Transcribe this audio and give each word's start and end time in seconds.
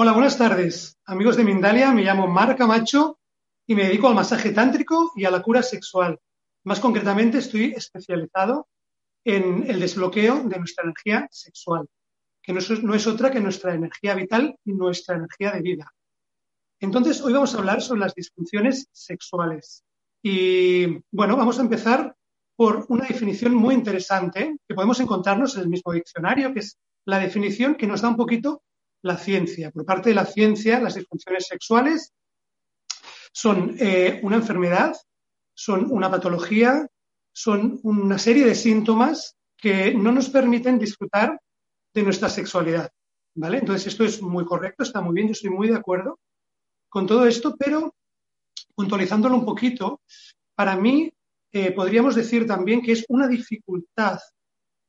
Hola, 0.00 0.12
buenas 0.12 0.38
tardes. 0.38 0.96
Amigos 1.06 1.36
de 1.36 1.42
Mindalia, 1.42 1.90
me 1.90 2.04
llamo 2.04 2.28
Mar 2.28 2.54
Camacho 2.54 3.18
y 3.66 3.74
me 3.74 3.82
dedico 3.82 4.06
al 4.06 4.14
masaje 4.14 4.52
tántrico 4.52 5.10
y 5.16 5.24
a 5.24 5.30
la 5.32 5.42
cura 5.42 5.60
sexual. 5.60 6.20
Más 6.62 6.78
concretamente, 6.78 7.38
estoy 7.38 7.72
especializado 7.76 8.68
en 9.24 9.68
el 9.68 9.80
desbloqueo 9.80 10.44
de 10.44 10.56
nuestra 10.56 10.84
energía 10.84 11.26
sexual, 11.32 11.88
que 12.40 12.52
no 12.52 12.60
es, 12.60 12.80
no 12.80 12.94
es 12.94 13.08
otra 13.08 13.32
que 13.32 13.40
nuestra 13.40 13.74
energía 13.74 14.14
vital 14.14 14.56
y 14.64 14.72
nuestra 14.72 15.16
energía 15.16 15.50
de 15.50 15.62
vida. 15.62 15.92
Entonces, 16.78 17.20
hoy 17.20 17.32
vamos 17.32 17.56
a 17.56 17.58
hablar 17.58 17.82
sobre 17.82 18.02
las 18.02 18.14
disfunciones 18.14 18.86
sexuales. 18.92 19.82
Y 20.22 21.02
bueno, 21.10 21.36
vamos 21.36 21.58
a 21.58 21.62
empezar 21.62 22.14
por 22.54 22.86
una 22.88 23.04
definición 23.04 23.52
muy 23.52 23.74
interesante 23.74 24.58
que 24.68 24.74
podemos 24.76 25.00
encontrarnos 25.00 25.56
en 25.56 25.62
el 25.62 25.68
mismo 25.68 25.92
diccionario, 25.92 26.54
que 26.54 26.60
es 26.60 26.78
la 27.04 27.18
definición 27.18 27.74
que 27.74 27.88
nos 27.88 28.02
da 28.02 28.10
un 28.10 28.16
poquito 28.16 28.62
la 29.02 29.16
ciencia. 29.16 29.70
Por 29.70 29.84
parte 29.84 30.10
de 30.10 30.14
la 30.14 30.26
ciencia, 30.26 30.80
las 30.80 30.94
disfunciones 30.94 31.46
sexuales 31.46 32.12
son 33.32 33.76
eh, 33.78 34.20
una 34.22 34.36
enfermedad, 34.36 34.96
son 35.54 35.90
una 35.90 36.10
patología, 36.10 36.88
son 37.32 37.78
una 37.82 38.18
serie 38.18 38.44
de 38.44 38.54
síntomas 38.54 39.36
que 39.56 39.94
no 39.94 40.12
nos 40.12 40.28
permiten 40.28 40.78
disfrutar 40.78 41.40
de 41.94 42.02
nuestra 42.02 42.28
sexualidad. 42.28 42.90
¿Vale? 43.34 43.58
Entonces, 43.58 43.86
esto 43.86 44.04
es 44.04 44.20
muy 44.20 44.44
correcto, 44.44 44.82
está 44.82 45.00
muy 45.00 45.14
bien, 45.14 45.28
yo 45.28 45.32
estoy 45.32 45.50
muy 45.50 45.68
de 45.68 45.76
acuerdo 45.76 46.18
con 46.88 47.06
todo 47.06 47.26
esto, 47.26 47.54
pero 47.56 47.94
puntualizándolo 48.74 49.36
un 49.36 49.44
poquito, 49.44 50.00
para 50.54 50.76
mí 50.76 51.12
eh, 51.52 51.70
podríamos 51.72 52.14
decir 52.14 52.46
también 52.46 52.82
que 52.82 52.92
es 52.92 53.04
una 53.08 53.28
dificultad 53.28 54.18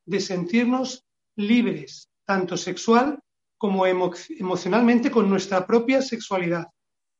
de 0.04 0.20
sentirnos 0.20 1.04
libres, 1.36 2.08
tanto 2.24 2.56
sexual 2.56 3.20
como 3.60 3.84
emo 3.84 4.10
emocionalmente 4.38 5.10
con 5.10 5.28
nuestra 5.28 5.66
propia 5.66 6.00
sexualidad. 6.00 6.68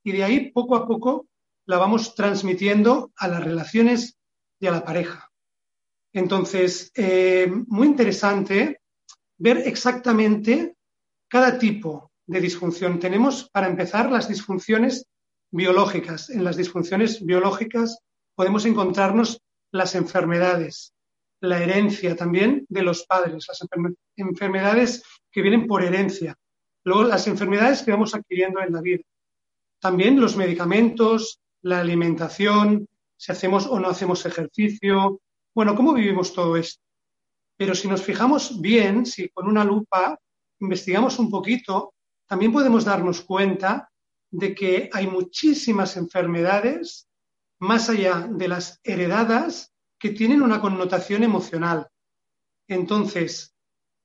Y 0.03 0.13
de 0.13 0.25
ahí, 0.25 0.51
poco 0.53 0.75
a 0.75 0.89
poco, 0.89 1.27
la 1.67 1.77
vamos 1.77 2.15
transmitiendo 2.15 3.13
a 3.15 3.29
las 3.29 3.45
relaciones 3.45 4.17
y 4.59 4.67
a 4.67 4.71
la 4.71 4.83
pareja. 4.83 5.31
Entonces, 6.15 6.93
eh, 6.95 7.47
muy 7.67 7.89
interesante 7.89 8.81
ver 9.37 9.59
exactamente 9.59 10.77
cada 11.29 11.59
tipo 11.59 12.11
de 12.27 12.41
disfunción. 12.41 12.99
Tenemos, 12.99 13.51
para 13.51 13.69
empezar, 13.69 14.11
las 14.11 14.27
disfunciones 14.27 15.05
biológicas. 15.51 16.31
En 16.31 16.43
las 16.43 16.57
disfunciones 16.57 17.23
biológicas 17.23 17.99
podemos 18.35 18.65
encontrarnos 18.65 19.43
las 19.73 19.95
enfermedades, 19.95 20.95
la 21.41 21.63
herencia 21.63 22.15
también 22.17 22.67
de 22.69 22.83
los 22.83 23.05
padres, 23.05 23.47
las 23.49 23.61
enfermedades 24.17 25.03
que 25.31 25.43
vienen 25.43 25.67
por 25.67 25.83
herencia. 25.83 26.37
Luego, 26.85 27.05
las 27.05 27.27
enfermedades 27.27 27.83
que 27.83 27.91
vamos 27.91 28.15
adquiriendo 28.15 28.61
en 28.61 28.73
la 28.73 28.81
vida. 28.81 29.03
También 29.81 30.21
los 30.21 30.37
medicamentos, 30.37 31.41
la 31.63 31.81
alimentación, 31.81 32.87
si 33.17 33.33
hacemos 33.33 33.67
o 33.67 33.79
no 33.79 33.89
hacemos 33.89 34.25
ejercicio. 34.27 35.21
Bueno, 35.55 35.75
¿cómo 35.75 35.93
vivimos 35.93 36.33
todo 36.33 36.57
esto? 36.57 36.83
Pero 37.57 37.75
si 37.75 37.89
nos 37.89 38.03
fijamos 38.03 38.61
bien, 38.61 39.05
si 39.05 39.29
con 39.29 39.47
una 39.47 39.65
lupa 39.65 40.19
investigamos 40.61 41.19
un 41.19 41.31
poquito, 41.31 41.95
también 42.27 42.53
podemos 42.53 42.85
darnos 42.85 43.23
cuenta 43.23 43.91
de 44.31 44.55
que 44.55 44.89
hay 44.93 45.07
muchísimas 45.07 45.97
enfermedades, 45.97 47.09
más 47.59 47.91
allá 47.91 48.27
de 48.31 48.49
las 48.49 48.81
heredadas, 48.85 49.70
que 50.01 50.11
tienen 50.11 50.41
una 50.41 50.61
connotación 50.61 51.23
emocional. 51.23 51.87
Entonces, 52.67 53.55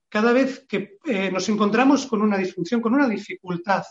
cada 0.10 0.34
vez 0.34 0.66
que 0.68 0.98
eh, 1.06 1.32
nos 1.32 1.48
encontramos 1.48 2.06
con 2.06 2.22
una 2.22 2.38
disfunción, 2.38 2.82
con 2.82 2.94
una 2.94 3.08
dificultad, 3.08 3.84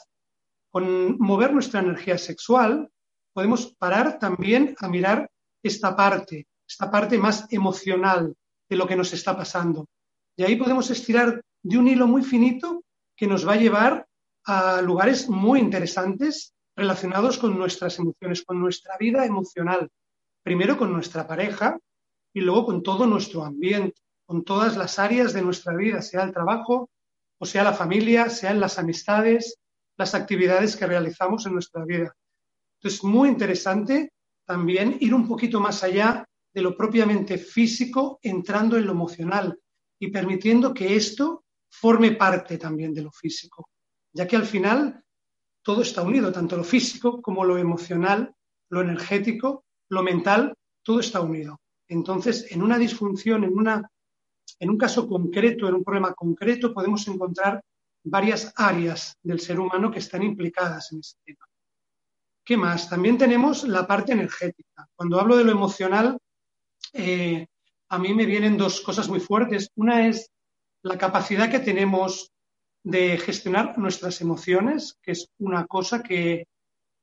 con 0.71 1.17
mover 1.19 1.55
nuestra 1.55 1.81
energía 1.81 2.19
sexual, 2.19 2.91
podemos 3.33 3.75
parar 3.79 4.19
también 4.19 4.77
a 4.81 4.89
mirar 4.89 5.31
esta 5.63 5.97
parte, 5.97 6.47
esta 6.69 6.91
parte 6.91 7.17
más 7.17 7.51
emocional 7.51 8.35
de 8.69 8.77
lo 8.77 8.87
que 8.87 8.97
nos 8.97 9.13
está 9.15 9.35
pasando. 9.35 9.87
Y 10.37 10.43
ahí 10.45 10.57
podemos 10.57 10.91
estirar 10.91 11.41
de 11.63 11.79
un 11.79 11.89
hilo 11.89 12.07
muy 12.07 12.23
finito 12.23 12.85
que 13.17 13.27
nos 13.27 13.49
va 13.49 13.55
a 13.55 13.57
llevar 13.65 14.07
a 14.45 14.83
lugares 14.83 15.29
muy 15.29 15.59
interesantes 15.59 16.53
relacionados 16.77 17.39
con 17.39 17.57
nuestras 17.57 17.99
emociones, 17.99 18.43
con 18.45 18.61
nuestra 18.61 18.99
vida 18.99 19.25
emocional. 19.25 19.89
Primero 20.43 20.77
con 20.77 20.93
nuestra 20.93 21.27
pareja 21.27 21.79
y 22.35 22.41
luego 22.43 22.67
con 22.67 22.83
todo 22.83 23.07
nuestro 23.07 23.45
ambiente 23.45 24.05
con 24.27 24.45
todas 24.45 24.77
las 24.77 24.99
áreas 24.99 25.33
de 25.33 25.43
nuestra 25.43 25.77
vida, 25.77 26.03
sea 26.03 26.23
el 26.23 26.33
trabajo, 26.33 26.91
o 27.39 27.47
sea 27.47 27.65
la 27.65 27.75
familia, 27.75 28.31
sean 28.31 28.61
las 28.61 28.79
amistades, 28.79 29.59
las 29.97 30.15
actividades 30.15 30.77
que 30.77 30.87
realizamos 30.87 31.47
en 31.47 31.53
nuestra 31.53 31.85
vida. 31.85 32.15
Entonces, 32.79 33.05
muy 33.05 33.29
interesante 33.29 34.13
también 34.47 34.97
ir 35.01 35.15
un 35.15 35.27
poquito 35.27 35.61
más 35.61 35.83
allá 35.83 36.27
de 36.53 36.63
lo 36.63 36.77
propiamente 36.77 37.39
físico, 37.39 38.19
entrando 38.23 38.77
en 38.77 38.87
lo 38.87 38.93
emocional 38.93 39.59
y 39.99 40.09
permitiendo 40.09 40.73
que 40.73 40.97
esto 40.97 41.45
forme 41.69 42.13
parte 42.13 42.59
también 42.59 42.95
de 42.95 43.03
lo 43.03 43.11
físico, 43.11 43.69
ya 44.13 44.27
que 44.27 44.37
al 44.37 44.47
final 44.47 45.03
todo 45.63 45.83
está 45.83 46.03
unido, 46.03 46.31
tanto 46.31 46.57
lo 46.57 46.65
físico 46.65 47.21
como 47.21 47.45
lo 47.45 47.59
emocional, 47.59 48.35
lo 48.69 48.83
energético, 48.83 49.65
lo 49.89 50.03
mental, 50.03 50.55
todo 50.83 51.01
está 51.01 51.21
unido. 51.21 51.59
Entonces, 51.95 52.47
en 52.51 52.63
una 52.63 52.79
disfunción, 52.79 53.45
en 53.45 53.57
una 53.57 53.91
en 54.61 54.71
un 54.71 54.79
caso 54.79 55.09
concreto, 55.09 55.69
en 55.69 55.75
un 55.75 55.85
problema 55.85 56.13
concreto, 56.15 56.73
podemos 56.73 57.07
encontrar 57.09 57.63
varias 58.05 58.53
áreas 58.57 59.17
del 59.23 59.41
ser 59.41 59.59
humano 59.59 59.91
que 59.91 59.99
están 59.99 60.23
implicadas 60.23 60.93
en 60.93 61.01
ese 61.01 61.17
tema. 61.25 61.47
¿Qué 62.45 62.57
más? 62.57 62.91
También 62.91 63.17
tenemos 63.17 63.65
la 63.65 63.87
parte 63.87 64.13
energética. 64.13 64.87
Cuando 64.95 65.19
hablo 65.19 65.37
de 65.37 65.45
lo 65.45 65.53
emocional, 65.53 66.19
eh, 66.93 67.47
a 67.89 67.99
mí 67.99 68.13
me 68.15 68.27
vienen 68.27 68.59
dos 68.59 68.81
cosas 68.83 69.09
muy 69.09 69.21
fuertes. 69.21 69.71
Una 69.77 70.07
es 70.09 70.31
la 70.83 70.99
capacidad 70.99 71.51
que 71.51 71.61
tenemos 71.61 72.33
de 72.83 73.17
gestionar 73.17 73.79
nuestras 73.79 74.21
emociones, 74.21 74.99
que 75.03 75.13
es 75.13 75.31
una 75.39 75.67
cosa 75.67 76.03
que, 76.03 76.47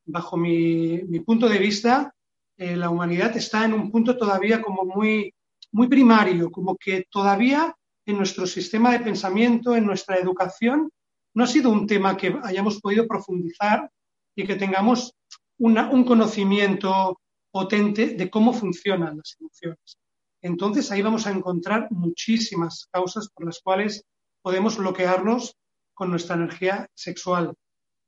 bajo 0.04 0.36
mi, 0.36 0.98
punto 1.26 1.48
de 1.48 1.58
vista, 1.58 2.14
eh, 2.62 2.76
la 2.76 2.90
humanidad 2.90 3.36
está 3.36 3.64
en 3.64 3.74
un 3.74 3.90
punto 3.90 4.16
todavía 4.16 4.62
como 4.62 4.84
muy 4.84 5.34
muy 5.72 5.88
primario, 5.88 6.50
como 6.50 6.76
que 6.76 7.06
todavía 7.10 7.74
en 8.06 8.16
nuestro 8.18 8.46
sistema 8.46 8.92
de 8.92 9.00
pensamiento, 9.00 9.74
en 9.74 9.86
nuestra 9.86 10.16
educación, 10.16 10.90
no 11.34 11.44
ha 11.44 11.46
sido 11.46 11.70
un 11.70 11.86
tema 11.86 12.16
que 12.16 12.36
hayamos 12.42 12.80
podido 12.80 13.06
profundizar 13.06 13.90
y 14.36 14.46
que 14.46 14.56
tengamos 14.56 15.14
un 15.58 16.04
conocimiento 16.04 17.18
potente 17.50 18.14
de 18.14 18.30
cómo 18.30 18.52
funcionan 18.52 19.16
las 19.16 19.36
emociones. 19.40 19.98
entonces 20.40 20.90
ahí 20.90 21.02
vamos 21.02 21.26
a 21.26 21.30
encontrar 21.30 21.88
muchísimas 21.90 22.88
causas 22.90 23.28
por 23.28 23.46
las 23.46 23.60
cuales 23.60 24.04
podemos 24.42 24.76
bloquearnos 24.76 25.54
con 25.94 26.10
nuestra 26.10 26.36
energía 26.36 26.88
sexual, 26.94 27.54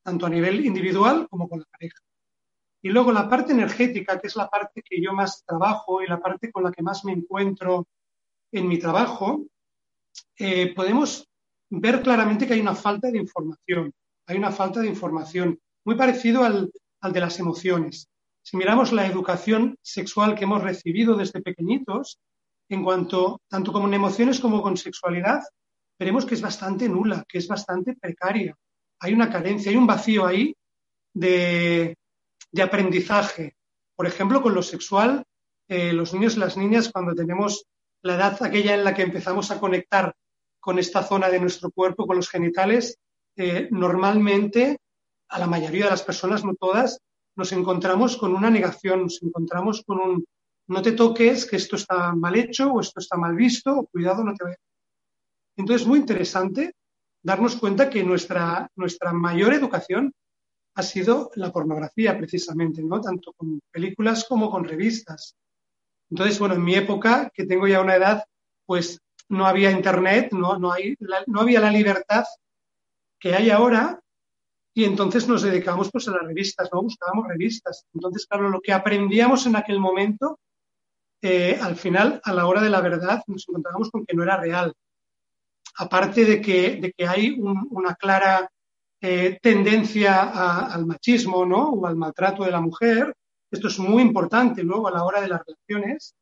tanto 0.02 0.26
a 0.26 0.30
nivel 0.30 0.64
individual 0.66 1.28
como 1.30 1.48
con 1.48 1.60
la 1.60 1.66
pareja. 1.66 2.03
Y 2.84 2.90
luego 2.90 3.12
la 3.12 3.30
parte 3.30 3.52
energética, 3.52 4.20
que 4.20 4.26
es 4.26 4.36
la 4.36 4.50
parte 4.50 4.82
que 4.82 5.00
yo 5.00 5.14
más 5.14 5.42
trabajo 5.46 6.02
y 6.02 6.06
la 6.06 6.20
parte 6.20 6.52
con 6.52 6.64
la 6.64 6.70
que 6.70 6.82
más 6.82 7.02
me 7.06 7.12
encuentro 7.12 7.88
en 8.52 8.68
mi 8.68 8.78
trabajo, 8.78 9.46
eh, 10.36 10.74
podemos 10.74 11.26
ver 11.70 12.02
claramente 12.02 12.46
que 12.46 12.52
hay 12.52 12.60
una 12.60 12.74
falta 12.74 13.10
de 13.10 13.16
información. 13.16 13.90
Hay 14.26 14.36
una 14.36 14.52
falta 14.52 14.80
de 14.80 14.88
información, 14.88 15.58
muy 15.86 15.96
parecido 15.96 16.44
al, 16.44 16.70
al 17.00 17.12
de 17.14 17.20
las 17.20 17.38
emociones. 17.38 18.10
Si 18.42 18.58
miramos 18.58 18.92
la 18.92 19.06
educación 19.06 19.78
sexual 19.80 20.34
que 20.34 20.44
hemos 20.44 20.62
recibido 20.62 21.16
desde 21.16 21.40
pequeñitos, 21.40 22.18
en 22.68 22.84
cuanto, 22.84 23.40
tanto 23.48 23.72
como 23.72 23.88
en 23.88 23.94
emociones 23.94 24.40
como 24.40 24.60
con 24.60 24.76
sexualidad, 24.76 25.40
veremos 25.98 26.26
que 26.26 26.34
es 26.34 26.42
bastante 26.42 26.86
nula, 26.90 27.24
que 27.26 27.38
es 27.38 27.48
bastante 27.48 27.96
precaria. 27.96 28.54
Hay 29.00 29.14
una 29.14 29.30
carencia, 29.30 29.70
hay 29.70 29.78
un 29.78 29.86
vacío 29.86 30.26
ahí 30.26 30.54
de, 31.14 31.96
de 32.54 32.62
aprendizaje. 32.62 33.56
Por 33.96 34.06
ejemplo, 34.06 34.40
con 34.40 34.54
lo 34.54 34.62
sexual, 34.62 35.24
eh, 35.68 35.92
los 35.92 36.14
niños 36.14 36.36
y 36.36 36.40
las 36.40 36.56
niñas, 36.56 36.88
cuando 36.92 37.12
tenemos 37.12 37.64
la 38.02 38.14
edad 38.14 38.40
aquella 38.42 38.74
en 38.74 38.84
la 38.84 38.94
que 38.94 39.02
empezamos 39.02 39.50
a 39.50 39.58
conectar 39.58 40.14
con 40.60 40.78
esta 40.78 41.02
zona 41.02 41.28
de 41.28 41.40
nuestro 41.40 41.72
cuerpo, 41.72 42.06
con 42.06 42.16
los 42.16 42.28
genitales, 42.28 42.96
eh, 43.36 43.68
normalmente 43.72 44.78
a 45.28 45.40
la 45.40 45.48
mayoría 45.48 45.86
de 45.86 45.90
las 45.90 46.04
personas, 46.04 46.44
no 46.44 46.54
todas, 46.54 47.00
nos 47.34 47.50
encontramos 47.50 48.16
con 48.16 48.32
una 48.32 48.50
negación, 48.50 49.02
nos 49.02 49.20
encontramos 49.20 49.82
con 49.84 49.98
un 49.98 50.24
no 50.68 50.80
te 50.80 50.92
toques, 50.92 51.44
que 51.46 51.56
esto 51.56 51.74
está 51.76 52.14
mal 52.14 52.36
hecho 52.36 52.72
o 52.72 52.80
esto 52.80 53.00
está 53.00 53.16
mal 53.16 53.34
visto, 53.34 53.80
o 53.80 53.86
cuidado, 53.86 54.22
no 54.22 54.32
te 54.32 54.44
vayas. 54.44 54.60
Entonces, 55.56 55.82
es 55.82 55.88
muy 55.88 55.98
interesante 55.98 56.72
darnos 57.22 57.56
cuenta 57.56 57.90
que 57.90 58.04
nuestra, 58.04 58.70
nuestra 58.76 59.12
mayor 59.12 59.52
educación 59.52 60.12
ha 60.74 60.82
sido 60.82 61.30
la 61.36 61.52
pornografía, 61.52 62.16
precisamente, 62.18 62.82
¿no? 62.82 63.00
Tanto 63.00 63.32
con 63.32 63.60
películas 63.70 64.24
como 64.28 64.50
con 64.50 64.64
revistas. 64.64 65.36
Entonces, 66.10 66.38
bueno, 66.38 66.54
en 66.54 66.64
mi 66.64 66.74
época, 66.74 67.30
que 67.32 67.46
tengo 67.46 67.66
ya 67.66 67.80
una 67.80 67.96
edad, 67.96 68.24
pues 68.66 69.00
no 69.28 69.46
había 69.46 69.70
internet, 69.70 70.32
no, 70.32 70.58
no, 70.58 70.72
hay, 70.72 70.96
no 71.26 71.40
había 71.40 71.60
la 71.60 71.70
libertad 71.70 72.24
que 73.18 73.34
hay 73.34 73.50
ahora 73.50 74.00
y 74.74 74.84
entonces 74.84 75.28
nos 75.28 75.42
dedicamos 75.42 75.90
pues 75.90 76.08
a 76.08 76.10
las 76.10 76.22
revistas, 76.22 76.68
¿no? 76.72 76.82
Buscábamos 76.82 77.28
revistas. 77.28 77.86
Entonces, 77.94 78.26
claro, 78.26 78.50
lo 78.50 78.60
que 78.60 78.72
aprendíamos 78.72 79.46
en 79.46 79.56
aquel 79.56 79.78
momento, 79.78 80.40
eh, 81.22 81.58
al 81.60 81.76
final, 81.76 82.20
a 82.24 82.32
la 82.32 82.46
hora 82.46 82.60
de 82.60 82.70
la 82.70 82.80
verdad, 82.80 83.22
nos 83.28 83.48
encontrábamos 83.48 83.90
con 83.90 84.04
que 84.04 84.16
no 84.16 84.24
era 84.24 84.36
real. 84.36 84.74
Aparte 85.76 86.24
de 86.24 86.40
que, 86.40 86.76
de 86.80 86.92
que 86.92 87.06
hay 87.06 87.36
una 87.38 87.94
clara 87.94 88.50
eh, 89.06 89.38
tendencia 89.42 90.64
al 90.72 90.86
machismo, 90.86 91.44
¿no? 91.44 91.72
O 91.72 91.86
al 91.86 91.94
maltrato 91.94 92.42
de 92.42 92.50
la 92.50 92.62
mujer. 92.62 93.14
Esto 93.50 93.68
es 93.68 93.78
muy 93.78 94.00
importante 94.00 94.62
luego 94.62 94.88
a 94.88 94.92
la 94.92 95.04
hora 95.04 95.20
de 95.20 95.28
las 95.28 95.42
relaciones 95.44 96.14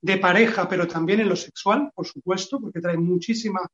de 0.00 0.18
pareja, 0.18 0.68
pero 0.68 0.86
también 0.86 1.18
en 1.18 1.28
lo 1.28 1.34
sexual, 1.34 1.90
por 1.92 2.06
supuesto, 2.06 2.60
porque 2.60 2.80
trae 2.80 2.96
muchísima 2.96 3.66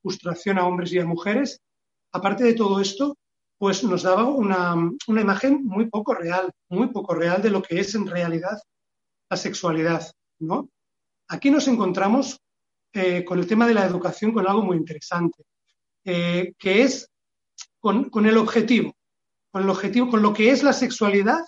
frustración 0.00 0.60
a 0.60 0.66
hombres 0.68 0.92
y 0.92 1.00
a 1.00 1.04
mujeres. 1.04 1.58
Aparte 2.12 2.44
de 2.44 2.54
todo 2.54 2.80
esto, 2.80 3.16
pues 3.58 3.82
nos 3.82 4.04
daba 4.04 4.22
una, 4.22 4.76
imagen 5.08 5.64
muy 5.64 5.86
poco 5.90 6.14
real, 6.14 6.48
muy 6.68 6.90
poco 6.90 7.16
real 7.16 7.42
de 7.42 7.50
lo 7.50 7.60
que 7.60 7.80
es 7.80 7.92
en 7.96 8.06
realidad 8.06 8.56
la 9.30 9.36
sexualidad, 9.36 10.08
¿no? 10.38 10.68
Aquí 11.26 11.50
nos 11.50 11.66
encontramos 11.66 12.38
eh, 12.92 13.24
con 13.24 13.40
el 13.40 13.48
tema 13.48 13.66
de 13.66 13.74
la 13.74 13.84
educación 13.84 14.32
con 14.32 14.46
algo 14.46 14.62
muy 14.62 14.76
interesante, 14.76 15.42
eh, 16.04 16.52
que 16.56 16.82
es 16.82 17.08
con, 17.82 18.08
con, 18.10 18.26
el 18.26 18.38
objetivo, 18.38 18.96
con 19.50 19.64
el 19.64 19.68
objetivo, 19.68 20.08
con 20.08 20.22
lo 20.22 20.32
que 20.32 20.50
es 20.50 20.62
la 20.62 20.72
sexualidad 20.72 21.40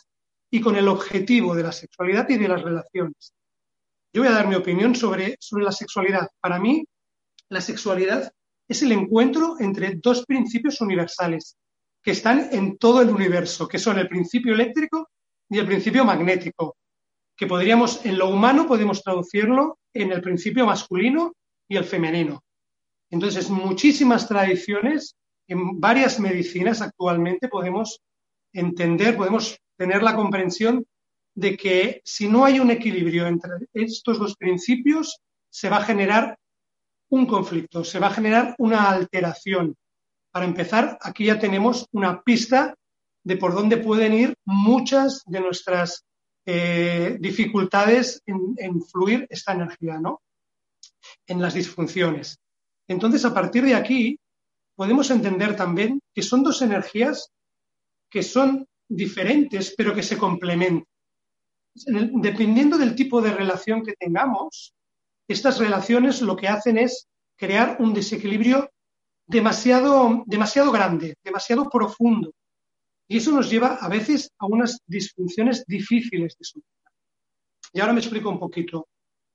y 0.50 0.60
con 0.60 0.76
el 0.76 0.88
objetivo 0.88 1.54
de 1.54 1.62
la 1.62 1.72
sexualidad 1.72 2.28
y 2.28 2.36
de 2.36 2.48
las 2.48 2.60
relaciones. 2.60 3.32
Yo 4.12 4.22
voy 4.22 4.28
a 4.28 4.34
dar 4.34 4.48
mi 4.48 4.56
opinión 4.56 4.94
sobre, 4.94 5.36
sobre 5.40 5.64
la 5.64 5.72
sexualidad. 5.72 6.28
Para 6.40 6.58
mí, 6.58 6.84
la 7.48 7.60
sexualidad 7.60 8.32
es 8.68 8.82
el 8.82 8.92
encuentro 8.92 9.56
entre 9.60 9.94
dos 10.02 10.24
principios 10.26 10.80
universales, 10.80 11.56
que 12.02 12.10
están 12.10 12.48
en 12.52 12.78
todo 12.78 13.00
el 13.00 13.10
universo, 13.10 13.68
que 13.68 13.78
son 13.78 13.98
el 13.98 14.08
principio 14.08 14.54
eléctrico 14.54 15.08
y 15.48 15.58
el 15.58 15.66
principio 15.66 16.04
magnético, 16.04 16.76
que 17.36 17.46
podríamos, 17.46 18.04
en 18.04 18.18
lo 18.18 18.28
humano, 18.28 18.66
podemos 18.66 19.02
traducirlo 19.02 19.78
en 19.92 20.12
el 20.12 20.20
principio 20.20 20.66
masculino 20.66 21.34
y 21.68 21.76
el 21.76 21.84
femenino. 21.84 22.42
Entonces, 23.10 23.50
muchísimas 23.50 24.28
tradiciones, 24.28 25.16
en 25.48 25.80
varias 25.80 26.18
medicinas 26.20 26.82
actualmente 26.82 27.48
podemos 27.48 28.00
entender, 28.52 29.16
podemos 29.16 29.58
tener 29.76 30.02
la 30.02 30.14
comprensión 30.14 30.86
de 31.34 31.56
que 31.56 32.00
si 32.04 32.28
no 32.28 32.44
hay 32.44 32.60
un 32.60 32.70
equilibrio 32.70 33.26
entre 33.26 33.50
estos 33.72 34.18
dos 34.18 34.36
principios, 34.36 35.20
se 35.50 35.68
va 35.68 35.78
a 35.78 35.84
generar 35.84 36.38
un 37.10 37.26
conflicto, 37.26 37.84
se 37.84 37.98
va 37.98 38.08
a 38.08 38.14
generar 38.14 38.54
una 38.58 38.90
alteración 38.90 39.76
para 40.34 40.46
empezar, 40.46 40.98
aquí 41.00 41.26
ya 41.26 41.38
tenemos 41.38 41.86
una 41.92 42.20
pista 42.22 42.74
de 43.22 43.36
por 43.36 43.54
dónde 43.54 43.76
pueden 43.76 44.14
ir 44.14 44.34
muchas 44.44 45.22
de 45.26 45.38
nuestras 45.38 46.04
eh, 46.44 47.16
dificultades 47.20 48.20
en, 48.26 48.82
fluir 48.82 49.28
esta 49.30 49.52
energía, 49.52 50.00
¿no? 50.00 50.22
En 51.28 51.40
las 51.40 51.54
disfunciones. 51.54 52.40
Entonces, 52.88 53.24
a 53.24 53.32
partir 53.32 53.64
de 53.64 53.76
aquí, 53.76 54.18
podemos 54.74 55.10
entender 55.10 55.56
también 55.56 56.00
que 56.14 56.22
son 56.22 56.42
dos 56.42 56.62
energías 56.62 57.30
que 58.10 58.22
son 58.22 58.66
diferentes, 58.88 59.74
pero 59.76 59.94
que 59.94 60.02
se 60.02 60.16
complementan. 60.16 60.86
Dependiendo 61.74 62.78
del 62.78 62.94
tipo 62.94 63.20
de 63.20 63.32
relación 63.32 63.82
que 63.82 63.94
tengamos, 63.94 64.72
estas 65.26 65.58
relaciones 65.58 66.22
lo 66.22 66.36
que 66.36 66.48
hacen 66.48 66.78
es 66.78 67.08
crear 67.36 67.76
un 67.80 67.92
desequilibrio 67.92 68.70
demasiado, 69.26 70.22
demasiado 70.26 70.70
grande, 70.70 71.16
demasiado 71.24 71.68
profundo. 71.68 72.32
Y 73.08 73.18
eso 73.18 73.32
nos 73.32 73.50
lleva 73.50 73.74
a 73.74 73.88
veces 73.88 74.30
a 74.38 74.46
unas 74.46 74.80
disfunciones 74.86 75.64
difíciles 75.66 76.36
de 76.38 76.44
solucionar. 76.44 76.92
Y 77.72 77.80
ahora 77.80 77.92
me 77.92 78.00
explico 78.00 78.30
un 78.30 78.38
poquito. 78.38 78.86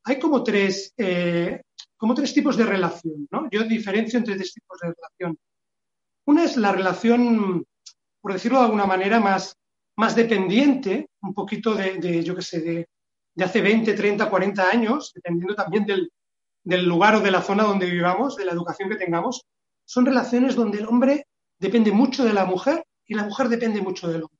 Hay 0.06 0.18
como 0.18 0.44
tres, 0.44 0.94
eh, 0.97 1.62
como 1.99 2.15
tres 2.15 2.33
tipos 2.33 2.55
de 2.55 2.65
relación, 2.65 3.27
¿no? 3.29 3.49
Yo 3.51 3.63
diferencio 3.65 4.18
entre 4.18 4.35
tres 4.35 4.53
tipos 4.53 4.79
de 4.79 4.94
relación. 4.94 5.37
Una 6.25 6.45
es 6.45 6.56
la 6.56 6.71
relación, 6.71 7.65
por 8.21 8.31
decirlo 8.31 8.59
de 8.59 8.65
alguna 8.65 8.85
manera, 8.85 9.19
más, 9.19 9.57
más 9.97 10.15
dependiente, 10.15 11.09
un 11.21 11.33
poquito 11.33 11.75
de, 11.75 12.23
yo 12.23 12.35
qué 12.37 12.41
sé, 12.41 12.61
de, 12.61 13.44
hace 13.44 13.61
20, 13.61 13.94
30, 13.94 14.29
40 14.29 14.69
años, 14.69 15.11
dependiendo 15.13 15.56
también 15.56 15.85
del, 15.85 16.09
del 16.63 16.85
lugar 16.85 17.15
o 17.15 17.19
de 17.19 17.31
la 17.31 17.41
zona 17.41 17.63
donde 17.63 17.89
vivamos, 17.89 18.37
de 18.37 18.45
la 18.45 18.53
educación 18.53 18.89
que 18.89 18.95
tengamos, 18.95 19.45
son 19.83 20.06
relaciones 20.06 20.56
donde 20.56 20.79
el 20.79 20.87
hombre 20.87 21.27
depende 21.59 21.91
mucho 21.91 22.23
de 22.23 22.31
la 22.31 22.45
mujer 22.45 22.81
y 23.06 23.15
la 23.15 23.25
mujer 23.25 23.49
depende 23.49 23.81
mucho 23.81 24.07
del 24.07 24.23
hombre. 24.23 24.39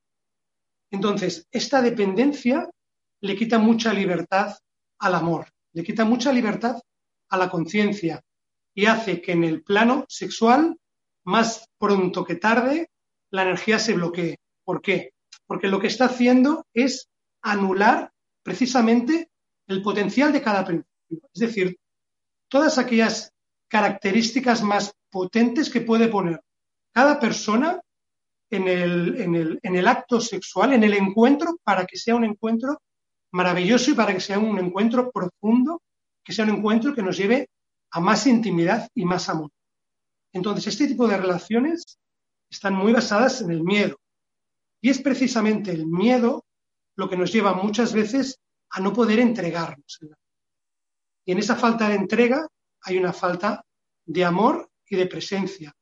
Entonces, 0.92 1.46
esta 1.52 1.82
dependencia 1.82 2.70
le 3.20 3.36
quita 3.36 3.60
mucha 3.60 3.92
libertad 3.92 4.56
al 5.00 5.16
amor, 5.16 5.50
le 5.74 5.84
quita 5.84 6.06
mucha 6.06 6.32
libertad 6.32 6.80
a 7.30 7.38
la 7.38 7.50
conciencia 7.50 8.22
y 8.74 8.86
hace 8.86 9.22
que 9.22 9.34
en 9.34 9.44
el 9.44 9.64
plano 9.64 10.06
sexual, 10.08 10.78
más 11.26 11.68
pronto 11.78 12.24
que 12.24 12.36
tarde, 12.36 12.90
la 13.32 13.44
energía 13.44 13.80
se 13.80 13.94
bloquee. 13.94 14.38
¿Por 14.64 14.82
qué? 14.82 15.12
Porque 15.46 15.68
lo 15.68 15.80
que 15.80 15.88
está 15.88 16.06
haciendo 16.06 16.66
es 16.74 17.10
anular 17.42 18.12
precisamente 18.44 19.30
el 19.68 19.82
potencial 19.82 20.32
de 20.32 20.42
cada 20.42 20.66
principio. 20.66 21.30
Es 21.34 21.40
decir, 21.40 21.78
todas 22.48 22.78
aquellas 22.78 23.32
características 23.68 24.64
más 24.64 24.94
potentes 25.10 25.70
que 25.70 25.82
puede 25.82 26.08
poner 26.08 26.42
cada 26.94 27.20
persona 27.20 27.82
en 28.50 28.68
el, 28.68 29.22
en, 29.22 29.36
el, 29.36 29.60
en 29.62 29.76
el, 29.76 29.88
acto 29.88 30.20
sexual, 30.20 30.74
en 30.74 30.84
el 30.84 30.94
encuentro, 30.94 31.60
para 31.64 31.86
que 31.86 31.98
sea 31.98 32.16
un 32.16 32.26
encuentro 32.26 32.82
maravilloso 33.32 33.92
y 33.92 33.94
para 33.94 34.14
que 34.14 34.20
sea 34.20 34.40
un 34.40 34.58
encuentro 34.58 35.12
profundo, 35.12 35.82
que 36.30 36.36
sea 36.36 36.46
un 36.46 36.52
encuentro 36.52 36.94
que 36.94 37.02
nos 37.02 37.18
lleve 37.18 37.50
a 37.90 38.00
más 38.00 38.28
intimidad 38.28 38.88
y 38.94 39.04
más 39.04 39.30
amor. 39.30 39.50
Entonces, 40.32 40.68
este 40.68 40.86
tipo 40.86 41.08
de 41.08 41.18
relaciones 41.18 41.98
están 42.52 42.76
muy 42.76 42.94
basadas 42.94 43.42
en 43.42 43.50
el 43.50 43.64
miedo. 43.64 44.00
Y 44.80 44.92
es 44.92 45.02
precisamente 45.02 45.72
el 45.72 45.88
miedo 45.88 46.46
lo 46.96 47.10
que 47.10 47.18
nos 47.18 47.34
lleva 47.34 47.56
muchas 47.56 47.94
veces 47.94 48.40
a 48.70 48.80
no 48.80 48.94
poder 48.94 49.18
entregarnos. 49.18 49.98
Y 51.26 51.32
en 51.32 51.40
esa 51.40 51.56
falta 51.56 51.90
de 51.90 51.96
entrega 51.96 52.48
hay 52.84 53.00
una 53.00 53.12
falta 53.12 53.66
de 54.06 54.24
amor 54.24 54.70
y 54.88 54.98
de 54.98 55.08
presencia, 55.08 55.74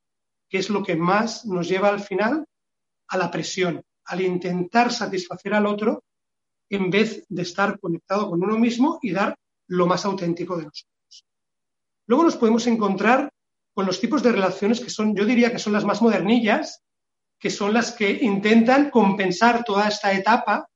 que 0.47 0.59
es 0.59 0.69
lo 0.69 0.81
que 0.81 0.95
más 0.95 1.45
nos 1.45 1.67
lleva 1.67 1.89
al 1.89 1.99
final 1.99 2.45
a 3.09 3.17
la 3.17 3.29
presión, 3.29 3.83
al 4.05 4.21
intentar 4.21 4.93
satisfacer 4.93 5.53
al 5.53 5.65
otro 5.65 6.05
en 6.69 6.89
vez 6.89 7.25
de 7.27 7.41
estar 7.41 7.77
conectado 7.81 8.29
con 8.29 8.41
uno 8.41 8.57
mismo 8.57 8.97
y 9.01 9.11
dar 9.11 9.37
lo 9.67 9.87
más 9.87 10.05
auténtico 10.05 10.57
de 10.57 10.65
nosotros. 10.65 11.25
Luego 12.07 12.23
nos 12.23 12.37
podemos 12.37 12.65
encontrar 12.67 13.31
con 13.73 13.85
los 13.85 13.99
tipos 13.99 14.23
de 14.23 14.31
relaciones 14.31 14.79
que 14.79 14.89
son, 14.89 15.15
yo 15.15 15.25
diría 15.25 15.51
que 15.51 15.59
son 15.59 15.73
las 15.73 15.85
más 15.85 16.01
modernillas, 16.01 16.83
que 17.39 17.49
son 17.49 17.73
las 17.73 17.91
que 17.91 18.09
intentan 18.09 18.89
compensar 18.89 19.63
toda 19.63 19.87
esta 19.87 20.11
etapa. 20.13 20.67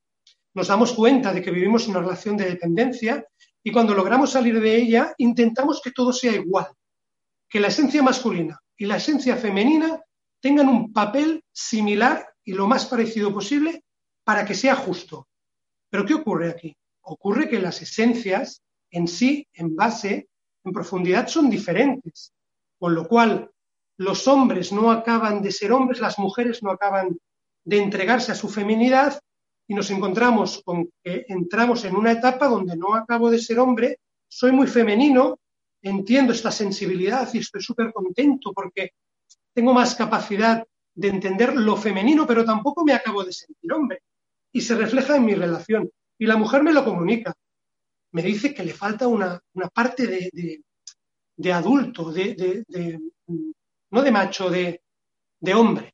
Nos 0.53 0.67
damos 0.67 0.93
cuenta 0.93 1.33
de 1.33 1.41
que 1.41 1.51
vivimos 1.51 1.87
una 1.87 1.99
relación 1.99 2.37
de 2.37 2.45
dependencia 2.45 3.25
y 3.63 3.71
cuando 3.71 3.95
logramos 3.95 4.31
salir 4.31 4.59
de 4.59 4.75
ella 4.75 5.13
intentamos 5.17 5.81
que 5.81 5.91
todo 5.91 6.13
sea 6.13 6.33
igual, 6.33 6.67
que 7.49 7.59
la 7.59 7.69
esencia 7.69 8.03
masculina 8.03 8.59
y 8.77 8.85
la 8.85 8.97
esencia 8.97 9.35
femenina 9.37 9.99
tengan 10.39 10.67
un 10.67 10.91
papel 10.91 11.43
similar 11.51 12.27
y 12.43 12.53
lo 12.53 12.67
más 12.67 12.85
parecido 12.85 13.33
posible 13.33 13.83
para 14.23 14.45
que 14.45 14.55
sea 14.55 14.75
justo. 14.75 15.27
Pero 15.89 16.05
¿qué 16.05 16.13
ocurre 16.15 16.49
aquí? 16.49 16.75
Ocurre 17.01 17.49
que 17.49 17.59
las 17.59 17.81
esencias 17.81 18.61
en 18.91 19.07
sí, 19.07 19.47
en 19.53 19.75
base, 19.75 20.29
en 20.63 20.73
profundidad, 20.73 21.27
son 21.27 21.49
diferentes, 21.49 22.33
con 22.77 22.93
lo 22.93 23.07
cual 23.07 23.49
los 23.97 24.27
hombres 24.27 24.71
no 24.71 24.91
acaban 24.91 25.41
de 25.41 25.51
ser 25.51 25.71
hombres, 25.71 25.99
las 25.99 26.19
mujeres 26.19 26.61
no 26.63 26.71
acaban 26.71 27.17
de 27.63 27.77
entregarse 27.77 28.31
a 28.31 28.35
su 28.35 28.49
feminidad 28.49 29.19
y 29.67 29.73
nos 29.73 29.89
encontramos 29.91 30.61
con 30.65 30.89
que 31.03 31.25
entramos 31.27 31.85
en 31.85 31.95
una 31.95 32.11
etapa 32.11 32.47
donde 32.47 32.75
no 32.75 32.93
acabo 32.95 33.29
de 33.29 33.39
ser 33.39 33.59
hombre, 33.59 33.99
soy 34.27 34.51
muy 34.51 34.67
femenino, 34.67 35.39
entiendo 35.81 36.33
esta 36.33 36.51
sensibilidad 36.51 37.29
y 37.33 37.39
estoy 37.39 37.61
súper 37.61 37.91
contento 37.93 38.53
porque 38.53 38.91
tengo 39.53 39.73
más 39.73 39.95
capacidad 39.95 40.65
de 40.93 41.07
entender 41.07 41.55
lo 41.55 41.77
femenino, 41.77 42.25
pero 42.27 42.43
tampoco 42.45 42.83
me 42.83 42.93
acabo 42.93 43.23
de 43.23 43.33
sentir 43.33 43.71
hombre. 43.73 44.01
Y 44.51 44.61
se 44.61 44.75
refleja 44.75 45.15
en 45.15 45.25
mi 45.25 45.35
relación. 45.35 45.89
Y 46.17 46.25
la 46.25 46.37
mujer 46.37 46.63
me 46.63 46.73
lo 46.73 46.83
comunica. 46.83 47.33
Me 48.11 48.21
dice 48.21 48.53
que 48.53 48.63
le 48.63 48.73
falta 48.73 49.07
una, 49.07 49.41
parte 49.73 50.07
de, 51.37 51.53
adulto, 51.53 52.11
de, 52.11 52.65
no 53.89 54.01
de 54.01 54.11
macho, 54.11 54.49
de, 54.49 54.81
hombre. 55.53 55.93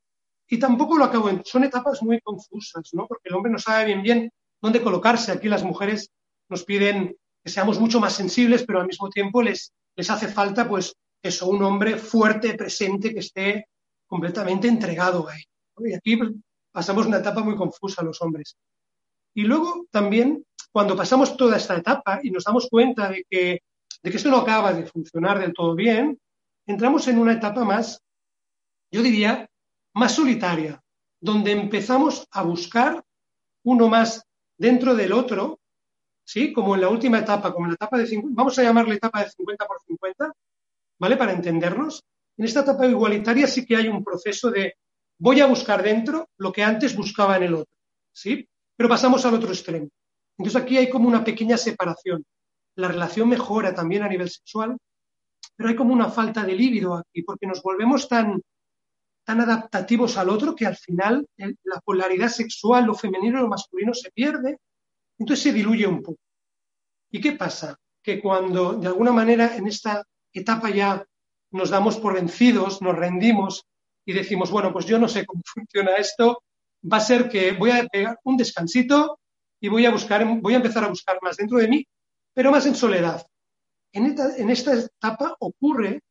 Y 0.50 0.58
tampoco 0.60 0.98
lo 0.98 1.06
acabo. 1.06 1.30
En, 1.30 1.44
son 1.46 1.64
etapas 1.64 2.02
muy 2.02 2.20
confusas, 2.22 2.90
¿no? 2.94 3.06
Porque 3.08 3.30
el 3.30 3.36
hombre 3.36 3.52
no 3.52 3.60
sabe 3.60 3.86
bien 3.86 4.02
bien 4.02 4.32
dónde 4.62 4.82
colocarse. 4.82 5.32
Aquí 5.32 5.50
las 5.50 5.64
mujeres 5.64 6.10
nos 6.50 6.64
piden 6.64 7.16
que 7.44 7.52
seamos 7.52 7.80
mucho 7.80 8.00
más 8.00 8.14
sensibles, 8.14 8.64
pero 8.66 8.80
al 8.80 8.88
mismo 8.88 9.10
tiempo 9.10 9.42
les, 9.42 9.74
les 9.96 10.10
hace 10.10 10.28
falta, 10.28 10.68
pues, 10.68 10.96
eso, 11.22 11.50
un 11.50 11.62
hombre 11.64 11.98
fuerte, 11.98 12.54
presente, 12.54 13.14
que 13.14 13.20
esté 13.20 13.68
completamente 14.08 14.68
entregado 14.68 15.28
a 15.28 15.36
él. 15.36 15.44
Y 15.80 15.94
aquí 15.94 16.20
pasamos 16.72 17.06
una 17.06 17.18
etapa 17.18 17.42
muy 17.42 17.56
confusa 17.56 18.04
los 18.04 18.22
hombres. 18.22 18.56
Y 19.34 19.44
luego 19.44 19.86
también, 19.92 20.44
cuando 20.78 20.96
pasamos 20.96 21.36
toda 21.36 21.58
esta 21.58 21.76
etapa 21.76 22.20
y 22.22 22.30
nos 22.30 22.44
damos 22.44 22.68
cuenta 22.70 23.10
de 23.10 23.26
que, 23.28 23.64
de 24.04 24.12
que 24.12 24.18
esto 24.18 24.30
no 24.30 24.38
acaba 24.38 24.74
de 24.74 24.86
funcionar 24.86 25.40
del 25.40 25.52
todo 25.52 25.74
bien, 25.74 26.20
entramos 26.68 27.08
en 27.08 27.18
una 27.18 27.34
etapa 27.34 27.64
más, 27.64 28.00
yo 28.92 29.02
diría, 29.02 29.50
más 29.96 30.14
solitaria, 30.14 30.80
donde 31.20 31.52
empezamos 31.52 32.28
a 32.30 32.44
buscar 32.44 33.04
uno 33.64 33.88
más 33.88 34.24
dentro 34.56 34.94
del 34.94 35.14
otro, 35.14 35.60
¿sí? 36.24 36.54
Como 36.54 36.76
en 36.76 36.82
la 36.82 36.90
última 36.90 37.18
etapa, 37.18 37.52
como 37.52 37.66
en 37.66 37.72
la 37.72 37.76
etapa 37.78 37.98
de 37.98 38.06
50, 38.06 38.36
vamos 38.38 38.60
a 38.60 38.62
llamarle 38.62 38.94
etapa 38.94 39.24
de 39.24 39.32
50 39.32 39.66
por 39.66 39.82
50, 39.82 40.32
¿vale? 41.00 41.18
Para 41.18 41.34
entendernos. 41.34 42.04
En 42.38 42.46
esta 42.46 42.60
etapa 42.60 42.86
igualitaria 42.86 43.48
sí 43.48 43.66
que 43.66 43.78
hay 43.78 43.88
un 43.88 44.04
proceso 44.04 44.52
de 44.52 44.76
voy 45.18 45.42
a 45.42 45.48
buscar 45.48 45.82
dentro 45.82 46.30
lo 46.38 46.52
que 46.52 46.62
antes 46.62 46.96
buscaba 46.96 47.38
en 47.38 47.44
el 47.46 47.54
otro, 47.56 47.74
¿sí? 48.14 48.48
Pero 48.76 48.88
pasamos 48.88 49.26
al 49.26 49.34
otro 49.34 49.50
extremo. 49.50 49.90
Entonces 50.38 50.62
aquí 50.62 50.78
hay 50.78 50.90
como 50.90 51.08
una 51.08 51.24
pequeña 51.24 51.58
separación. 51.58 52.24
La 52.76 52.88
relación 52.88 53.30
mejora 53.30 53.74
también 53.74 54.04
a 54.04 54.10
nivel 54.10 54.30
sexual, 54.30 54.78
pero 55.56 55.70
hay 55.70 55.76
como 55.76 55.94
una 55.94 56.10
falta 56.10 56.44
de 56.44 56.54
líbido 56.54 56.96
aquí, 56.96 57.24
porque 57.24 57.48
nos 57.48 57.64
volvemos 57.64 58.08
tan, 58.08 58.40
tan 59.24 59.42
adaptativos 59.42 60.18
al 60.18 60.30
otro 60.30 60.56
que 60.56 60.68
al 60.68 60.76
final 60.76 61.28
la 61.38 61.80
polaridad 61.84 62.30
sexual, 62.30 62.86
lo 62.86 62.94
femenino 62.94 63.40
y 63.40 63.42
lo 63.42 63.48
masculino 63.48 63.94
se 63.94 64.12
pierde, 64.12 64.60
entonces 65.18 65.44
se 65.44 65.54
diluye 65.54 65.88
un 65.88 66.04
poco. 66.04 66.20
¿Y 67.10 67.20
qué 67.20 67.32
pasa? 67.32 67.76
Que 68.04 68.22
cuando 68.22 68.74
de 68.74 68.88
alguna 68.88 69.12
manera 69.12 69.56
en 69.56 69.68
esta 69.68 70.04
etapa 70.32 70.70
ya 70.70 71.04
nos 71.52 71.72
damos 71.72 71.98
por 71.98 72.14
vencidos, 72.14 72.82
nos 72.82 72.96
rendimos 72.96 73.66
y 74.06 74.14
decimos, 74.14 74.52
bueno, 74.52 74.72
pues 74.72 74.86
yo 74.86 75.00
no 75.00 75.08
sé 75.08 75.26
cómo 75.26 75.42
funciona 75.54 75.96
esto, 75.96 76.44
va 76.92 76.98
a 76.98 77.02
ser 77.02 77.28
que 77.28 77.54
voy 77.54 77.72
a 77.72 77.88
pegar 77.88 78.20
un 78.24 78.38
descansito 78.38 79.20
y 79.60 79.68
voy 79.68 79.86
a 79.86 79.92
buscar, 79.92 80.26
voy 80.42 80.54
a 80.54 80.58
empezar 80.58 80.84
a 80.84 80.90
buscar 80.90 81.18
más 81.22 81.38
dentro 81.38 81.58
de 81.58 81.68
mí, 81.68 81.88
pero 82.34 82.52
más 82.52 82.66
en 82.66 82.76
soledad. 82.76 83.26
En 83.92 84.06
esta, 84.06 84.36
en 84.38 84.50
esta 84.50 84.74
etapa 84.74 85.36
ocurre 85.40 86.02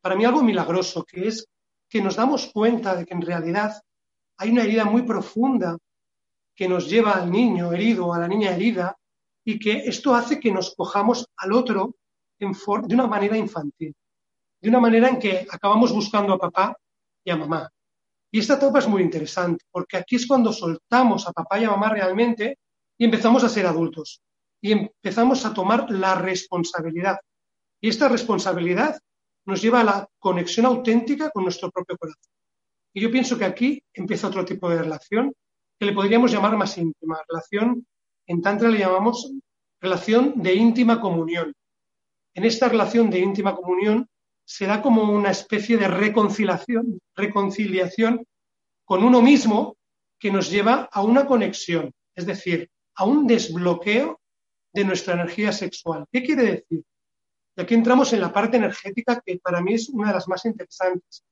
para 0.00 0.16
mí 0.16 0.24
algo 0.24 0.42
milagroso, 0.42 1.04
que 1.04 1.28
es 1.28 1.46
que 1.88 2.00
nos 2.00 2.16
damos 2.16 2.50
cuenta 2.52 2.94
de 2.94 3.04
que 3.04 3.14
en 3.14 3.22
realidad 3.22 3.80
hay 4.36 4.50
una 4.50 4.62
herida 4.62 4.84
muy 4.84 5.02
profunda 5.02 5.76
que 6.54 6.68
nos 6.68 6.88
lleva 6.88 7.12
al 7.12 7.30
niño 7.30 7.72
herido, 7.72 8.12
a 8.12 8.18
la 8.18 8.28
niña 8.28 8.50
herida, 8.50 8.96
y 9.44 9.58
que 9.58 9.78
esto 9.86 10.14
hace 10.14 10.38
que 10.38 10.52
nos 10.52 10.74
cojamos 10.74 11.26
al 11.36 11.52
otro 11.52 11.94
de 12.38 12.94
una 12.94 13.06
manera 13.06 13.36
infantil, 13.36 13.94
de 14.60 14.68
una 14.68 14.80
manera 14.80 15.08
en 15.08 15.18
que 15.18 15.46
acabamos 15.50 15.92
buscando 15.92 16.32
a 16.32 16.38
papá 16.38 16.76
y 17.24 17.30
a 17.30 17.36
mamá. 17.36 17.68
Y 18.30 18.40
esta 18.40 18.54
etapa 18.54 18.78
es 18.78 18.88
muy 18.88 19.02
interesante, 19.02 19.64
porque 19.70 19.96
aquí 19.96 20.16
es 20.16 20.26
cuando 20.26 20.52
soltamos 20.52 21.26
a 21.26 21.32
papá 21.32 21.58
y 21.58 21.64
a 21.64 21.70
mamá 21.70 21.90
realmente 21.90 22.58
y 22.98 23.04
empezamos 23.04 23.44
a 23.44 23.48
ser 23.48 23.66
adultos 23.66 24.20
y 24.60 24.72
empezamos 24.72 25.44
a 25.46 25.54
tomar 25.54 25.90
la 25.90 26.16
responsabilidad. 26.16 27.18
Y 27.80 27.88
esta 27.88 28.08
responsabilidad 28.08 28.98
nos 29.46 29.62
lleva 29.62 29.80
a 29.80 29.84
la 29.84 30.08
conexión 30.18 30.66
auténtica 30.66 31.30
con 31.30 31.44
nuestro 31.44 31.70
propio 31.70 31.96
corazón. 31.96 32.32
Y 32.92 33.00
yo 33.00 33.10
pienso 33.10 33.38
que 33.38 33.44
aquí 33.44 33.82
empieza 33.94 34.26
otro 34.26 34.44
tipo 34.44 34.68
de 34.68 34.82
relación 34.82 35.32
que 35.78 35.86
le 35.86 35.92
podríamos 35.92 36.32
llamar 36.32 36.56
más 36.56 36.76
íntima. 36.76 37.20
Relación, 37.28 37.86
en 38.26 38.42
Tantra 38.42 38.68
le 38.68 38.78
llamamos 38.78 39.32
relación 39.80 40.34
de 40.42 40.54
íntima 40.54 41.00
comunión 41.00 41.54
en 42.38 42.44
esta 42.44 42.68
relación 42.68 43.10
de 43.10 43.18
íntima 43.18 43.56
comunión 43.56 44.08
se 44.44 44.66
da 44.66 44.80
como 44.80 45.02
una 45.02 45.32
especie 45.32 45.76
de 45.76 45.88
reconciliación, 45.88 47.00
reconciliación 47.16 48.24
con 48.84 49.02
uno 49.02 49.20
mismo 49.20 49.76
que 50.20 50.30
nos 50.30 50.48
lleva 50.48 50.88
a 50.92 51.02
una 51.02 51.26
conexión, 51.26 51.92
es 52.14 52.26
decir, 52.26 52.70
a 52.98 53.04
un 53.04 53.26
desbloqueo 53.26 54.20
de 54.72 54.84
nuestra 54.84 55.14
energía 55.14 55.52
sexual. 55.52 56.04
¿Qué 56.10 56.22
quiere 56.22 56.42
decir? 56.42 56.84
Y 57.56 57.60
aquí 57.60 57.74
entramos 57.74 58.12
en 58.12 58.20
la 58.20 58.32
parte 58.32 58.56
energética 58.56 59.22
que 59.24 59.38
para 59.38 59.60
mí 59.60 59.74
es 59.74 59.88
una 59.88 60.08
de 60.08 60.14
las 60.14 60.28
más 60.28 60.44
interesantes. 60.44 61.24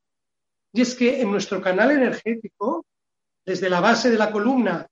Y 0.73 0.81
es 0.81 0.95
que 0.95 1.21
en 1.21 1.31
nuestro 1.31 1.61
canal 1.61 1.91
energético, 1.91 2.87
desde 3.45 3.69
la 3.69 3.81
base 3.81 4.11
de 4.11 4.19
la 4.19 4.31
columna 4.31 4.87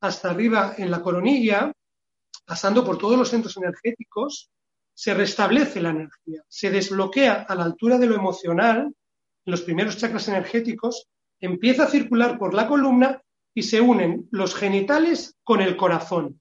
hasta 0.00 0.30
arriba 0.30 0.74
en 0.76 0.90
la 0.90 1.02
coronilla, 1.02 1.72
pasando 2.44 2.84
por 2.84 2.98
todos 2.98 3.18
los 3.18 3.30
centros 3.30 3.56
energéticos, 3.56 4.50
se 4.94 5.14
restablece 5.14 5.80
la 5.80 5.90
energía, 5.90 6.42
se 6.48 6.70
desbloquea 6.70 7.46
a 7.48 7.54
la 7.54 7.64
altura 7.64 7.98
de 7.98 8.06
lo 8.06 8.14
emocional, 8.14 8.78
en 9.44 9.50
los 9.50 9.62
primeros 9.62 9.96
chakras 9.96 10.28
energéticos, 10.28 11.08
empieza 11.40 11.84
a 11.84 11.88
circular 11.88 12.38
por 12.38 12.52
la 12.52 12.68
columna 12.68 13.22
y 13.58 13.62
se 13.64 13.80
unen 13.80 14.28
los 14.30 14.54
genitales 14.54 15.36
con 15.42 15.60
el 15.60 15.76
corazón. 15.76 16.40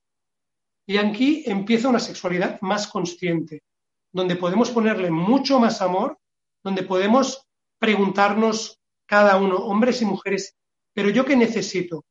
Y 0.85 0.97
aquí 0.97 1.43
empieza 1.47 1.89
una 1.89 1.99
sexualidad 1.99 2.61
más 2.61 2.85
consciente, 2.85 3.63
donde 4.11 4.35
podemos 4.35 4.69
ponerle 4.69 5.09
mucho 5.09 5.59
más 5.59 5.81
amor, 5.81 6.19
donde 6.63 6.83
podemos 6.83 7.43
preguntarnos 7.79 8.79
cada 9.07 9.37
uno, 9.37 9.55
hombres 9.55 10.03
y 10.03 10.05
mujeres, 10.05 10.55
pero 10.93 11.09
yo 11.09 11.25
qué 11.25 11.35
necesito? 11.35 12.05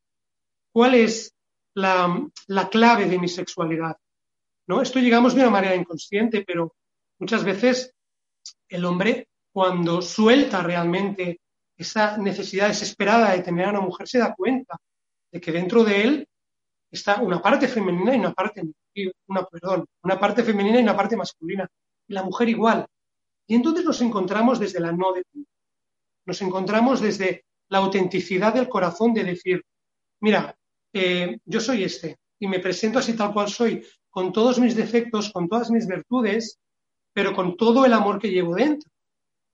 ¿Cuál 0.73 0.97
es 0.97 1.33
la, 1.75 2.29
la 2.49 2.69
clave 2.69 3.07
de 3.07 3.21
mi 3.21 3.29
sexualidad? 3.29 3.97
¿no? 4.67 4.83
Esto 4.83 4.99
llegamos 4.99 5.37
de 5.37 5.43
una 5.43 5.51
manera 5.51 5.77
inconsciente, 5.77 6.43
pero 6.45 6.75
muchas 7.21 7.45
veces 7.45 7.95
el 8.69 8.85
hombre, 8.85 9.29
cuando 9.53 10.03
suelta 10.03 10.65
realmente 10.65 11.43
esa 11.77 12.19
necesidad 12.19 12.67
desesperada 12.67 13.31
de 13.31 13.45
tener 13.45 13.67
a 13.67 13.71
una 13.71 13.81
mujer, 13.83 14.09
se 14.09 14.19
da 14.19 14.35
cuenta 14.35 14.77
de 15.33 15.41
que 15.41 15.53
dentro 15.53 15.85
de 15.85 16.03
él 16.03 16.29
está 16.91 17.21
una 17.21 17.43
parte 17.43 17.69
femenina 17.69 18.15
y 18.15 18.19
una 18.19 18.33
parte, 18.33 18.63
una, 19.27 19.45
perdón, 19.45 19.87
una 20.03 20.19
parte 20.19 20.43
femenina 20.43 20.81
y 20.81 20.83
una 20.83 20.97
parte 20.97 21.17
masculina. 21.17 21.69
Y 22.09 22.15
la 22.15 22.23
mujer 22.23 22.49
igual. 22.49 22.87
Y 23.47 23.55
entonces 23.55 23.85
nos 23.85 24.01
encontramos 24.01 24.59
desde 24.59 24.81
la 24.81 24.93
no. 24.93 25.15
Nos 26.25 26.43
encontramos 26.43 27.01
desde 27.01 27.45
la 27.69 27.79
autenticidad 27.79 28.55
del 28.55 28.69
corazón 28.69 29.13
de 29.13 29.25
decir, 29.25 29.63
mira, 30.21 30.57
eh, 30.93 31.39
yo 31.45 31.61
soy 31.61 31.85
este 31.85 32.17
y 32.39 32.49
me 32.49 32.61
presento 32.61 32.99
así 32.99 33.15
tal 33.15 33.33
cual 33.33 33.49
soy, 33.49 33.85
con 34.11 34.33
todos 34.33 34.59
mis 34.59 34.77
defectos, 34.77 35.31
con 35.33 35.49
todas 35.49 35.71
mis 35.71 35.87
virtudes, 35.87 36.59
pero 37.13 37.35
con 37.35 37.57
todo 37.57 37.85
el 37.85 37.93
amor 37.93 38.19
que 38.19 38.31
llevo 38.31 38.55
dentro. 38.55 38.91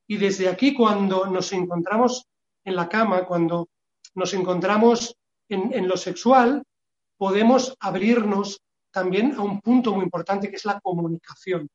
Y 0.06 0.16
desde 0.16 0.48
aquí, 0.48 0.74
cuando 0.74 1.26
nos 1.26 1.52
encontramos 1.52 2.26
en 2.64 2.76
la 2.76 2.88
cama, 2.88 3.24
cuando 3.24 3.68
nos 4.14 4.34
encontramos 4.34 5.16
en, 5.54 5.88
lo 5.88 5.96
sexual, 5.96 6.62
podemos 7.16 7.76
abrirnos 7.80 8.60
también 8.90 9.34
a 9.34 9.42
un 9.42 9.60
punto 9.60 9.94
muy 9.94 10.04
importante 10.04 10.48
que 10.48 10.56
es 10.56 10.64
la 10.64 10.80
comunicación. 10.80 11.68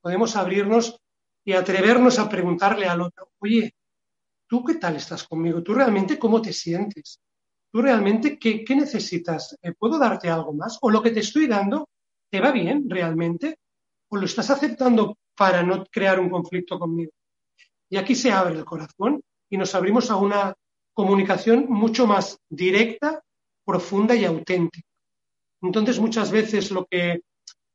Podemos 0.00 0.36
abrirnos 0.36 0.98
y 1.44 1.52
atrevernos 1.52 2.18
a 2.18 2.28
preguntarle 2.28 2.86
al 2.86 3.00
otro, 3.00 3.30
oye, 3.38 3.74
¿tú 4.46 4.64
qué 4.64 4.74
tal 4.74 4.96
estás 4.96 5.24
conmigo? 5.24 5.62
¿Tú 5.62 5.74
realmente 5.74 6.18
cómo 6.18 6.40
te 6.40 6.52
sientes? 6.52 7.20
¿Tú 7.70 7.80
realmente 7.80 8.38
qué, 8.38 8.64
necesitas? 8.76 9.56
Eh, 9.62 9.72
¿Puedo 9.72 9.98
darte 9.98 10.28
algo 10.28 10.52
más? 10.52 10.78
¿O 10.82 10.90
lo 10.90 11.02
que 11.02 11.10
te 11.10 11.20
estoy 11.20 11.46
dando 11.46 11.88
te 12.30 12.40
va 12.40 12.52
bien 12.52 12.88
realmente? 12.88 13.58
¿O 14.08 14.16
lo 14.16 14.26
estás 14.26 14.50
aceptando 14.50 15.16
para 15.34 15.62
no 15.62 15.84
crear 15.86 16.20
un 16.20 16.28
conflicto 16.28 16.78
conmigo? 16.78 17.12
Y 17.88 17.96
aquí 17.96 18.14
se 18.14 18.30
abre 18.30 18.54
el 18.54 18.64
corazón 18.64 19.22
y 19.48 19.56
nos 19.56 19.74
abrimos 19.74 20.10
a 20.10 20.16
una 20.16 20.54
comunicación 20.92 21.66
mucho 21.68 22.06
más 22.06 22.38
directa, 22.48 23.22
profunda 23.64 24.14
y 24.14 24.24
auténtica. 24.24 24.86
Entonces, 25.60 25.98
muchas 25.98 26.30
veces 26.30 26.70
lo 26.70 26.86
que 26.86 27.22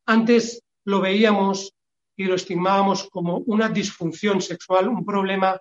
antes 0.06 0.62
lo 0.86 1.02
veíamos 1.02 1.74
y 2.16 2.26
lo 2.26 2.36
estigmábamos 2.36 3.10
como 3.10 3.38
una 3.40 3.70
disfunción 3.70 4.42
sexual, 4.42 4.90
un 4.90 5.06
problema 5.06 5.60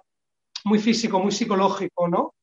muy 0.65 0.79
físico, 0.79 1.19
muy 1.21 1.33
psicológico, 1.33 2.09
¿no? 2.09 2.35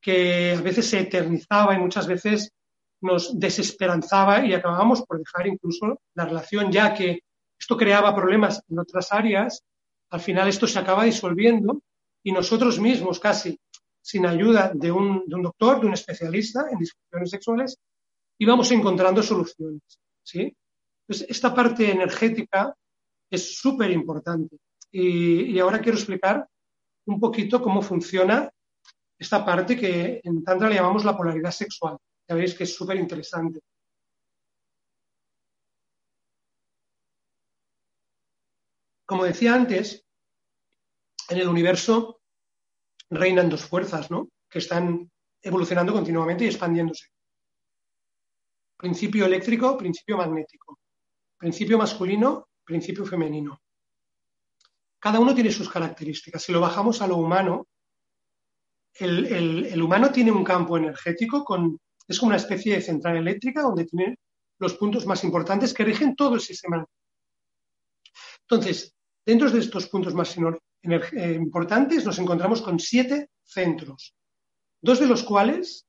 Que 0.00 0.54
a 0.58 0.60
veces 0.60 0.88
se 0.88 1.00
eternizaba 1.00 1.74
y 1.74 1.78
muchas 1.78 2.06
veces 2.06 2.52
nos 3.00 3.38
desesperanzaba 3.38 4.44
y 4.44 4.54
acabábamos 4.54 5.02
por 5.02 5.18
dejar 5.18 5.46
incluso 5.46 6.00
la 6.14 6.24
relación, 6.24 6.70
ya 6.70 6.94
que 6.94 7.20
esto 7.58 7.76
creaba 7.76 8.14
problemas 8.14 8.62
en 8.68 8.78
otras 8.78 9.12
áreas, 9.12 9.62
al 10.10 10.20
final 10.20 10.48
esto 10.48 10.66
se 10.66 10.78
acaba 10.78 11.04
disolviendo 11.04 11.80
y 12.22 12.32
nosotros 12.32 12.78
mismos 12.78 13.18
casi 13.18 13.58
sin 14.02 14.26
ayuda 14.26 14.72
de 14.74 14.90
un, 14.90 15.24
doctor, 15.26 15.80
de 15.80 15.86
un 15.86 15.94
especialista 15.94 16.66
en 16.70 16.78
disfunciones 16.78 17.30
sexuales, 17.30 17.78
íbamos 18.38 18.70
encontrando 18.72 19.22
soluciones. 19.22 19.82
¿sí? 20.22 20.54
Esta 21.08 21.54
parte 21.54 21.90
energética 21.90 22.74
es 23.30 23.56
súper 23.56 23.90
importante. 23.92 24.56
Y, 24.90 25.54
y, 25.54 25.58
ahora 25.60 25.80
quiero 25.80 25.96
explicar 25.96 26.46
un 27.06 27.18
poquito 27.18 27.62
cómo 27.62 27.80
funciona 27.80 28.50
esta 29.18 29.44
parte 29.44 29.76
que 29.76 30.20
en 30.22 30.44
Tantra 30.44 30.68
le 30.68 30.74
llamamos 30.74 31.04
la 31.04 31.16
polaridad 31.16 31.50
sexual. 31.50 31.96
Ya 32.28 32.34
veis 32.34 32.54
que 32.54 32.64
es 32.64 32.74
súper 32.74 32.96
interesante. 32.96 33.60
Como 39.06 39.24
decía 39.24 39.54
antes, 39.54 40.04
en 41.28 41.38
el 41.38 41.48
universo 41.48 42.21
reinan 43.12 43.48
dos 43.48 43.64
fuerzas, 43.64 44.10
¿no? 44.10 44.28
Que 44.48 44.58
están 44.58 45.10
evolucionando 45.40 45.92
continuamente 45.92 46.44
y 46.44 46.48
expandiéndose. 46.48 47.06
Principio 48.76 49.26
eléctrico, 49.26 49.76
principio 49.78 50.16
magnético. 50.16 50.78
Principio 51.38 51.78
masculino, 51.78 52.48
principio 52.64 53.04
femenino 53.04 53.62
cada 55.02 55.18
uno 55.18 55.34
tiene 55.34 55.50
sus 55.50 55.68
características. 55.68 56.44
Si 56.44 56.52
lo 56.52 56.60
bajamos 56.60 57.02
a 57.02 57.08
lo 57.08 57.16
humano, 57.16 57.66
el, 58.94 59.82
humano 59.82 60.12
tiene 60.12 60.30
un 60.30 60.44
campo 60.44 60.76
energético 60.76 61.44
con, 61.44 61.76
es 62.06 62.20
como 62.20 62.28
una 62.28 62.36
especie 62.36 62.76
de 62.76 62.82
central 62.82 63.16
eléctrica 63.16 63.62
donde 63.62 63.84
tiene 63.84 64.16
los 64.60 64.74
puntos 64.74 65.04
más 65.04 65.24
importantes 65.24 65.74
que 65.74 65.84
rigen 65.84 66.14
todo 66.14 66.36
el 66.36 66.40
sistema. 66.40 66.86
Entonces, 68.42 68.94
dentro 69.26 69.50
de 69.50 69.58
estos 69.58 69.88
puntos 69.88 70.14
más 70.14 70.28
importantes 70.84 72.04
nos 72.04 72.18
encontramos 72.18 72.62
con 72.62 72.78
siete 72.78 73.30
centros, 73.44 74.14
dos 74.80 74.98
de 74.98 75.06
los 75.06 75.22
cuales 75.22 75.86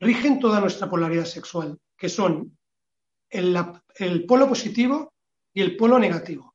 rigen 0.00 0.40
toda 0.40 0.60
nuestra 0.60 0.90
polaridad 0.90 1.24
sexual, 1.24 1.78
que 1.96 2.08
son 2.08 2.58
el 3.28 4.26
polo 4.26 4.48
positivo 4.48 5.12
y 5.54 5.62
el 5.62 5.76
polo 5.76 5.98
negativo. 5.98 6.52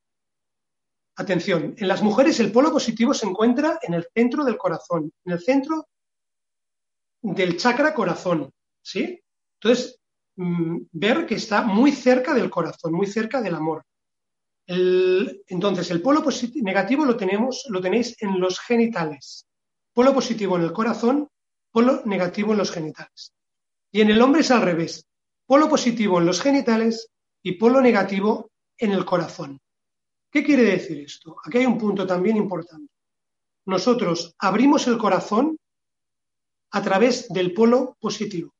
Atención, 1.15 1.73
en 1.77 1.87
las 1.87 2.03
mujeres 2.03 2.39
el 2.39 2.51
polo 2.51 2.71
positivo 2.71 3.13
se 3.13 3.25
encuentra 3.25 3.79
en 3.81 3.95
el 3.95 4.05
centro 4.13 4.43
del 4.43 4.57
corazón, 4.57 5.11
en 5.25 5.33
el 5.33 5.39
centro 5.39 5.87
del 7.21 7.57
chakra 7.57 7.93
corazón, 7.93 8.51
¿sí? 8.81 9.19
Entonces, 9.59 9.99
mm, 10.35 10.77
ver 10.91 11.25
que 11.25 11.35
está 11.35 11.63
muy 11.63 11.91
cerca 11.91 12.33
del 12.35 12.51
corazón, 12.51 12.93
muy 12.93 13.07
cerca 13.07 13.41
del 13.41 13.55
amor. 13.55 13.83
Entonces, 14.67 15.89
el 15.91 16.01
polo 16.01 16.23
negativo 16.55 17.05
lo, 17.05 17.15
tenemos, 17.15 17.65
lo 17.69 17.79
tenéis 17.79 18.21
en 18.21 18.39
los 18.39 18.59
genitales. 18.59 19.47
Polo 19.93 20.13
positivo 20.13 20.57
en 20.57 20.63
el 20.63 20.73
corazón, 20.73 21.29
polo 21.71 22.01
negativo 22.05 22.51
en 22.51 22.57
los 22.57 22.71
genitales. 22.71 23.33
Y 23.91 24.01
en 24.01 24.09
el 24.09 24.21
hombre 24.21 24.41
es 24.41 24.51
al 24.51 24.61
revés. 24.61 25.07
Polo 25.45 25.69
positivo 25.69 26.19
en 26.19 26.25
los 26.25 26.41
genitales 26.41 27.09
y 27.41 27.53
polo 27.53 27.79
negativo 27.79 28.51
en 28.77 28.91
el 28.91 29.05
corazón. 29.05 29.59
¿Qué 30.29 30.43
quiere 30.43 30.63
decir 30.63 30.99
esto? 30.99 31.37
Aquí 31.45 31.59
hay 31.59 31.65
un 31.65 31.77
punto 31.77 32.05
también 32.05 32.35
importante. 32.35 32.91
Nosotros 33.65 34.35
abrimos 34.39 34.85
el 34.87 34.97
corazón 34.97 35.57
a 36.71 36.81
través 36.81 37.29
del 37.29 37.53
polo 37.53 37.97
positivo. 37.99 38.53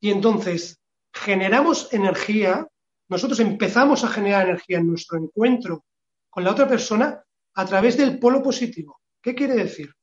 Y 0.00 0.10
entonces 0.10 0.80
generamos 1.12 1.92
energía, 1.92 2.68
nosotros 3.08 3.40
empezamos 3.40 4.04
a 4.04 4.08
generar 4.08 4.48
energía 4.48 4.78
en 4.78 4.88
nuestro 4.88 5.18
encuentro 5.18 5.84
con 6.30 6.44
la 6.44 6.50
otra 6.50 6.66
persona 6.66 7.22
a 7.54 7.64
través 7.66 7.96
del 7.96 8.18
polo 8.18 8.42
positivo. 8.42 9.00
¿Qué 9.22 9.34
quiere 9.34 9.54
decir? 9.54 9.94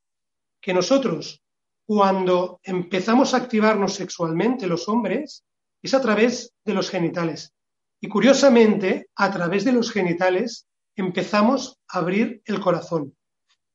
Que 0.62 0.74
nosotros, 0.74 1.42
cuando 1.86 2.60
empezamos 2.64 3.34
a 3.34 3.38
activarnos 3.38 3.94
sexualmente 3.94 4.68
los 4.68 4.88
hombres, 4.88 5.44
es 5.82 5.94
a 5.94 6.02
través 6.02 6.54
de 6.64 6.74
los 6.74 6.90
genitales. 6.90 7.54
Y 8.00 8.08
curiosamente, 8.08 9.10
a 9.16 9.32
través 9.32 9.66
de 9.66 9.74
los 9.74 9.92
genitales 9.92 10.68
empezamos 10.96 11.80
a 11.88 12.00
abrir 12.00 12.42
el 12.46 12.60
corazón. 12.60 13.16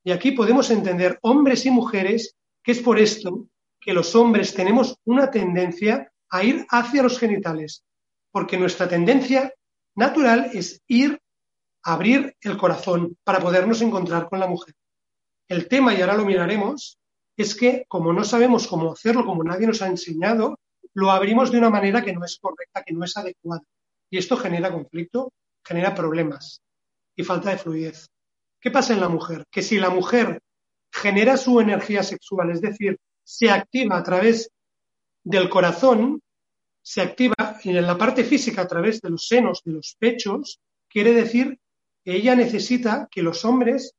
Y 0.05 0.13
aquí 0.13 0.33
podemos 0.33 0.71
entender, 0.71 1.19
hombres 1.23 1.67
y 1.67 1.71
mujeres, 1.71 2.37
que 2.63 2.73
es 2.73 2.81
por 2.81 2.99
esto 2.99 3.49
que 3.81 3.93
los 3.93 4.15
hombres 4.15 4.55
tenemos 4.55 4.99
una 5.05 5.31
tendencia 5.31 6.11
a 6.31 6.43
ir 6.43 6.67
hacia 6.71 7.03
los 7.03 7.19
genitales, 7.19 7.85
porque 8.37 8.59
nuestra 8.59 8.87
tendencia 8.87 9.51
natural 9.95 10.51
es 10.53 10.83
ir 10.89 11.19
a 11.83 11.95
abrir 11.95 12.37
el 12.43 12.59
corazón 12.59 13.17
para 13.25 13.41
podernos 13.41 13.81
encontrar 13.81 14.29
con 14.29 14.41
la 14.41 14.47
mujer. 14.47 14.75
El 15.49 15.69
tema, 15.69 15.95
y 15.95 16.03
ahora 16.03 16.19
lo 16.19 16.27
miraremos, 16.27 16.99
es 17.35 17.55
que 17.55 17.87
como 17.89 18.13
no 18.13 18.25
sabemos 18.25 18.67
cómo 18.67 18.93
hacerlo, 18.93 19.25
como 19.25 19.43
nadie 19.43 19.67
nos 19.67 19.81
ha 19.81 19.87
enseñado, 19.87 20.59
lo 20.93 21.11
abrimos 21.13 21.51
de 21.51 21.57
una 21.57 21.71
manera 21.71 22.05
que 22.05 22.13
no 22.13 22.27
es 22.27 22.37
correcta, 22.39 22.83
que 22.83 22.93
no 22.93 23.07
es 23.07 23.17
adecuada. 23.17 23.63
Y 24.11 24.19
esto 24.19 24.37
genera 24.37 24.71
conflicto, 24.71 25.33
genera 25.65 25.95
problemas 25.95 26.61
y 27.17 27.25
falta 27.25 27.49
de 27.49 27.57
fluidez. 27.57 28.11
¿Qué 28.61 28.71
pasa 28.71 28.93
en 28.93 29.01
la 29.01 29.09
mujer? 29.09 29.47
Que 29.51 29.63
si 29.63 29.79
la 29.79 29.89
mujer 29.89 30.43
genera 30.93 31.39
su 31.39 31.59
energía 31.59 32.03
sexual, 32.03 32.51
es 32.51 32.61
decir, 32.61 32.99
se 33.25 33.49
activa 33.51 33.97
a 33.97 34.03
través 34.03 34.51
del 35.25 35.49
corazón, 35.49 36.21
se 36.83 37.01
activa 37.01 37.35
en 37.71 37.87
la 37.87 37.99
parte 37.99 38.25
física 38.25 38.63
a 38.63 38.69
través 38.69 39.01
de 39.01 39.11
los 39.11 39.27
senos, 39.27 39.63
de 39.65 39.73
los 39.73 39.97
pechos, 39.99 40.61
quiere 40.89 41.13
decir 41.13 41.59
que 42.05 42.15
ella 42.15 42.37
necesita 42.37 43.09
que 43.11 43.23
los 43.23 43.45
hombres 43.45 43.95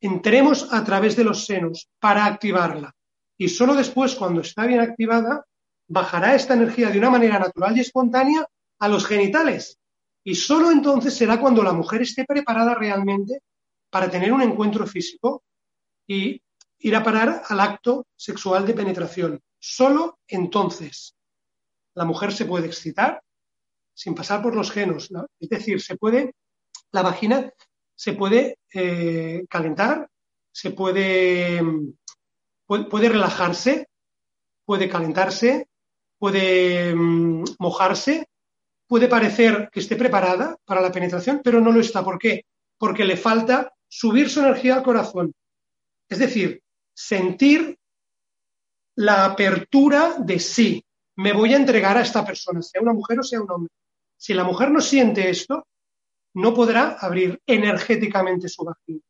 entremos 0.00 0.72
a 0.72 0.84
través 0.84 1.16
de 1.16 1.24
los 1.24 1.46
senos 1.46 1.88
para 1.98 2.24
activarla. 2.24 2.94
Y 3.38 3.48
solo 3.48 3.74
después, 3.74 4.14
cuando 4.14 4.42
está 4.42 4.66
bien 4.66 4.80
activada, 4.80 5.44
bajará 5.88 6.34
esta 6.34 6.54
energía 6.54 6.90
de 6.90 6.98
una 6.98 7.10
manera 7.10 7.38
natural 7.38 7.76
y 7.76 7.80
espontánea 7.80 8.46
a 8.78 8.88
los 8.88 9.06
genitales. 9.06 9.78
Y 10.22 10.34
solo 10.34 10.70
entonces 10.70 11.14
será 11.14 11.40
cuando 11.40 11.62
la 11.62 11.72
mujer 11.72 12.02
esté 12.02 12.24
preparada 12.24 12.74
realmente 12.74 13.40
para 13.88 14.10
tener 14.10 14.32
un 14.32 14.42
encuentro 14.42 14.86
físico 14.86 15.42
y 16.06 16.40
ir 16.78 16.96
a 16.96 17.02
parar 17.02 17.42
al 17.48 17.60
acto 17.60 18.06
sexual 18.14 18.66
de 18.66 18.74
penetración. 18.74 19.40
Solo 19.58 20.18
entonces 20.28 21.14
la 21.94 22.04
mujer 22.04 22.32
se 22.32 22.44
puede 22.44 22.66
excitar 22.66 23.22
sin 23.94 24.14
pasar 24.14 24.42
por 24.42 24.54
los 24.54 24.70
genos. 24.70 25.10
Es 25.38 25.48
decir, 25.48 25.80
se 25.80 25.96
puede, 25.96 26.34
la 26.92 27.02
vagina 27.02 27.52
se 27.94 28.12
puede 28.14 28.58
eh, 28.72 29.44
calentar, 29.48 30.08
se 30.52 30.70
puede, 30.70 31.60
puede, 32.66 33.08
relajarse, 33.08 33.88
puede 34.64 34.88
calentarse, 34.88 35.68
puede 36.18 36.94
mm, 36.94 37.44
mojarse 37.58 38.30
puede 38.90 39.06
parecer 39.06 39.70
que 39.72 39.78
esté 39.78 39.94
preparada 39.94 40.56
para 40.64 40.80
la 40.80 40.90
penetración, 40.90 41.42
pero 41.44 41.60
no 41.60 41.70
lo 41.70 41.78
está. 41.78 42.02
¿Por 42.02 42.18
qué? 42.18 42.44
Porque 42.76 43.04
le 43.04 43.16
falta 43.16 43.72
subir 43.86 44.28
su 44.28 44.40
energía 44.40 44.74
al 44.74 44.82
corazón. 44.82 45.32
Es 46.08 46.18
decir, 46.18 46.60
sentir 46.92 47.78
la 48.96 49.26
apertura 49.26 50.16
de 50.18 50.40
sí. 50.40 50.84
Me 51.20 51.34
voy 51.34 51.52
a 51.52 51.58
entregar 51.58 51.98
a 51.98 52.00
esta 52.00 52.24
persona, 52.24 52.62
sea 52.62 52.80
una 52.80 52.94
mujer 52.94 53.20
o 53.20 53.22
sea 53.22 53.42
un 53.42 53.50
hombre. 53.50 53.70
Si 54.16 54.32
la 54.32 54.42
mujer 54.42 54.70
no 54.70 54.80
siente 54.80 55.28
esto, 55.28 55.66
no 56.32 56.54
podrá 56.54 56.96
abrir 56.98 57.38
energéticamente 57.46 58.48
su 58.48 58.64
vagina. 58.64 59.02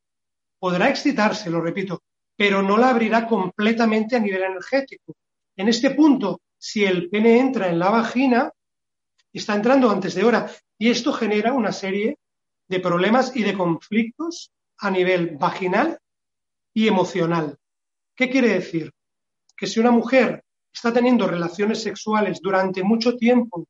Podrá 0.58 0.88
excitarse, 0.88 1.50
lo 1.50 1.60
repito, 1.60 2.02
pero 2.36 2.62
no 2.62 2.76
la 2.76 2.88
abrirá 2.88 3.28
completamente 3.28 4.16
a 4.16 4.18
nivel 4.18 4.42
energético. 4.42 5.14
En 5.54 5.68
este 5.68 5.92
punto, 5.92 6.40
si 6.58 6.84
el 6.84 7.08
pene 7.08 7.38
entra 7.38 7.68
en 7.68 7.78
la 7.78 7.90
vagina, 7.90 8.50
está 9.32 9.54
entrando 9.54 9.88
antes 9.88 10.16
de 10.16 10.24
hora. 10.24 10.50
Y 10.78 10.90
esto 10.90 11.12
genera 11.12 11.52
una 11.52 11.70
serie 11.70 12.18
de 12.66 12.80
problemas 12.80 13.36
y 13.36 13.44
de 13.44 13.56
conflictos 13.56 14.50
a 14.78 14.90
nivel 14.90 15.36
vaginal 15.36 16.00
y 16.74 16.88
emocional. 16.88 17.56
¿Qué 18.16 18.28
quiere 18.28 18.48
decir? 18.48 18.90
Que 19.56 19.68
si 19.68 19.78
una 19.78 19.92
mujer 19.92 20.42
está 20.72 20.92
teniendo 20.92 21.26
relaciones 21.26 21.82
sexuales 21.82 22.40
durante 22.40 22.82
mucho 22.82 23.16
tiempo 23.16 23.66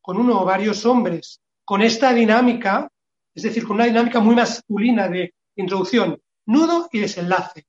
con 0.00 0.18
uno 0.18 0.40
o 0.40 0.44
varios 0.44 0.84
hombres, 0.84 1.40
con 1.64 1.80
esta 1.80 2.12
dinámica, 2.12 2.88
es 3.34 3.42
decir, 3.44 3.64
con 3.64 3.76
una 3.76 3.86
dinámica 3.86 4.20
muy 4.20 4.34
masculina 4.34 5.08
de 5.08 5.32
introducción, 5.56 6.20
nudo 6.46 6.88
y 6.92 6.98
desenlace. 6.98 7.64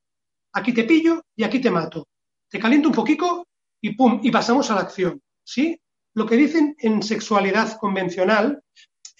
Aquí 0.52 0.72
te 0.72 0.84
pillo 0.84 1.22
y 1.36 1.44
aquí 1.44 1.60
te 1.60 1.70
mato. 1.70 2.08
Te 2.48 2.58
caliento 2.58 2.88
un 2.88 2.94
poquito 2.94 3.46
y 3.80 3.94
pum, 3.94 4.20
y 4.22 4.30
pasamos 4.30 4.70
a 4.70 4.74
la 4.74 4.82
acción. 4.82 5.20
¿Sí? 5.44 5.78
Lo 6.14 6.26
que 6.26 6.36
dicen 6.36 6.74
en 6.78 7.02
sexualidad 7.02 7.76
convencional, 7.78 8.62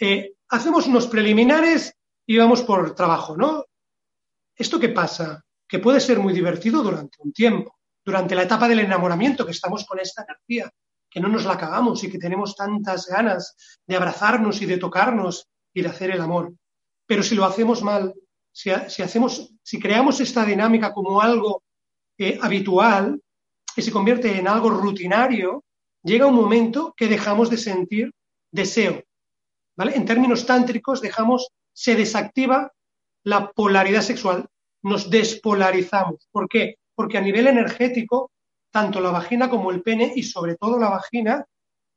eh, 0.01 0.35
hacemos 0.49 0.87
unos 0.87 1.07
preliminares 1.07 1.95
y 2.27 2.37
vamos 2.37 2.63
por 2.63 2.95
trabajo, 2.95 3.37
¿no? 3.37 3.65
¿Esto 4.57 4.79
qué 4.81 4.89
pasa? 4.89 5.45
Que 5.69 5.79
puede 5.79 6.01
ser 6.01 6.19
muy 6.19 6.33
divertido 6.33 6.83
durante 6.83 7.19
un 7.21 7.33
tiempo, 7.33 7.77
durante 8.05 8.35
la 8.35 8.43
etapa 8.43 8.69
del 8.69 8.81
enamoramiento, 8.81 9.45
que 9.45 9.53
estamos 9.53 9.85
con 9.85 9.99
esta 9.99 10.25
energía, 10.25 10.71
que 11.11 11.21
no 11.21 11.29
nos 11.29 11.45
la 11.45 11.55
acabamos 11.55 12.03
y 12.05 12.11
que 12.11 12.19
tenemos 12.19 12.57
tantas 12.57 13.07
ganas 13.07 13.57
de 13.87 13.97
abrazarnos 13.97 14.61
y 14.61 14.67
de 14.67 14.79
tocarnos 14.79 15.49
y 15.73 15.83
de 15.83 15.89
hacer 15.89 16.11
el 16.11 16.21
amor. 16.21 16.53
Pero 17.07 17.23
si 17.23 17.35
lo 17.35 17.45
hacemos 17.45 17.83
mal, 17.83 18.15
si, 18.53 18.71
hacemos, 18.71 19.53
si 19.63 19.81
creamos 19.81 20.21
esta 20.21 20.45
dinámica 20.45 20.93
como 20.93 21.21
algo 21.21 21.63
eh, 22.19 22.39
habitual, 22.41 23.21
que 23.75 23.83
se 23.83 23.91
convierte 23.91 24.39
en 24.39 24.47
algo 24.47 24.71
rutinario, 24.71 25.65
llega 26.03 26.27
un 26.27 26.35
momento 26.35 26.95
que 26.97 27.09
dejamos 27.09 27.51
de 27.51 27.59
sentir 27.59 28.13
deseo. 28.53 29.03
¿vale? 29.77 29.97
En 29.97 30.05
términos 30.05 30.47
tántricos, 30.47 31.01
dejamos, 31.01 31.49
se 31.73 31.97
desactiva 31.97 32.73
la 33.25 33.51
polaridad 33.51 34.03
sexual, 34.03 34.47
nos 34.83 35.11
despolarizamos. 35.11 36.29
¿Por 36.31 36.49
qué? 36.49 36.77
Porque 36.95 37.19
a 37.19 37.21
nivel 37.21 37.47
energético, 37.47 38.33
tanto 38.71 39.01
la 39.01 39.11
vagina 39.11 39.51
como 39.51 39.71
el 39.71 39.83
pene 39.83 40.13
y 40.15 40.23
sobre 40.23 40.57
todo 40.57 40.79
la 40.79 40.91
vagina, 40.91 41.45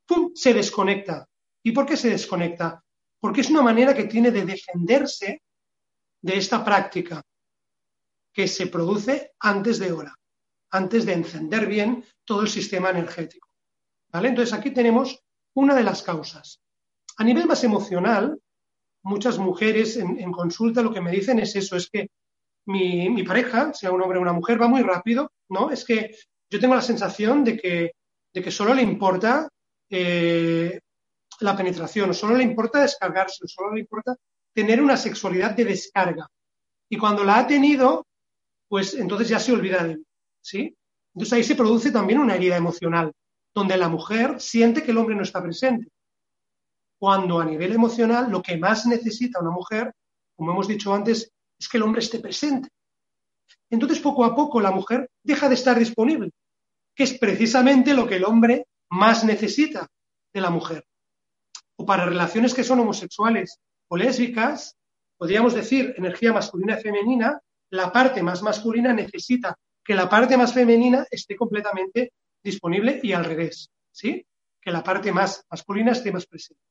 ¡pum!, 0.05 0.31
se 0.35 0.53
desconecta. 0.53 1.27
¿Y 1.63 1.71
por 1.71 1.85
qué 1.85 1.97
se 1.97 2.09
desconecta? 2.09 2.83
Porque 3.19 3.41
es 3.41 3.49
una 3.49 3.61
manera 3.61 3.93
que 3.93 4.05
tiene 4.05 4.31
de 4.31 4.45
defenderse 4.45 5.41
de 6.21 6.37
esta 6.37 6.63
práctica 6.63 7.21
que 8.33 8.47
se 8.47 8.67
produce 8.67 9.33
antes 9.39 9.79
de 9.79 9.91
hora, 9.91 10.15
antes 10.71 11.05
de 11.05 11.13
encender 11.13 11.65
bien 11.65 12.05
todo 12.23 12.41
el 12.41 12.49
sistema 12.49 12.91
energético. 12.91 13.49
¿Vale? 14.09 14.29
Entonces 14.29 14.53
aquí 14.53 14.71
tenemos 14.71 15.23
una 15.55 15.75
de 15.75 15.83
las 15.83 16.03
causas. 16.03 16.61
A 17.17 17.23
nivel 17.23 17.47
más 17.47 17.63
emocional, 17.63 18.39
muchas 19.01 19.39
mujeres 19.39 19.97
en, 19.97 20.31
consulta 20.31 20.81
lo 20.81 20.93
que 20.93 21.01
me 21.01 21.11
dicen 21.11 21.39
es 21.39 21.55
eso, 21.55 21.75
es 21.75 21.89
que 21.89 22.11
mi, 22.67 23.23
pareja, 23.23 23.73
sea 23.73 23.91
un 23.91 24.01
hombre 24.01 24.19
o 24.19 24.21
una 24.21 24.33
mujer, 24.33 24.61
va 24.61 24.67
muy 24.67 24.81
rápido, 24.81 25.31
¿no? 25.49 25.71
Es 25.71 25.83
que 25.83 26.15
yo 26.49 26.59
tengo 26.59 26.75
la 26.75 26.81
sensación 26.81 27.43
de 27.43 27.57
que, 27.57 27.91
de 28.33 28.41
que 28.41 28.51
solo 28.51 28.73
le 28.73 28.81
importa 28.81 29.49
eh, 29.89 30.79
la 31.39 31.55
penetración, 31.55 32.13
solo 32.13 32.35
le 32.35 32.43
importa 32.43 32.81
descargarse, 32.81 33.47
solo 33.47 33.73
le 33.73 33.81
importa 33.81 34.15
tener 34.53 34.81
una 34.81 34.97
sexualidad 34.97 35.51
de 35.51 35.65
descarga. 35.65 36.27
Y 36.89 36.97
cuando 36.97 37.23
la 37.23 37.39
ha 37.39 37.47
tenido, 37.47 38.05
pues 38.67 38.93
entonces 38.93 39.29
ya 39.29 39.39
se 39.39 39.53
olvida 39.53 39.83
de 39.83 39.97
mí, 39.97 40.03
¿sí? 40.41 40.75
Entonces 41.13 41.33
ahí 41.33 41.43
se 41.43 41.55
produce 41.55 41.91
también 41.91 42.19
una 42.19 42.35
herida 42.35 42.57
emocional, 42.57 43.11
donde 43.53 43.77
la 43.77 43.89
mujer 43.89 44.39
siente 44.39 44.83
que 44.83 44.91
el 44.91 44.97
hombre 44.97 45.15
no 45.15 45.23
está 45.23 45.41
presente 45.41 45.87
cuando 46.97 47.39
a 47.39 47.45
nivel 47.45 47.73
emocional 47.73 48.31
lo 48.31 48.41
que 48.41 48.57
más 48.57 48.85
necesita 48.85 49.39
una 49.39 49.51
mujer, 49.51 49.93
como 50.35 50.51
hemos 50.51 50.67
dicho 50.67 50.93
antes, 50.93 51.31
es 51.59 51.67
que 51.67 51.77
el 51.77 51.83
hombre 51.83 52.01
esté 52.01 52.19
presente. 52.19 52.69
Entonces, 53.69 53.99
poco 53.99 54.23
a 54.23 54.35
poco, 54.35 54.61
la 54.61 54.71
mujer 54.71 55.09
deja 55.23 55.49
de 55.49 55.55
estar 55.55 55.77
disponible, 55.77 56.31
que 56.95 57.03
es 57.03 57.17
precisamente 57.17 57.93
lo 57.93 58.07
que 58.07 58.15
el 58.15 58.25
hombre 58.25 58.67
más 58.89 59.23
necesita 59.23 59.87
de 60.33 60.41
la 60.41 60.49
mujer. 60.49 60.85
O 61.75 61.85
para 61.85 62.05
relaciones 62.05 62.53
que 62.53 62.63
son 62.63 62.79
homosexuales 62.79 63.59
o 63.89 63.97
lésbicas, 63.97 64.75
podríamos 65.17 65.53
decir 65.53 65.93
energía 65.97 66.33
masculina 66.33 66.79
y 66.79 66.81
femenina, 66.81 67.39
la 67.69 67.91
parte 67.91 68.23
más 68.23 68.41
masculina 68.41 68.93
necesita 68.93 69.55
que 69.83 69.95
la 69.95 70.09
parte 70.09 70.37
más 70.37 70.53
femenina 70.53 71.05
esté 71.09 71.35
completamente 71.35 72.13
disponible 72.43 72.99
y 73.03 73.13
al 73.13 73.25
revés, 73.25 73.69
¿sí? 73.91 74.25
Que 74.61 74.71
la 74.71 74.83
parte 74.83 75.11
más 75.11 75.45
masculina 75.49 75.91
esté 75.91 76.11
más 76.11 76.25
presente. 76.25 76.61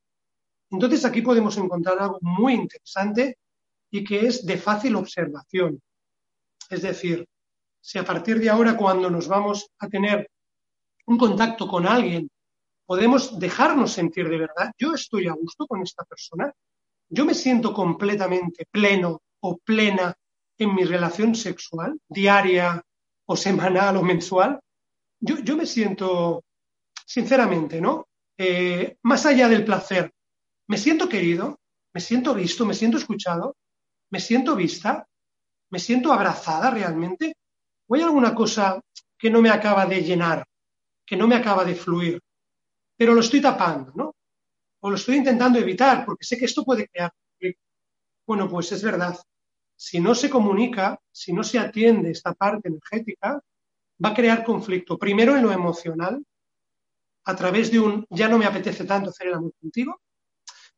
Entonces 0.69 1.05
aquí 1.05 1.21
podemos 1.21 1.57
encontrar 1.57 1.99
algo 1.99 2.19
muy 2.21 2.53
interesante 2.53 3.37
y 3.91 4.03
que 4.03 4.27
es 4.27 4.45
de 4.45 4.57
fácil 4.57 4.95
observación. 4.95 5.81
Es 6.69 6.81
decir, 6.81 7.25
si 7.79 7.97
a 7.97 8.03
partir 8.03 8.39
de 8.39 8.49
ahora 8.49 8.75
cuando 8.75 9.09
nos 9.09 9.27
vamos 9.27 9.69
a 9.79 9.87
tener 9.87 10.29
un 11.05 11.17
contacto 11.17 11.67
con 11.67 11.87
alguien, 11.87 12.29
podemos 12.85 13.39
dejarnos 13.39 13.93
sentir 13.93 14.29
de 14.29 14.37
verdad, 14.37 14.71
yo 14.77 14.93
estoy 14.93 15.27
a 15.27 15.33
gusto 15.33 15.65
con 15.67 15.81
esta 15.81 16.03
persona, 16.03 16.51
yo 17.09 17.25
me 17.25 17.33
siento 17.33 17.73
completamente 17.73 18.65
pleno 18.69 19.21
o 19.41 19.57
plena 19.57 20.13
en 20.57 20.75
mi 20.75 20.83
relación 20.83 21.35
sexual, 21.35 21.99
diaria 22.07 22.83
o 23.25 23.35
semanal 23.35 23.97
o 23.97 24.03
mensual, 24.03 24.59
yo, 25.19 25.37
yo 25.39 25.55
me 25.55 25.65
siento, 25.65 26.43
sinceramente, 27.05 27.79
¿no? 27.81 28.07
Eh, 28.37 28.97
más 29.03 29.25
allá 29.25 29.47
del 29.47 29.65
placer, 29.65 30.11
me 30.67 30.77
siento 30.77 31.07
querido, 31.09 31.59
me 31.93 32.01
siento 32.01 32.33
visto, 32.33 32.65
me 32.65 32.73
siento 32.73 32.97
escuchado, 32.97 33.55
me 34.09 34.19
siento 34.19 34.55
vista, 34.55 35.07
me 35.69 35.79
siento 35.79 36.13
abrazada 36.13 36.71
realmente. 36.71 37.35
¿O 37.87 37.95
hay 37.95 38.01
alguna 38.01 38.35
cosa 38.35 38.81
que 39.17 39.29
no 39.29 39.41
me 39.41 39.49
acaba 39.49 39.85
de 39.85 40.01
llenar, 40.01 40.45
que 41.05 41.17
no 41.17 41.27
me 41.27 41.35
acaba 41.35 41.63
de 41.65 41.75
fluir? 41.75 42.21
Pero 42.97 43.13
lo 43.13 43.21
estoy 43.21 43.41
tapando, 43.41 43.91
¿no? 43.95 44.15
O 44.81 44.89
lo 44.89 44.95
estoy 44.95 45.17
intentando 45.17 45.59
evitar 45.59 46.05
porque 46.05 46.25
sé 46.25 46.37
que 46.37 46.45
esto 46.45 46.63
puede 46.63 46.87
crear 46.87 47.11
Bueno, 48.27 48.49
pues 48.49 48.71
es 48.73 48.83
verdad. 48.83 49.17
Si 49.75 49.99
no 49.99 50.13
se 50.15 50.29
comunica, 50.29 50.99
si 51.11 51.33
no 51.33 51.43
se 51.43 51.59
atiende 51.59 52.11
esta 52.11 52.33
parte 52.33 52.67
energética, 52.69 53.39
va 54.03 54.09
a 54.09 54.13
crear 54.13 54.43
conflicto. 54.43 54.97
Primero 54.97 55.35
en 55.35 55.43
lo 55.43 55.51
emocional, 55.51 56.23
a 57.25 57.35
través 57.35 57.71
de 57.71 57.79
un 57.79 58.05
ya 58.09 58.27
no 58.27 58.37
me 58.37 58.45
apetece 58.45 58.85
tanto 58.85 59.09
hacer 59.09 59.27
el 59.27 59.35
amor 59.35 59.53
contigo, 59.61 60.01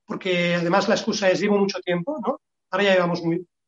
porque 0.06 0.56
además 0.56 0.88
la 0.90 0.96
excusa 0.96 1.30
es 1.30 1.40
llevo 1.40 1.58
mucho 1.58 1.80
tiempo, 1.82 2.18
¿no? 2.26 2.40
Ahora 2.72 2.84
ya 2.84 2.94
llevamos 2.94 3.22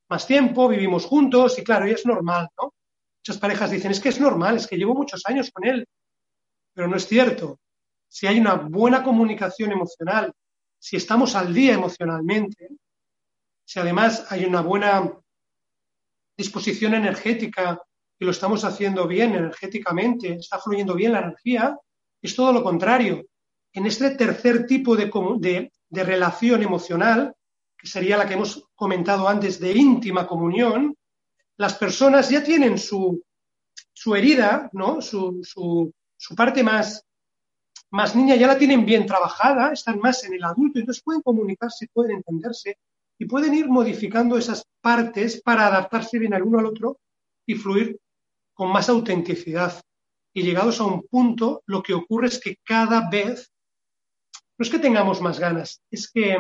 más 0.09 0.27
tiempo, 0.27 0.67
vivimos 0.67 1.05
juntos 1.05 1.57
y 1.57 1.63
claro, 1.63 1.85
es 1.85 2.05
normal, 2.05 2.49
¿no? 2.61 2.73
Muchas 3.19 3.39
parejas 3.39 3.71
dicen, 3.71 3.91
es 3.91 3.99
que 3.99 4.09
es 4.09 4.19
normal, 4.19 4.57
es 4.57 4.67
que 4.67 4.77
llevo 4.77 4.95
muchos 4.95 5.21
años 5.25 5.51
con 5.51 5.65
él, 5.65 5.87
pero 6.73 6.87
no 6.87 6.95
es 6.97 7.07
cierto. 7.07 7.59
Si 8.07 8.27
hay 8.27 8.39
una 8.39 8.55
buena 8.55 9.03
comunicación 9.03 9.71
emocional, 9.71 10.33
si 10.79 10.97
estamos 10.97 11.35
al 11.35 11.53
día 11.53 11.75
emocionalmente, 11.75 12.69
si 13.63 13.79
además 13.79 14.25
hay 14.31 14.45
una 14.45 14.61
buena 14.61 15.11
disposición 16.35 16.95
energética 16.95 17.79
y 18.19 18.25
lo 18.25 18.31
estamos 18.31 18.63
haciendo 18.65 19.07
bien 19.07 19.35
energéticamente, 19.35 20.33
está 20.33 20.59
fluyendo 20.59 20.95
bien 20.95 21.13
la 21.13 21.19
energía, 21.19 21.77
es 22.21 22.35
todo 22.35 22.51
lo 22.51 22.63
contrario. 22.63 23.25
En 23.73 23.85
este 23.85 24.11
tercer 24.11 24.65
tipo 24.65 24.95
de, 24.95 25.71
de 25.89 26.03
relación 26.03 26.63
emocional, 26.63 27.33
que 27.81 27.87
sería 27.87 28.15
la 28.17 28.27
que 28.27 28.35
hemos 28.35 28.69
comentado 28.75 29.27
antes 29.27 29.59
de 29.59 29.71
íntima 29.71 30.27
comunión, 30.27 30.95
las 31.57 31.73
personas 31.73 32.29
ya 32.29 32.43
tienen 32.43 32.77
su, 32.77 33.23
su 33.91 34.15
herida, 34.15 34.69
¿no? 34.73 35.01
Su, 35.01 35.41
su, 35.43 35.91
parte 36.35 36.63
más, 36.63 37.03
más 37.89 38.15
niña 38.15 38.35
ya 38.35 38.45
la 38.45 38.57
tienen 38.57 38.85
bien 38.85 39.07
trabajada, 39.07 39.73
están 39.73 39.99
más 39.99 40.23
en 40.23 40.35
el 40.35 40.43
adulto, 40.43 40.77
entonces 40.79 41.03
pueden 41.03 41.23
comunicarse, 41.23 41.87
pueden 41.91 42.17
entenderse 42.17 42.77
y 43.17 43.25
pueden 43.25 43.55
ir 43.55 43.67
modificando 43.67 44.37
esas 44.37 44.63
partes 44.79 45.41
para 45.41 45.65
adaptarse 45.65 46.19
bien 46.19 46.35
al 46.35 46.43
uno 46.43 46.59
al 46.59 46.67
otro 46.67 46.99
y 47.47 47.55
fluir 47.55 47.99
con 48.53 48.71
más 48.71 48.89
autenticidad. 48.89 49.81
Y 50.33 50.43
llegados 50.43 50.79
a 50.79 50.85
un 50.85 51.01
punto, 51.07 51.63
lo 51.65 51.81
que 51.81 51.95
ocurre 51.95 52.27
es 52.27 52.39
que 52.39 52.57
cada 52.63 53.09
vez 53.09 53.51
no 54.57 54.63
es 54.63 54.69
que 54.69 54.77
tengamos 54.77 55.19
más 55.21 55.39
ganas, 55.39 55.81
es 55.89 56.11
que, 56.11 56.37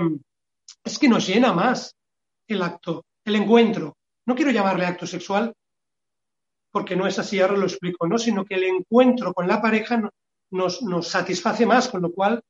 es 0.83 0.99
que 0.99 1.07
nos 1.07 1.27
llena 1.27 1.53
más 1.53 1.95
el 2.47 2.61
acto, 2.61 3.05
el 3.23 3.35
encuentro. 3.35 3.97
No 4.25 4.35
quiero 4.35 4.51
llamarle 4.51 4.85
acto 4.85 5.07
sexual 5.07 5.53
porque 6.71 6.95
no 6.95 7.05
es 7.05 7.19
así, 7.19 7.39
ahora 7.39 7.57
lo 7.57 7.65
explico, 7.65 8.07
¿no? 8.07 8.17
Sino 8.17 8.45
que 8.45 8.55
el 8.55 8.63
encuentro 8.63 9.33
con 9.33 9.47
la 9.47 9.61
pareja 9.61 10.09
nos, 10.51 10.79
satisface 11.07 11.65
más, 11.65 11.89
con 11.89 12.01
lo 12.01 12.11
cual 12.11 12.41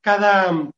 cada 0.00 0.72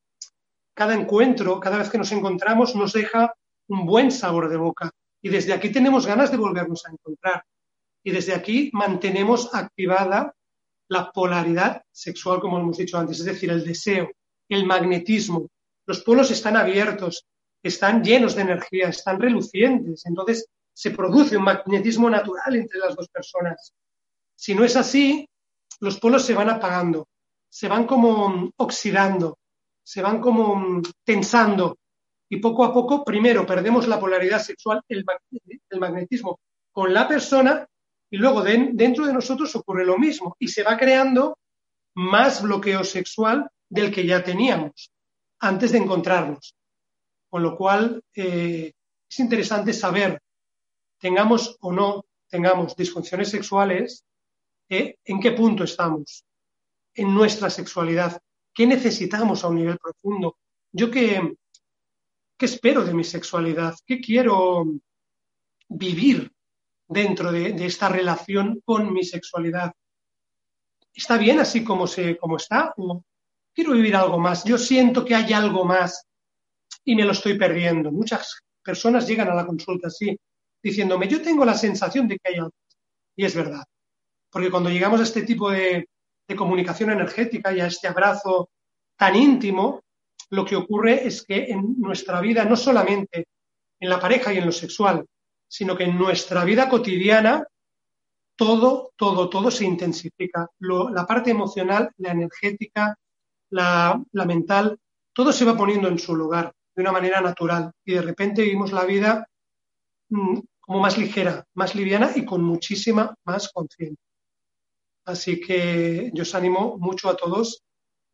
encuentro, 0.77 1.61
cada 1.61 1.79
vez 1.79 1.91
que 1.91 1.99
nos 1.99 2.11
encontramos, 2.13 2.75
nos 2.75 2.93
deja 2.93 3.35
un 3.69 3.87
buen 3.87 4.11
sabor 4.11 4.49
de 4.49 4.57
boca. 4.57 4.91
Y 5.23 5.29
desde 5.29 5.53
aquí 5.53 5.71
tenemos 5.71 6.07
ganas 6.07 6.31
de 6.31 6.37
volvernos 6.37 6.85
a 6.87 6.93
encontrar. 6.93 7.45
Y 8.03 8.11
desde 8.11 8.35
aquí 8.35 8.71
mantenemos 8.73 9.55
activada 9.55 10.35
la 10.89 11.13
polaridad 11.13 11.83
sexual, 11.91 12.41
como 12.41 12.59
hemos 12.59 12.79
dicho 12.79 12.99
antes, 12.99 13.21
es 13.21 13.27
decir, 13.27 13.51
el 13.51 13.65
deseo, 13.65 14.11
el 14.49 14.65
magnetismo. 14.65 15.49
Los 15.89 16.03
polos 16.03 16.31
están 16.31 16.55
abiertos, 16.55 17.25
están 17.63 18.05
llenos 18.05 18.35
de 18.35 18.43
energía, 18.43 18.89
están 18.89 19.19
relucientes. 19.19 20.05
Entonces 20.05 20.47
se 20.71 20.91
produce 20.91 21.39
un 21.39 21.45
magnetismo 21.45 22.11
natural 22.11 22.57
entre 22.57 22.79
las 22.79 22.95
dos 22.95 23.09
personas. 23.09 23.73
Si 24.37 24.55
no 24.55 24.65
es 24.65 24.77
así, 24.77 25.27
los 25.81 25.99
polos 25.99 26.27
se 26.27 26.35
van 26.35 26.51
apagando, 26.51 27.09
se 27.49 27.69
van 27.69 27.87
como 27.87 28.51
oxidando, 28.59 29.39
se 29.83 30.03
van 30.03 30.21
como 30.21 30.83
tensando 31.05 31.79
y 32.29 32.37
poco 32.37 32.67
a 32.67 32.73
poco, 32.75 33.03
primero 33.03 33.47
perdemos 33.47 33.89
la 33.89 33.99
polaridad 33.99 34.41
sexual, 34.41 34.83
el, 34.89 35.07
magnetismo 35.81 36.39
con 36.71 36.93
la 36.93 37.09
persona 37.09 37.67
y 38.11 38.19
luego 38.19 38.43
dentro 38.43 39.07
de 39.07 39.15
nosotros 39.15 39.57
ocurre 39.57 39.87
lo 39.87 39.97
mismo 39.97 40.37
y 40.39 40.49
se 40.49 40.63
va 40.63 40.77
creando 40.77 41.39
más 41.95 42.43
bloqueo 42.43 42.85
sexual 42.85 43.49
del 43.71 43.91
que 43.91 44.05
ya 44.05 44.23
teníamos 44.23 44.93
antes 45.41 45.73
de 45.73 45.79
encontrarnos. 45.79 46.55
Con 47.29 47.43
lo 47.43 47.57
cual, 47.57 48.03
eh, 48.15 48.73
es 49.09 49.21
interesante 49.21 49.73
saber, 49.73 50.21
tengamos 50.99 51.57
o 51.61 51.73
no 51.73 52.05
tengamos 52.29 52.77
disfunciones 52.77 53.31
sexuales, 53.31 54.05
eh, 54.69 54.97
en 55.05 55.21
qué 55.21 55.33
punto 55.33 55.65
estamos 55.65 56.25
en 56.95 57.15
nuestra 57.15 57.49
sexualidad, 57.49 58.21
qué 58.53 58.67
necesitamos 58.67 59.45
a 59.45 59.49
un 59.49 59.57
nivel 59.57 59.79
profundo. 59.79 60.37
Yo 60.73 60.91
qué, 60.91 61.37
qué 62.37 62.47
espero 62.47 62.85
de 62.85 62.93
mi 62.93 63.05
sexualidad, 63.05 63.77
qué 63.87 64.01
quiero 64.01 64.67
vivir 65.69 66.33
dentro 66.87 67.31
de, 67.31 67.53
de 67.53 67.67
esta 67.67 67.89
relación 67.89 68.61
con 68.65 68.93
mi 68.93 69.05
sexualidad. 69.05 69.73
¿Está 70.93 71.17
bien 71.17 71.39
así 71.39 71.63
como, 71.63 71.87
se, 71.87 72.17
como 72.17 72.37
está? 72.37 72.75
¿O 72.77 73.05
quiero 73.59 73.73
vivir 73.73 73.97
algo 73.97 74.21
más? 74.21 74.45
Yo 74.45 74.57
siento 74.57 75.05
que 75.05 75.17
hay 75.17 75.33
algo 75.33 75.65
más 75.65 76.07
y 76.85 76.95
me 76.95 77.05
lo 77.05 77.11
estoy 77.11 77.37
perdiendo. 77.37 77.91
Muchas 77.91 78.41
personas 78.63 79.05
llegan 79.05 79.29
a 79.31 79.35
la 79.35 79.45
consulta 79.45 79.89
así, 79.89 80.17
diciéndome, 80.63 81.09
yo 81.09 81.21
tengo 81.21 81.45
la 81.45 81.55
sensación 81.55 82.07
de 82.07 82.19
que 82.19 82.29
hay 82.29 82.35
algo. 82.37 82.55
Y 83.17 83.25
es 83.25 83.35
verdad. 83.35 83.65
Porque 84.31 84.49
cuando 84.49 84.71
llegamos 84.71 85.01
a 85.01 85.03
este 85.03 85.23
tipo 85.23 85.51
de 85.51 85.89
comunicación 86.37 86.91
energética 86.91 87.53
y 87.53 87.59
a 87.59 87.67
este 87.67 87.89
abrazo 87.89 88.49
tan 88.97 89.17
íntimo, 89.17 89.83
lo 90.31 90.45
que 90.45 90.55
ocurre 90.55 91.05
es 91.05 91.25
que 91.25 91.47
en 91.47 91.81
nuestra 91.81 92.21
vida, 92.21 92.45
no 92.45 92.55
solamente 92.55 93.27
en 93.81 93.91
la 93.91 93.99
pareja 93.99 94.33
y 94.33 94.39
en 94.39 94.47
lo 94.47 94.53
sexual, 94.53 95.05
sino 95.49 95.77
que 95.77 95.83
en 95.83 95.99
nuestra 95.99 96.45
vida 96.45 96.69
cotidiana, 96.69 97.45
todo, 98.37 98.93
todo, 98.95 99.29
todo 99.29 99.51
se 99.51 99.65
intensifica. 99.65 100.47
la 100.61 101.05
parte 101.05 101.33
emocional, 101.33 101.91
la 101.97 102.13
energética, 102.13 102.97
la, 103.51 104.03
mental, 104.13 104.79
todo 105.13 105.33
se 105.33 105.45
va 105.45 105.57
poniendo 105.57 105.89
en 105.89 105.99
su 105.99 106.15
lugar 106.15 106.53
de 106.75 106.83
una 106.83 106.93
manera 106.93 107.21
natural 107.21 107.73
y 107.85 107.95
de 107.95 108.03
repente 108.03 108.43
vivimos 108.43 108.73
la 108.73 108.85
vida 108.85 109.29
mm, 110.11 110.39
como 110.61 110.81
más 110.81 110.99
ligera, 110.99 111.45
más 111.55 111.75
liviana 111.75 112.13
y 112.15 112.25
con 112.25 112.43
muchísima 112.43 113.15
más 113.25 113.51
conciencia. 113.53 114.05
Así 115.05 115.41
que 115.41 116.11
yo 116.13 116.23
os 116.23 116.35
animo 116.35 116.77
mucho 116.79 117.09
a 117.09 117.17
todos 117.17 117.63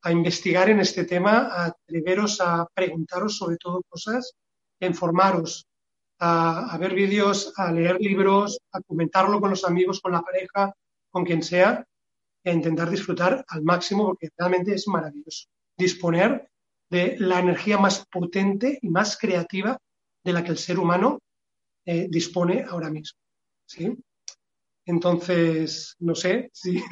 a 0.03 0.13
investigar 0.13 0.71
en 0.71 0.81
este 0.81 1.05
tema, 1.05 1.49
a 1.51 1.67
atreveros 1.67 2.41
a 2.41 2.67
preguntaros 2.73 3.37
sobre 3.37 3.57
todo 3.57 3.83
cosas, 3.89 4.35
a 4.81 4.87
informaros, 4.87 5.67
a, 6.19 6.73
a 6.73 6.79
ver 6.79 6.95
vídeos, 6.95 7.53
a 7.57 7.73
leer 7.73 8.01
libros, 8.01 8.59
a 8.71 8.81
comentarlo 8.81 9.41
con 9.41 9.51
los 9.51 9.65
amigos, 9.65 10.01
con 10.01 10.13
la 10.13 10.23
pareja, 10.23 10.73
con 11.11 11.25
quien 11.25 11.43
sea, 11.43 11.85
e 12.45 12.53
intentar 12.53 12.91
disfrutar 12.91 13.45
al 13.49 13.63
máximo 13.63 14.07
porque 14.07 14.29
realmente 14.37 14.75
es 14.75 14.87
maravilloso 14.87 15.49
disponer 15.77 16.49
de 16.91 17.17
la 17.19 17.41
energía 17.41 17.79
más 17.79 18.05
potente 18.07 18.79
y 18.81 18.89
más 18.89 19.17
creativa 19.17 19.79
de 20.23 20.33
la 20.33 20.45
que 20.45 20.51
el 20.51 20.59
ser 20.59 20.79
humano 20.79 21.19
eh, 21.85 22.07
dispone 22.09 22.65
ahora 22.69 22.91
mismo. 22.91 23.19
¿sí? 23.67 23.97
Entonces, 24.87 25.97
no 25.99 26.15
sé 26.15 26.51
si... 26.53 26.83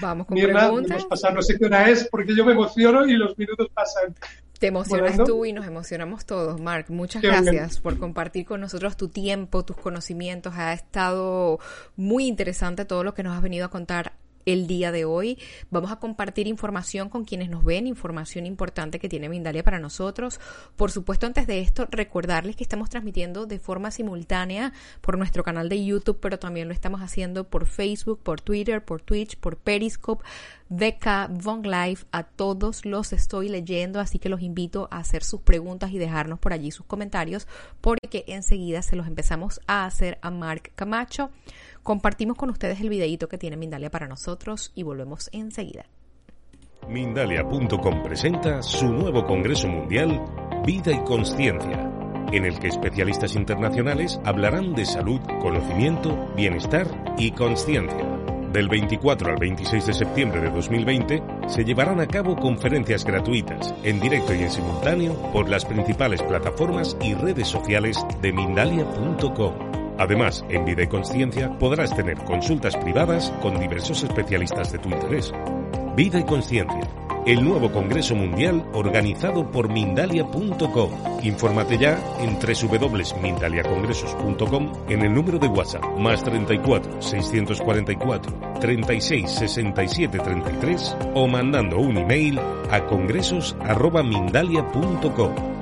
Vamos 0.00 0.26
con 0.28 0.36
preguntas. 0.36 1.04
Pasar, 1.06 1.34
no 1.34 1.42
sé 1.42 1.58
qué 1.58 1.66
hora 1.66 1.88
es 1.88 2.08
porque 2.10 2.34
yo 2.34 2.44
me 2.44 2.52
emociono 2.52 3.06
y 3.06 3.14
los 3.14 3.36
minutos 3.38 3.68
pasan. 3.72 4.14
Te 4.58 4.68
emocionas 4.68 5.18
tú 5.24 5.44
y 5.44 5.52
nos 5.52 5.66
emocionamos 5.66 6.24
todos, 6.24 6.60
Mark. 6.60 6.86
Muchas 6.88 7.22
gracias 7.22 7.78
por 7.80 7.98
compartir 7.98 8.46
con 8.46 8.60
nosotros 8.60 8.96
tu 8.96 9.08
tiempo, 9.08 9.64
tus 9.64 9.76
conocimientos. 9.76 10.54
Ha 10.56 10.72
estado 10.72 11.58
muy 11.96 12.26
interesante 12.26 12.84
todo 12.84 13.04
lo 13.04 13.12
que 13.14 13.22
nos 13.22 13.36
has 13.36 13.42
venido 13.42 13.66
a 13.66 13.70
contar 13.70 14.14
el 14.46 14.66
día 14.66 14.92
de 14.92 15.04
hoy. 15.04 15.38
Vamos 15.70 15.92
a 15.92 15.96
compartir 15.96 16.46
información 16.46 17.10
con 17.10 17.24
quienes 17.24 17.50
nos 17.50 17.64
ven, 17.64 17.86
información 17.86 18.46
importante 18.46 18.98
que 18.98 19.08
tiene 19.08 19.28
Mindalia 19.28 19.62
para 19.62 19.78
nosotros. 19.78 20.40
Por 20.76 20.90
supuesto, 20.90 21.26
antes 21.26 21.46
de 21.46 21.60
esto, 21.60 21.86
recordarles 21.90 22.56
que 22.56 22.64
estamos 22.64 22.88
transmitiendo 22.88 23.44
de 23.46 23.58
forma 23.58 23.90
simultánea 23.90 24.72
por 25.02 25.18
nuestro 25.18 25.44
canal 25.44 25.68
de 25.68 25.84
YouTube, 25.84 26.18
pero 26.20 26.38
también 26.38 26.68
lo 26.68 26.74
estamos 26.74 27.02
haciendo 27.02 27.44
por 27.44 27.66
Facebook, 27.66 28.20
por 28.22 28.40
Twitter, 28.40 28.84
por 28.84 29.02
Twitch, 29.02 29.36
por 29.36 29.56
Periscope. 29.58 30.24
Beca, 30.68 31.28
Von 31.30 31.62
Life, 31.62 32.06
a 32.10 32.24
todos 32.24 32.84
los 32.84 33.12
estoy 33.12 33.48
leyendo, 33.48 34.00
así 34.00 34.18
que 34.18 34.28
los 34.28 34.42
invito 34.42 34.88
a 34.90 34.98
hacer 34.98 35.22
sus 35.22 35.40
preguntas 35.40 35.92
y 35.92 35.98
dejarnos 35.98 36.40
por 36.40 36.52
allí 36.52 36.72
sus 36.72 36.86
comentarios, 36.86 37.46
porque 37.80 38.24
enseguida 38.26 38.82
se 38.82 38.96
los 38.96 39.06
empezamos 39.06 39.60
a 39.68 39.84
hacer 39.84 40.18
a 40.22 40.30
Mark 40.32 40.72
Camacho. 40.74 41.30
Compartimos 41.86 42.36
con 42.36 42.50
ustedes 42.50 42.80
el 42.80 42.88
videíto 42.88 43.28
que 43.28 43.38
tiene 43.38 43.56
Mindalia 43.56 43.90
para 43.90 44.08
nosotros 44.08 44.72
y 44.74 44.82
volvemos 44.82 45.30
enseguida. 45.30 45.86
Mindalia.com 46.88 48.02
presenta 48.02 48.60
su 48.60 48.88
nuevo 48.88 49.24
Congreso 49.24 49.68
Mundial 49.68 50.20
Vida 50.66 50.90
y 50.90 50.98
Conciencia, 51.04 51.88
en 52.32 52.44
el 52.44 52.58
que 52.58 52.66
especialistas 52.66 53.36
internacionales 53.36 54.18
hablarán 54.24 54.74
de 54.74 54.84
salud, 54.84 55.20
conocimiento, 55.40 56.34
bienestar 56.34 56.88
y 57.18 57.30
conciencia. 57.30 58.04
Del 58.52 58.68
24 58.68 59.30
al 59.30 59.36
26 59.36 59.86
de 59.86 59.94
septiembre 59.94 60.40
de 60.40 60.50
2020 60.50 61.22
se 61.46 61.64
llevarán 61.64 62.00
a 62.00 62.08
cabo 62.08 62.34
conferencias 62.34 63.04
gratuitas, 63.04 63.72
en 63.84 64.00
directo 64.00 64.34
y 64.34 64.42
en 64.42 64.50
simultáneo, 64.50 65.14
por 65.32 65.48
las 65.48 65.64
principales 65.64 66.20
plataformas 66.20 66.96
y 67.00 67.14
redes 67.14 67.46
sociales 67.46 68.04
de 68.20 68.32
Mindalia.com. 68.32 69.85
Además, 69.98 70.44
en 70.48 70.64
Vida 70.64 70.82
y 70.82 70.86
Conciencia 70.86 71.50
podrás 71.58 71.94
tener 71.94 72.16
consultas 72.18 72.76
privadas 72.76 73.32
con 73.40 73.58
diversos 73.58 74.02
especialistas 74.02 74.72
de 74.72 74.78
tu 74.78 74.90
interés. 74.90 75.32
Vida 75.96 76.20
y 76.20 76.24
Conciencia, 76.24 76.82
el 77.24 77.42
nuevo 77.42 77.72
Congreso 77.72 78.14
Mundial 78.14 78.68
organizado 78.74 79.50
por 79.50 79.70
Mindalia.com. 79.70 80.90
Infórmate 81.22 81.78
ya 81.78 81.98
en 82.20 82.38
www.mindaliacongresos.com 82.38 84.72
en 84.88 85.00
el 85.02 85.14
número 85.14 85.38
de 85.38 85.48
WhatsApp 85.48 85.82
más 85.98 86.22
34 86.22 87.00
644 87.00 88.58
36 88.60 89.30
67 89.30 90.18
33 90.18 90.96
o 91.14 91.26
mandando 91.26 91.78
un 91.78 91.96
email 91.96 92.38
a 92.70 92.84
congresos@mindalia.com. 92.84 95.55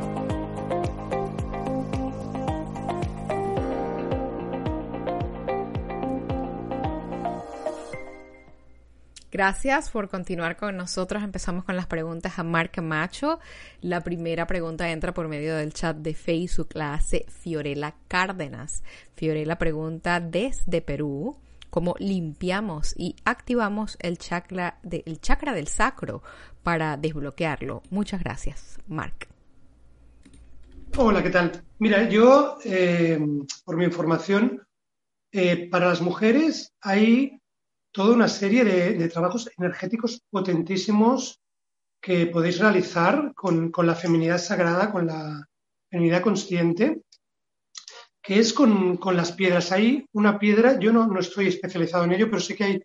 Gracias 9.34 9.90
por 9.90 10.08
continuar 10.08 10.56
con 10.56 10.76
nosotros. 10.76 11.20
Empezamos 11.24 11.64
con 11.64 11.74
las 11.74 11.88
preguntas 11.88 12.38
a 12.38 12.44
Mark 12.44 12.80
Macho. 12.80 13.40
La 13.80 14.00
primera 14.00 14.46
pregunta 14.46 14.88
entra 14.92 15.12
por 15.12 15.26
medio 15.26 15.56
del 15.56 15.74
chat 15.74 15.96
de 15.96 16.14
Facebook, 16.14 16.68
la 16.74 16.94
hace 16.94 17.26
Fiorella 17.28 17.96
Cárdenas. 18.06 18.84
Fiorella 19.16 19.58
pregunta 19.58 20.20
desde 20.20 20.82
Perú 20.82 21.36
cómo 21.68 21.96
limpiamos 21.98 22.94
y 22.96 23.16
activamos 23.24 23.96
el 23.98 24.18
chakra, 24.18 24.78
chakra 25.20 25.52
del 25.52 25.66
sacro 25.66 26.22
para 26.62 26.96
desbloquearlo. 26.96 27.82
Muchas 27.90 28.22
gracias, 28.22 28.78
Mark. 28.86 29.26
Hola, 30.96 31.24
¿qué 31.24 31.30
tal? 31.30 31.60
Mira, 31.80 32.08
yo, 32.08 32.58
eh, 32.64 33.18
por 33.64 33.76
mi 33.76 33.84
información, 33.84 34.62
eh, 35.32 35.68
para 35.68 35.88
las 35.88 36.00
mujeres 36.00 36.72
hay 36.80 37.40
toda 37.94 38.12
una 38.12 38.26
serie 38.26 38.64
de, 38.64 39.08
trabajos 39.08 39.48
energéticos 39.56 40.20
potentísimos 40.28 41.40
que 42.02 42.26
podéis 42.26 42.58
realizar 42.58 43.32
con, 43.34 43.72
la 43.72 43.94
feminidad 43.94 44.38
sagrada, 44.38 44.90
con 44.90 45.06
la 45.06 45.48
feminidad 45.88 46.20
consciente, 46.20 47.02
que 48.20 48.40
es 48.40 48.52
con, 48.52 48.98
las 49.14 49.30
piedras. 49.30 49.70
Hay 49.70 50.08
una 50.12 50.40
piedra, 50.40 50.76
yo 50.80 50.92
no, 50.92 51.18
estoy 51.20 51.46
especializado 51.46 52.02
en 52.02 52.12
ello, 52.12 52.26
pero 52.26 52.40
sé 52.40 52.56
que 52.56 52.64
hay 52.64 52.84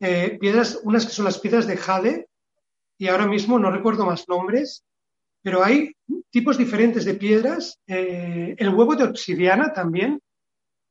eh, 0.00 0.36
piedras, 0.40 0.80
unas 0.82 1.06
que 1.06 1.12
son 1.12 1.26
las 1.26 1.38
piedras 1.38 1.68
de 1.68 1.76
jade, 1.76 2.26
y 2.98 3.06
ahora 3.06 3.28
mismo 3.28 3.60
no 3.60 3.70
recuerdo 3.70 4.04
más 4.06 4.28
nombres, 4.28 4.84
pero 5.40 5.62
hay 5.62 5.94
tipos 6.30 6.58
diferentes 6.58 7.04
de 7.04 7.14
piedras. 7.14 7.78
Eh, 7.86 8.56
el 8.58 8.68
huevo 8.70 8.96
de 8.96 9.04
obsidiana 9.04 9.72
también 9.72 10.20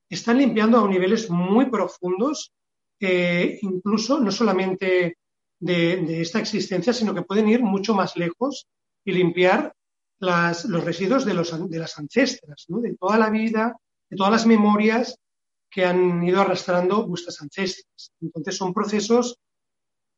están 0.10 0.38
limpiando 0.38 0.80
a 0.80 0.88
niveles 0.88 1.30
muy 1.30 1.66
profundos 1.66 2.54
incluso 3.62 4.20
no 4.20 4.32
solamente 4.32 5.18
de, 5.60 6.22
esta 6.22 6.40
existencia, 6.40 6.94
sino 6.94 7.14
que 7.14 7.24
pueden 7.24 7.48
ir 7.48 7.62
mucho 7.62 7.94
más 7.94 8.16
lejos 8.16 8.68
y 9.06 9.12
limpiar 9.12 9.74
los 10.20 10.84
residuos 10.84 11.26
de, 11.26 11.34
los, 11.34 11.70
de 11.70 11.80
las 11.80 11.98
ancestras, 11.98 12.66
de 12.68 12.96
toda 12.96 13.18
la 13.18 13.30
vida, 13.30 13.76
de 14.10 14.18
todas 14.18 14.32
las 14.32 14.46
memorias 14.46 15.18
que 15.70 15.86
han 15.86 16.24
ido 16.24 16.42
arrastrando 16.42 17.08
vuestras 17.08 17.42
ancestras. 17.42 18.12
Entonces 18.20 18.58
son 18.58 18.74
procesos 18.74 19.38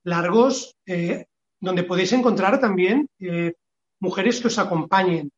largos 0.04 0.76
eh, 0.86 1.26
donde 1.60 1.84
podéis 1.84 2.12
encontrar 2.12 2.60
también 2.60 3.08
eh, 3.19 3.54
mujeres 4.00 4.41
que 4.41 4.48
os 4.48 4.60
acompañen. 4.60 5.32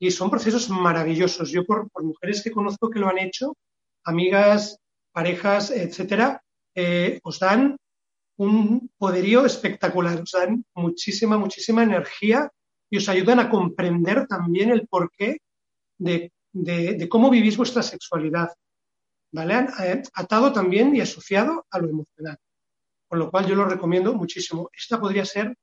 Y 0.00 0.12
son 0.12 0.30
procesos 0.30 0.70
maravillosos. 0.70 1.50
Yo 1.50 1.64
por, 1.64 1.88
mujeres 2.02 2.42
que 2.42 2.52
conozco 2.52 2.88
que 2.88 3.00
lo 3.00 3.08
han 3.08 3.18
hecho, 3.18 3.56
amigas, 4.04 4.78
parejas, 5.12 5.72
etcétera, 5.72 6.40
os 7.22 7.38
dan 7.38 7.76
un 8.36 8.90
poderío 8.96 9.44
espectacular, 9.44 10.20
os 10.20 10.30
dan 10.30 10.64
muchísima, 10.74 11.36
muchísima 11.38 11.82
energía 11.82 12.50
y 12.90 12.98
os 12.98 13.08
ayudan 13.08 13.40
a 13.40 13.50
comprender 13.50 14.26
también 14.26 14.70
el 14.70 14.86
porqué 14.86 15.38
de, 15.98 16.32
de 16.52 17.08
cómo 17.08 17.30
vivís 17.30 17.56
vuestra 17.56 17.82
sexualidad, 17.82 18.50
¿vale? 19.32 19.66
Eh, 19.80 20.02
atado 20.14 20.52
también 20.52 20.94
y 20.94 21.00
asociado 21.00 21.66
a 21.70 21.78
lo 21.78 21.88
emocional. 21.88 22.38
Con 23.08 23.18
lo 23.18 23.30
cual 23.30 23.46
yo 23.46 23.54
lo 23.54 23.64
recomiendo 23.64 24.14
muchísimo. 24.14 24.70
Esta 24.76 25.00
podría 25.00 25.24
ser 25.24 25.54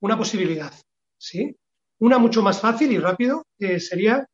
una 0.00 0.16
posibilidad, 0.16 0.72
¿sí? 1.18 1.54
Una 1.98 2.18
mucho 2.18 2.42
más 2.42 2.60
fácil 2.60 2.92
y 2.92 2.98
rápido 2.98 3.44
eh, 3.58 3.80
sería 3.80 4.26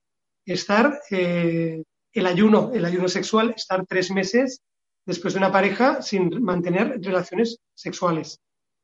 estar 0.45 1.01
eh, 1.11 1.83
el 2.13 2.27
ayuno, 2.27 2.73
el 2.75 2.85
ayuno 2.85 3.09
sexual, 3.09 3.55
estar 3.57 3.87
tres 3.87 4.11
meses 4.11 4.61
después 5.07 5.35
de 5.35 5.39
una 5.39 5.53
pareja 5.53 6.03
sin 6.03 6.43
mantener 6.43 7.01
relaciones 7.03 7.59
sexuales, 7.75 8.41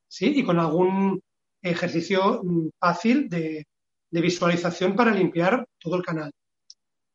¿sí? 0.09 0.33
Y 0.39 0.45
con 0.45 0.59
algún 0.59 1.23
ejercicio 1.63 2.43
mm, 2.43 2.71
fácil 2.79 3.29
de 3.29 3.67
visualización 4.11 4.97
para 4.97 5.15
limpiar 5.15 5.67
todo 5.79 5.97
el 5.97 6.05
canal. 6.05 6.31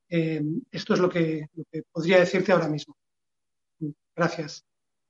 Eh, 0.10 0.42
esto 0.72 0.94
es 0.94 1.00
lo 1.00 1.10
que, 1.10 1.48
podría 1.92 2.20
decirte 2.20 2.52
ahora 2.52 2.68
mismo. 2.68 2.96
Gracias. 4.16 4.64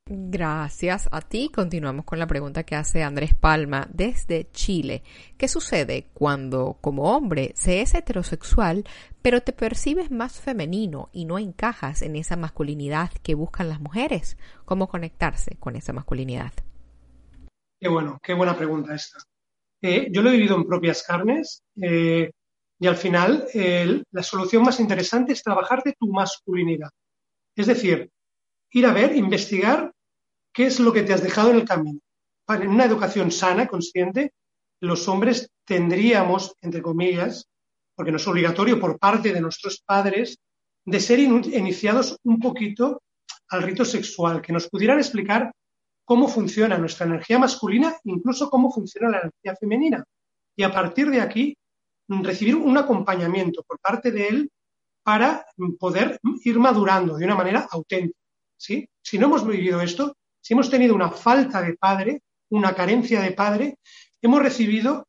Gracias 0.08 1.10
a 1.12 1.20
ti. 1.22 1.50
Continuamos 1.52 2.06
con 2.06 2.20
la 2.20 2.28
pregunta 2.28 2.64
que 2.64 2.76
hace 2.76 3.02
Andrés 3.02 3.34
Palma 3.34 3.88
desde 3.92 4.52
Chile. 4.52 5.02
¿Qué 5.36 5.48
sucede 5.48 6.10
cuando 6.14 6.78
como 6.80 7.16
hombre 7.16 7.54
se 7.56 7.82
es 7.82 7.96
heterosexual, 7.96 8.84
pero 9.24 9.42
te 9.42 9.52
percibes 9.52 10.12
más 10.12 10.40
femenino 10.40 11.10
y 11.12 11.26
no 11.26 11.40
encajas 11.40 12.04
en 12.04 12.16
esa 12.18 12.36
masculinidad 12.36 13.10
que 13.24 13.34
buscan 13.34 13.68
las 13.68 13.80
mujeres? 13.80 14.38
¿Cómo 14.64 14.88
conectarse 14.88 15.56
con 15.60 15.76
esa 15.76 15.92
masculinidad? 15.92 16.54
Qué 17.80 17.90
bueno, 17.90 18.20
qué 18.22 18.36
buena 18.36 18.56
pregunta 18.56 18.94
esta. 18.94 19.18
Eh, 19.82 20.10
yo 20.12 20.22
lo 20.22 20.30
he 20.30 20.34
vivido 20.34 20.56
en 20.56 20.68
propias 20.68 21.02
carnes. 21.02 21.64
Eh, 21.82 22.30
y 22.78 22.86
al 22.86 22.98
final, 22.98 23.48
la 24.12 24.22
solución 24.22 24.62
más 24.62 24.80
interesante 24.80 25.34
es 25.34 25.42
trabajar 25.42 25.82
de 25.82 25.94
tu 25.94 26.12
masculinidad. 26.12 26.90
Es 27.56 27.66
decir, 27.66 28.12
ir 28.70 28.86
a 28.86 28.94
ver, 28.94 29.16
investigar 29.16 29.95
qué 30.56 30.66
es 30.66 30.80
lo 30.80 30.94
que 30.94 31.04
te 31.04 31.14
has 31.14 31.22
dejado 31.22 31.52
en 31.52 31.58
el 31.58 31.66
camino. 31.66 32.00
En 32.48 32.70
una 32.70 32.86
educación 32.86 33.30
sana, 33.30 33.68
consciente, 33.68 34.34
los 34.80 35.08
hombres 35.10 35.52
tendríamos, 35.66 36.56
entre 36.62 36.82
comillas, 36.82 37.48
porque 37.94 38.12
no 38.12 38.18
es 38.18 38.28
obligatorio 38.28 38.80
por 38.80 38.98
parte 38.98 39.34
de 39.34 39.42
nuestros 39.42 39.82
padres, 39.86 40.38
de 40.86 41.00
ser 41.00 41.20
iniciados 41.20 42.18
un 42.24 42.40
poquito 42.40 43.02
al 43.50 43.64
rito 43.64 43.84
sexual, 43.84 44.42
que 44.42 44.54
nos 44.54 44.70
pudieran 44.70 44.98
explicar 44.98 45.52
cómo 46.06 46.28
funciona 46.28 46.78
nuestra 46.78 47.06
energía 47.06 47.38
masculina, 47.38 47.96
incluso 48.06 48.50
cómo 48.50 48.72
funciona 48.72 49.10
la 49.10 49.20
energía 49.22 49.56
femenina. 49.60 50.06
Y 50.56 50.64
a 50.64 50.72
partir 50.72 51.10
de 51.10 51.20
aquí, 51.20 51.58
recibir 52.08 52.56
un 52.56 52.78
acompañamiento 52.78 53.62
por 53.64 53.80
parte 53.80 54.12
de 54.12 54.28
él 54.28 54.52
para 55.04 55.46
poder 55.80 56.20
ir 56.44 56.60
madurando 56.60 57.18
de 57.18 57.26
una 57.26 57.36
manera 57.36 57.68
auténtica. 57.70 58.18
Si 58.58 58.88
no 59.20 59.26
hemos 59.26 59.46
vivido 59.46 59.82
esto, 59.82 60.16
si 60.46 60.54
hemos 60.54 60.70
tenido 60.70 60.94
una 60.94 61.10
falta 61.10 61.60
de 61.60 61.74
padre, 61.74 62.22
una 62.50 62.76
carencia 62.76 63.20
de 63.20 63.32
padre, 63.32 63.80
hemos 64.22 64.44
recibido 64.44 65.08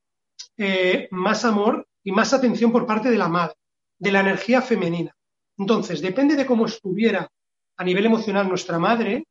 eh, 0.57 1.09
más 1.11 1.45
amor 1.45 1.87
y 2.03 2.11
más 2.11 2.33
atención 2.33 2.73
por 2.73 2.87
parte 2.87 3.11
de 3.11 3.19
la 3.19 3.29
madre, 3.29 3.55
de 3.99 4.13
la 4.13 4.21
energía 4.21 4.63
femenina. 4.63 5.15
Entonces, 5.59 6.01
depende 6.01 6.37
de 6.37 6.47
cómo 6.47 6.65
estuviera 6.65 7.31
a 7.77 7.85
nivel 7.85 8.07
emocional 8.07 8.49
nuestra 8.49 8.79
madre, 8.79 9.27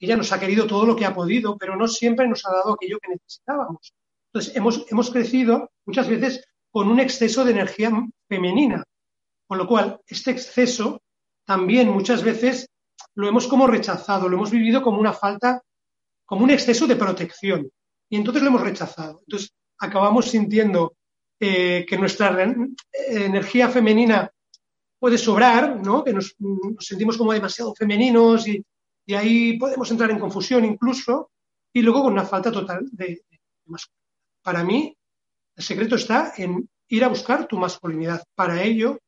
ella 0.00 0.16
nos 0.16 0.32
ha 0.32 0.40
querido 0.40 0.66
todo 0.66 0.86
lo 0.86 0.96
que 0.96 1.04
ha 1.04 1.14
podido, 1.14 1.58
pero 1.58 1.76
no 1.76 1.86
siempre 1.86 2.26
nos 2.26 2.46
ha 2.46 2.50
dado 2.50 2.72
aquello 2.72 2.98
que 2.98 3.10
necesitábamos. 3.10 3.92
Entonces, 4.32 4.56
hemos, 4.56 4.86
hemos 4.90 5.10
crecido 5.10 5.70
muchas 5.84 6.08
veces 6.08 6.46
con 6.70 6.88
un 6.88 6.98
exceso 6.98 7.44
de 7.44 7.50
energía 7.50 7.92
femenina. 8.26 8.84
Con 9.46 9.58
lo 9.58 9.68
cual, 9.68 10.00
este 10.06 10.30
exceso 10.30 11.02
también 11.44 11.90
muchas 11.90 12.22
veces 12.22 12.70
lo 13.14 13.28
hemos 13.28 13.46
como 13.46 13.66
rechazado, 13.66 14.28
lo 14.28 14.36
hemos 14.36 14.50
vivido 14.50 14.82
como 14.82 14.98
una 14.98 15.12
falta, 15.12 15.62
como 16.24 16.44
un 16.44 16.50
exceso 16.50 16.86
de 16.86 16.96
protección. 16.96 17.70
Y 18.08 18.16
entonces 18.16 18.42
lo 18.42 18.48
hemos 18.48 18.62
rechazado. 18.62 19.20
Entonces, 19.26 19.52
acabamos 19.78 20.30
sintiendo 20.30 20.94
eh, 21.40 21.84
que 21.88 21.98
nuestra 21.98 22.36
energía 22.92 23.68
femenina 23.68 24.30
puede 24.98 25.18
sobrar, 25.18 25.84
¿no? 25.84 26.04
que 26.04 26.12
nos, 26.12 26.36
sentimos 26.78 27.16
como 27.16 27.32
demasiado 27.32 27.74
femeninos 27.74 28.46
y, 28.46 28.64
ahí 29.14 29.58
podemos 29.58 29.90
entrar 29.90 30.10
en 30.10 30.20
confusión 30.20 30.64
incluso, 30.64 31.32
y 31.72 31.82
luego 31.82 32.04
con 32.04 32.12
una 32.12 32.24
falta 32.24 32.52
total 32.52 32.88
de, 32.92 33.22
de 33.28 33.40
masculinidad. 33.66 34.06
Para 34.42 34.64
mí, 34.64 34.96
el 35.56 35.64
secreto 35.64 35.96
está 35.96 36.32
en 36.36 36.68
ir 36.88 37.04
a 37.04 37.08
buscar 37.08 37.46
tu 37.46 37.58
masculinidad. 37.58 38.22
Para 38.34 38.62
ello, 38.62 39.00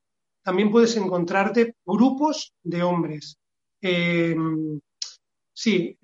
también 0.43 0.69
puedes 0.69 0.95
encontrarte 0.97 1.75
grupos 1.85 2.53
de 2.61 2.83
hombres. 2.83 3.37
Eh, 3.81 4.35
sí, 5.53 5.97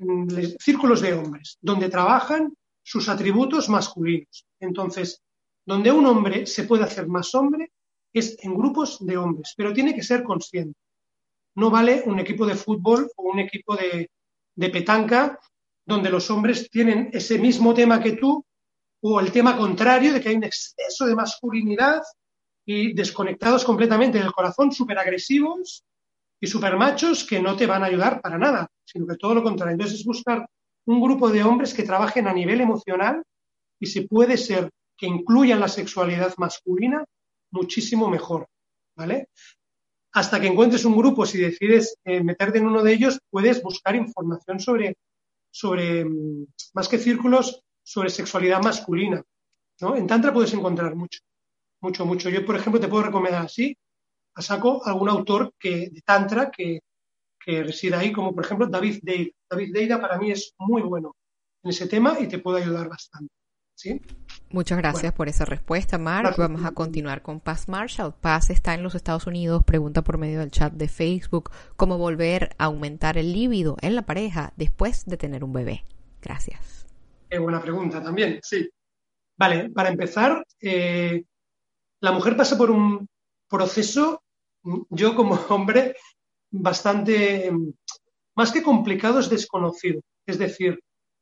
círculos 0.60 1.02
de 1.02 1.14
hombres, 1.14 1.58
donde 1.62 1.90
trabajan 1.90 2.54
sus 2.84 3.10
atributos 3.10 3.70
masculinos. 3.70 4.46
Entonces, 4.60 5.22
donde 5.66 5.92
un 5.92 6.06
hombre 6.06 6.46
se 6.46 6.64
puede 6.64 6.84
hacer 6.84 7.08
más 7.08 7.34
hombre 7.36 7.72
es 8.14 8.38
en 8.44 8.56
grupos 8.56 9.06
de 9.06 9.18
hombres, 9.18 9.54
pero 9.56 9.74
tiene 9.74 9.96
que 9.96 10.04
ser 10.04 10.24
consciente. 10.24 10.78
No 11.56 11.70
vale 11.70 12.04
un 12.06 12.20
equipo 12.20 12.46
de 12.46 12.56
fútbol 12.56 13.10
o 13.16 13.24
un 13.32 13.40
equipo 13.40 13.76
de, 13.76 14.10
de 14.56 14.70
petanca 14.70 15.40
donde 15.86 16.10
los 16.10 16.30
hombres 16.30 16.70
tienen 16.70 17.10
ese 17.14 17.38
mismo 17.40 17.74
tema 17.74 18.02
que 18.02 18.14
tú, 18.14 18.46
o 19.02 19.20
el 19.20 19.32
tema 19.32 19.58
contrario 19.58 20.14
de 20.14 20.22
que 20.22 20.30
hay 20.30 20.36
un 20.36 20.44
exceso 20.44 21.06
de 21.06 21.16
masculinidad 21.16 22.02
y 22.66 22.94
desconectados 22.94 23.64
completamente 23.64 24.20
del 24.20 24.32
corazón, 24.32 24.72
súper 24.72 25.00
agresivos 25.00 25.84
y 26.42 26.48
súper 26.48 26.76
machos 26.76 27.24
que 27.24 27.40
no 27.40 27.56
te 27.56 27.68
van 27.68 27.84
a 27.84 27.86
ayudar 27.86 28.20
para 28.20 28.38
nada, 28.38 28.68
sino 28.84 29.06
que 29.06 29.16
todo 29.16 29.36
lo 29.36 29.44
contrario. 29.44 29.74
Entonces 29.74 30.00
es 30.00 30.06
buscar 30.06 30.46
un 30.86 31.00
grupo 31.00 31.30
de 31.30 31.44
hombres 31.44 31.74
que 31.74 31.84
trabajen 31.84 32.28
a 32.28 32.34
nivel 32.34 32.60
emocional 32.62 33.24
y 33.80 33.86
si 33.86 34.02
puede 34.02 34.38
ser 34.38 34.70
que 34.98 35.06
incluyan 35.06 35.60
la 35.60 35.68
sexualidad 35.68 36.34
masculina, 36.38 37.06
muchísimo 37.52 38.10
mejor, 38.10 38.48
¿vale? 38.96 39.30
Hasta 40.14 40.42
que 40.42 40.48
encuentres 40.48 40.84
un 40.84 40.98
grupo, 40.98 41.26
si 41.26 41.38
decides 41.38 41.96
eh, 42.04 42.24
meterte 42.24 42.58
en 42.58 42.66
uno 42.66 42.84
de 42.84 42.94
ellos, 42.94 43.20
puedes 43.30 43.62
buscar 43.62 43.96
información 43.96 44.60
sobre, 44.60 44.96
sobre 45.52 46.06
mm, 46.06 46.48
más 46.74 46.88
que 46.88 46.98
círculos, 46.98 47.62
sobre 47.84 48.10
sexualidad 48.10 48.64
masculina. 48.64 49.24
¿no? 49.80 49.96
En 49.96 50.08
Tantra 50.08 50.34
puedes 50.34 50.54
encontrar 50.54 50.96
mucho, 50.96 51.20
mucho, 51.82 52.06
mucho. 52.06 52.30
Yo, 52.30 52.46
por 52.46 52.56
ejemplo, 52.56 52.82
te 52.82 52.88
puedo 52.88 53.04
recomendar 53.04 53.46
así, 53.46 53.76
a 54.36 54.42
saco 54.42 54.82
algún 54.86 55.10
autor 55.10 55.54
que, 55.60 55.90
de 55.90 56.02
Tantra 56.06 56.52
que, 56.52 56.82
que 57.44 57.64
reside 57.64 57.96
ahí, 57.96 58.12
como 58.12 58.34
por 58.34 58.46
ejemplo 58.46 58.68
David 58.68 59.00
Deida. 59.02 59.32
David 59.50 59.74
Deida 59.74 60.02
para 60.02 60.18
mí 60.18 60.32
es 60.32 60.54
muy 60.58 60.82
bueno 60.82 61.16
en 61.64 61.70
ese 61.70 61.88
tema 61.88 62.18
y 62.20 62.28
te 62.28 62.40
puede 62.40 62.64
ayudar 62.64 62.90
bastante. 62.90 63.34
¿sí? 63.76 64.02
Muchas 64.50 64.78
gracias 64.78 65.14
por 65.14 65.30
esa 65.30 65.46
respuesta, 65.46 65.98
Mark. 65.98 66.36
Vamos 66.38 66.66
a 66.66 66.72
continuar 66.72 67.22
con 67.22 67.40
Paz 67.40 67.68
Marshall. 67.70 68.14
Paz 68.14 68.50
está 68.50 68.74
en 68.74 68.84
los 68.84 68.96
Estados 68.96 69.28
Unidos, 69.28 69.64
pregunta 69.64 70.04
por 70.04 70.18
medio 70.18 70.40
del 70.40 70.52
chat 70.52 70.74
de 70.74 70.88
Facebook 70.88 71.52
cómo 71.78 71.98
volver 71.98 72.56
a 72.58 72.66
aumentar 72.66 73.18
el 73.18 73.34
líbido 73.34 73.78
en 73.82 73.96
la 73.96 74.06
pareja 74.06 74.54
después 74.58 75.06
de 75.06 75.18
tener 75.18 75.44
un 75.44 75.54
bebé. 75.54 75.86
Gracias. 76.22 76.86
Qué 77.30 77.40
buena 77.40 77.62
pregunta 77.62 78.04
también, 78.04 78.40
sí. 78.44 78.70
Vale, 79.38 79.70
para 79.70 79.90
empezar, 79.90 80.46
eh, 80.60 81.24
la 82.02 82.12
mujer 82.12 82.36
pasa 82.36 82.58
por 82.58 82.70
un 82.70 83.08
proceso, 83.50 84.21
yo 84.90 85.16
como 85.16 85.36
hombre, 85.50 85.96
bastante, 86.52 87.52
más 88.36 88.52
que 88.52 88.64
complicado, 88.64 89.20
es 89.20 89.30
desconocido. 89.30 90.02
Es 90.26 90.38
decir, 90.38 90.80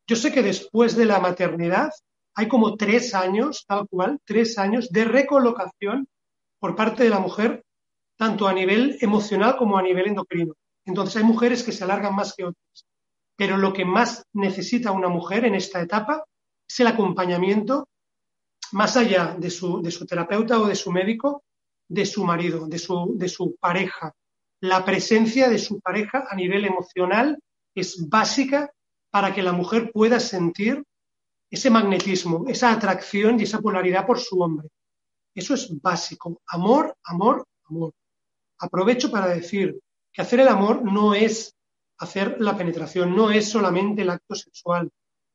yo 0.07 0.15
sé 0.15 0.31
que 0.31 0.41
después 0.41 0.95
de 0.95 1.05
la 1.05 1.19
maternidad 1.19 1.91
hay 2.35 2.47
como 2.47 2.75
tres 2.75 3.13
años, 3.13 3.65
tal 3.67 3.87
cual, 3.87 4.19
tres 4.25 4.57
años 4.57 4.89
de 4.89 5.05
recolocación 5.05 6.07
por 6.59 6.75
parte 6.75 7.03
de 7.03 7.09
la 7.09 7.19
mujer, 7.19 7.63
tanto 8.17 8.47
a 8.47 8.53
nivel 8.53 8.97
emocional 9.01 9.55
como 9.57 9.77
a 9.77 9.81
nivel 9.81 10.07
endocrino. 10.07 10.53
Entonces 10.85 11.17
hay 11.17 11.23
mujeres 11.23 11.63
que 11.63 11.71
se 11.71 11.83
alargan 11.83 12.15
más 12.15 12.33
que 12.35 12.45
otras. 12.45 12.85
Pero 13.35 13.57
lo 13.57 13.71
que 13.71 13.85
más 13.85 14.25
necesita 14.33 14.91
una 14.91 15.07
mujer 15.07 15.45
en 15.45 15.55
esta 15.55 15.81
etapa 15.81 16.23
es 16.67 16.79
el 16.79 16.87
acompañamiento 16.87 17.87
más 18.71 18.97
allá 18.97 19.35
de 19.37 19.49
su, 19.49 19.81
de 19.81 19.91
su 19.91 20.05
terapeuta 20.05 20.59
o 20.59 20.67
de 20.67 20.75
su 20.75 20.91
médico, 20.91 21.43
de 21.89 22.05
su 22.05 22.23
marido, 22.23 22.67
de 22.67 22.79
su, 22.79 23.13
de 23.17 23.27
su 23.27 23.55
pareja. 23.59 24.13
La 24.61 24.85
presencia 24.85 25.49
de 25.49 25.57
su 25.57 25.79
pareja 25.81 26.25
a 26.29 26.35
nivel 26.35 26.65
emocional 26.65 27.37
es 27.75 28.07
básica 28.07 28.71
para 29.09 29.33
que 29.33 29.43
la 29.43 29.53
mujer 29.53 29.91
pueda 29.91 30.19
sentir 30.19 30.83
ese 31.49 31.69
magnetismo, 31.69 32.45
esa 32.47 32.71
atracción 32.71 33.39
y 33.39 33.43
esa 33.43 33.59
polaridad 33.59 34.05
por 34.05 34.19
su 34.19 34.39
hombre. 34.39 34.69
Eso 35.33 35.55
es 35.55 35.81
básico. 35.81 36.41
Amor, 36.47 36.95
amor, 37.03 37.45
amor. 37.65 37.93
Aprovecho 38.59 39.09
para 39.09 39.27
decir 39.27 39.79
que 40.11 40.21
hacer 40.21 40.41
el 40.41 40.47
amor 40.47 40.83
no 40.83 41.15
es 41.15 41.55
hacer 41.97 42.37
la 42.39 42.55
penetración, 42.55 43.15
no 43.15 43.31
es 43.31 43.49
solamente 43.49 44.03
el 44.03 44.09
acto 44.09 44.35
sexual. 44.35 44.89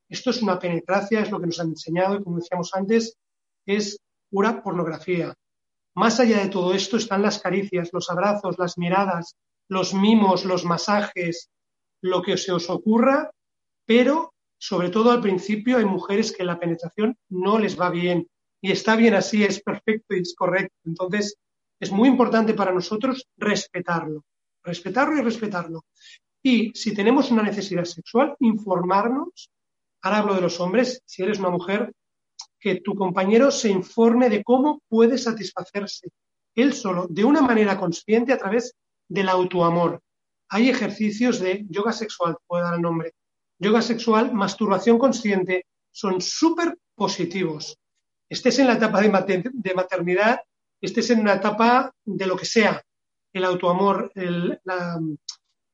Esto 0.09 0.31
es 0.31 0.43
una 0.43 0.59
penetración, 0.59 1.25
es 1.25 1.31
lo 1.31 1.41
que 1.41 1.47
nos 1.47 1.59
han 1.61 1.69
enseñado 1.69 2.17
y 2.17 2.23
como 2.23 2.39
decíamos 2.39 2.71
antes, 2.75 3.17
es 3.67 3.99
pura 4.31 4.63
pornografía. 4.63 5.35
Más 5.95 6.19
allá 6.21 6.43
de 6.43 6.49
todo 6.49 6.75
esto 6.75 6.97
están 6.97 7.23
las 7.23 7.39
caricias, 7.39 7.91
los 7.93 8.11
abrazos, 8.11 8.59
las 8.59 8.79
miradas, 8.79 9.37
los 9.69 9.95
mimos, 9.95 10.45
los 10.45 10.65
masajes, 10.65 11.51
lo 12.03 12.23
que 12.23 12.37
se 12.37 12.53
os 12.53 12.69
ocurra, 12.69 13.31
pero 13.87 14.35
sobre 14.59 14.89
todo 14.89 15.11
al 15.11 15.21
principio 15.21 15.79
hay 15.79 15.85
mujeres 15.85 16.33
que 16.33 16.45
la 16.45 16.59
penetración 16.59 17.17
no 17.29 17.59
les 17.59 17.79
va 17.79 17.91
bien 17.91 18.29
y 18.61 18.73
está 18.73 18.97
bien 18.97 19.15
así, 19.15 19.45
es 19.45 19.63
perfecto 19.63 20.15
y 20.15 20.21
es 20.21 20.35
correcto. 20.35 20.75
Entonces, 20.85 21.37
es 21.79 21.93
muy 21.93 22.09
importante 22.09 22.55
para 22.55 22.73
nosotros 22.73 23.29
respetarlo, 23.37 24.25
respetarlo 24.63 25.19
y 25.19 25.23
respetarlo. 25.23 25.85
Y 26.43 26.73
si 26.75 26.95
tenemos 26.95 27.31
una 27.31 27.43
necesidad 27.43 27.85
sexual, 27.85 28.35
informarnos. 28.41 29.51
Ahora 30.03 30.19
hablo 30.19 30.35
de 30.35 30.41
los 30.41 30.61
hombres, 30.61 31.03
si 31.05 31.23
eres 31.23 31.39
una 31.39 31.51
mujer, 31.51 31.93
que 32.65 32.81
tu 32.81 32.95
compañero 32.95 33.51
se 33.51 33.69
informe 33.69 34.31
de 34.31 34.43
cómo 34.43 34.81
puede 34.89 35.19
satisfacerse 35.19 36.09
él 36.55 36.73
solo, 36.73 37.07
de 37.11 37.23
una 37.23 37.43
manera 37.43 37.79
consciente 37.79 38.33
a 38.33 38.39
través 38.39 38.75
del 39.07 39.29
autoamor. 39.29 40.01
Hay 40.49 40.71
ejercicios 40.71 41.41
de 41.41 41.67
yoga 41.69 41.93
sexual, 41.93 42.39
puedo 42.47 42.65
dar 42.65 42.77
el 42.77 42.81
nombre. 42.81 43.13
Yoga 43.59 43.83
sexual, 43.83 44.33
masturbación 44.33 44.99
consciente, 44.99 45.67
son 45.91 46.23
súper 46.23 46.79
positivos. 46.95 47.77
Estés 48.31 48.59
en 48.59 48.69
la 48.69 48.75
etapa 48.75 49.03
de, 49.03 49.11
maternidad, 49.75 50.41
estés 50.81 51.11
en 51.11 51.21
una 51.21 51.35
etapa 51.35 51.93
de 52.03 52.27
lo 52.27 52.35
que 52.35 52.47
sea, 52.47 52.83
el 53.35 53.45
autoamor, 53.45 54.11
el, 54.15 54.59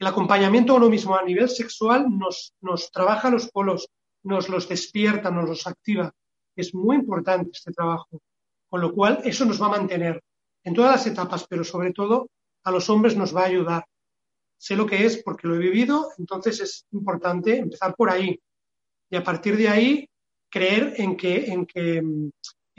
acompañamiento 0.01 0.73
a 0.73 0.77
uno 0.77 0.89
mismo 0.89 1.15
a 1.15 1.23
nivel 1.23 1.49
sexual 1.49 2.07
nos, 2.09 2.53
nos 2.61 2.91
trabaja 2.91 3.31
los 3.31 3.49
polos, 3.49 3.89
nos 4.25 4.49
los 4.49 4.69
despierta, 4.69 5.31
nos 5.31 5.49
los 5.49 5.67
activa. 5.69 6.13
Es 6.57 6.75
muy 6.75 6.97
importante 6.97 7.51
este 7.53 7.73
trabajo. 7.73 8.21
Con 8.69 8.81
lo 8.81 8.93
cual, 8.93 9.21
eso 9.25 9.45
nos 9.45 9.61
va 9.61 9.67
a 9.67 9.79
mantener 9.79 10.23
en 10.65 10.75
todas 10.75 10.93
las 10.93 11.07
etapas, 11.07 11.47
pero 11.49 11.65
sobre 11.65 11.93
todo 11.93 12.29
a 12.65 12.71
los 12.71 12.89
hombres 12.91 13.17
nos 13.17 13.35
va 13.35 13.43
a 13.43 13.47
ayudar. 13.47 13.85
Sé 14.59 14.77
lo 14.77 14.87
que 14.87 15.07
es 15.07 15.23
porque 15.23 15.49
lo 15.49 15.57
he 15.57 15.59
vivido, 15.59 16.11
entonces 16.19 16.61
es 16.61 16.87
importante 16.93 17.57
empezar 17.57 17.95
por 17.97 18.11
ahí. 18.11 18.39
Y 19.11 19.17
a 19.17 19.25
partir 19.25 19.57
de 19.57 19.69
ahí, 19.69 20.09
creer 20.51 20.95
en 20.99 21.17
que, 21.17 21.47
en 21.47 21.67
que, 21.67 21.97
en 21.97 22.33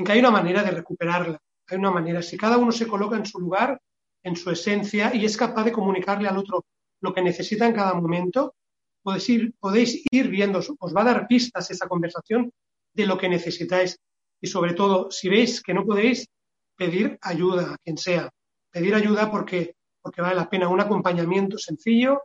que 0.06 0.12
hay 0.12 0.20
una 0.20 0.32
manera 0.32 0.64
de 0.64 0.72
recuperarla. 0.72 1.40
Hay 1.68 1.78
una 1.78 1.92
manera. 1.92 2.22
Si 2.22 2.38
cada 2.38 2.58
uno 2.58 2.72
se 2.72 2.88
coloca 2.88 3.16
en 3.16 3.26
su 3.26 3.40
lugar, 3.40 3.82
en 4.24 4.36
su 4.36 4.52
esencia, 4.52 5.14
y 5.16 5.26
es 5.26 5.36
capaz 5.36 5.64
de 5.64 5.72
comunicarle 5.72 6.28
al 6.28 6.38
otro 6.38 6.66
lo 7.02 7.14
que 7.14 7.22
necesita 7.22 7.66
en 7.66 7.74
cada 7.74 7.94
momento, 7.96 8.54
podéis 9.02 9.30
ir, 9.30 9.54
podéis 9.60 10.04
ir 10.12 10.28
viendo, 10.28 10.60
os 10.60 10.96
va 10.96 11.02
a 11.02 11.06
dar 11.06 11.28
pistas 11.28 11.72
esa 11.72 11.88
conversación 11.88 12.52
de 12.94 13.06
lo 13.06 13.18
que 13.18 13.30
necesitáis. 13.30 13.98
Y 14.42 14.48
sobre 14.48 14.74
todo, 14.74 15.12
si 15.12 15.30
veis 15.30 15.62
que 15.62 15.74
no 15.74 15.86
podéis, 15.86 16.28
pedir 16.76 17.18
ayuda 17.22 17.74
a 17.74 17.78
quien 17.78 17.98
sea. 17.98 18.30
Pedir 18.72 18.96
ayuda 18.96 19.30
porque, 19.30 19.76
porque 20.02 20.22
vale 20.22 20.36
la 20.36 20.50
pena 20.50 20.68
un 20.68 20.82
acompañamiento 20.82 21.58
sencillo 21.58 22.24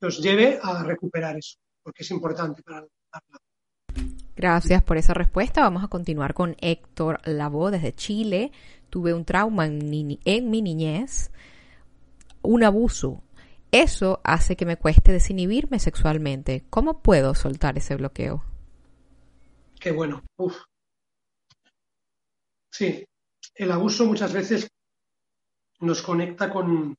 que 0.00 0.06
os 0.06 0.20
lleve 0.20 0.58
a 0.62 0.84
recuperar 0.84 1.36
eso, 1.36 1.56
porque 1.82 2.04
es 2.04 2.10
importante 2.10 2.62
para 2.62 2.82
la 2.82 2.86
Gracias 4.36 4.84
por 4.84 4.98
esa 4.98 5.14
respuesta. 5.14 5.62
Vamos 5.62 5.82
a 5.82 5.88
continuar 5.88 6.32
con 6.32 6.54
Héctor 6.60 7.20
Labo 7.24 7.72
desde 7.72 7.92
Chile. 7.92 8.52
Tuve 8.88 9.12
un 9.12 9.24
trauma 9.24 9.66
en 9.66 10.18
en 10.24 10.50
mi 10.50 10.62
niñez, 10.62 11.32
un 12.42 12.62
abuso. 12.62 13.20
Eso 13.72 14.20
hace 14.22 14.54
que 14.54 14.64
me 14.64 14.76
cueste 14.76 15.10
desinhibirme 15.10 15.80
sexualmente. 15.80 16.62
¿Cómo 16.70 17.02
puedo 17.02 17.34
soltar 17.34 17.76
ese 17.78 17.96
bloqueo? 17.96 18.44
Qué 19.80 19.92
bueno. 19.92 20.22
Sí, 22.70 23.04
el 23.54 23.72
abuso 23.72 24.04
muchas 24.06 24.32
veces 24.32 24.68
nos 25.80 26.02
conecta 26.02 26.50
con, 26.50 26.96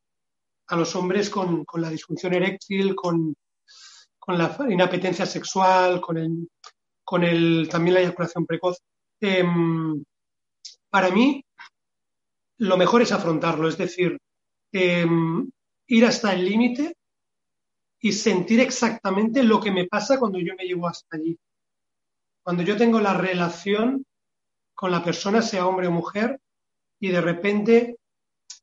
a 0.68 0.76
los 0.76 0.96
hombres 0.96 1.30
con, 1.30 1.66
la 1.76 1.90
disfunción 1.90 2.34
eréctil, 2.34 2.96
con, 2.96 3.36
la 4.28 4.56
inapetencia 4.70 5.26
sexual, 5.26 6.00
con, 6.00 6.18
el, 7.24 7.70
también 7.70 7.96
la 7.96 8.02
eyaculación 8.02 8.46
precoz. 8.46 8.78
Em, 9.20 10.04
para 10.90 11.10
mí, 11.10 11.44
lo 12.60 12.78
mejor 12.78 13.02
es 13.02 13.12
afrontarlo, 13.12 13.68
es 13.68 13.78
decir, 13.78 14.18
em, 14.72 15.50
ir 15.88 16.06
hasta 16.06 16.34
el 16.34 16.46
límite 16.46 16.96
y 18.00 18.12
sentir 18.14 18.60
exactamente 18.60 19.44
lo 19.44 19.60
que 19.60 19.72
me 19.72 19.88
pasa 19.88 20.20
cuando 20.20 20.40
yo 20.40 20.54
me 20.56 20.66
llevo 20.66 20.88
hasta 20.88 21.18
allí. 21.18 21.38
Cuando 22.44 22.64
yo 22.64 22.78
tengo 22.78 23.00
la 23.00 23.14
relación 23.14 24.06
con 24.74 24.92
la 24.92 25.04
persona, 25.04 25.42
sea 25.42 25.68
hombre 25.68 25.88
o 25.88 25.92
mujer, 25.92 26.40
y 27.00 27.10
de 27.10 27.22
repente 27.22 27.98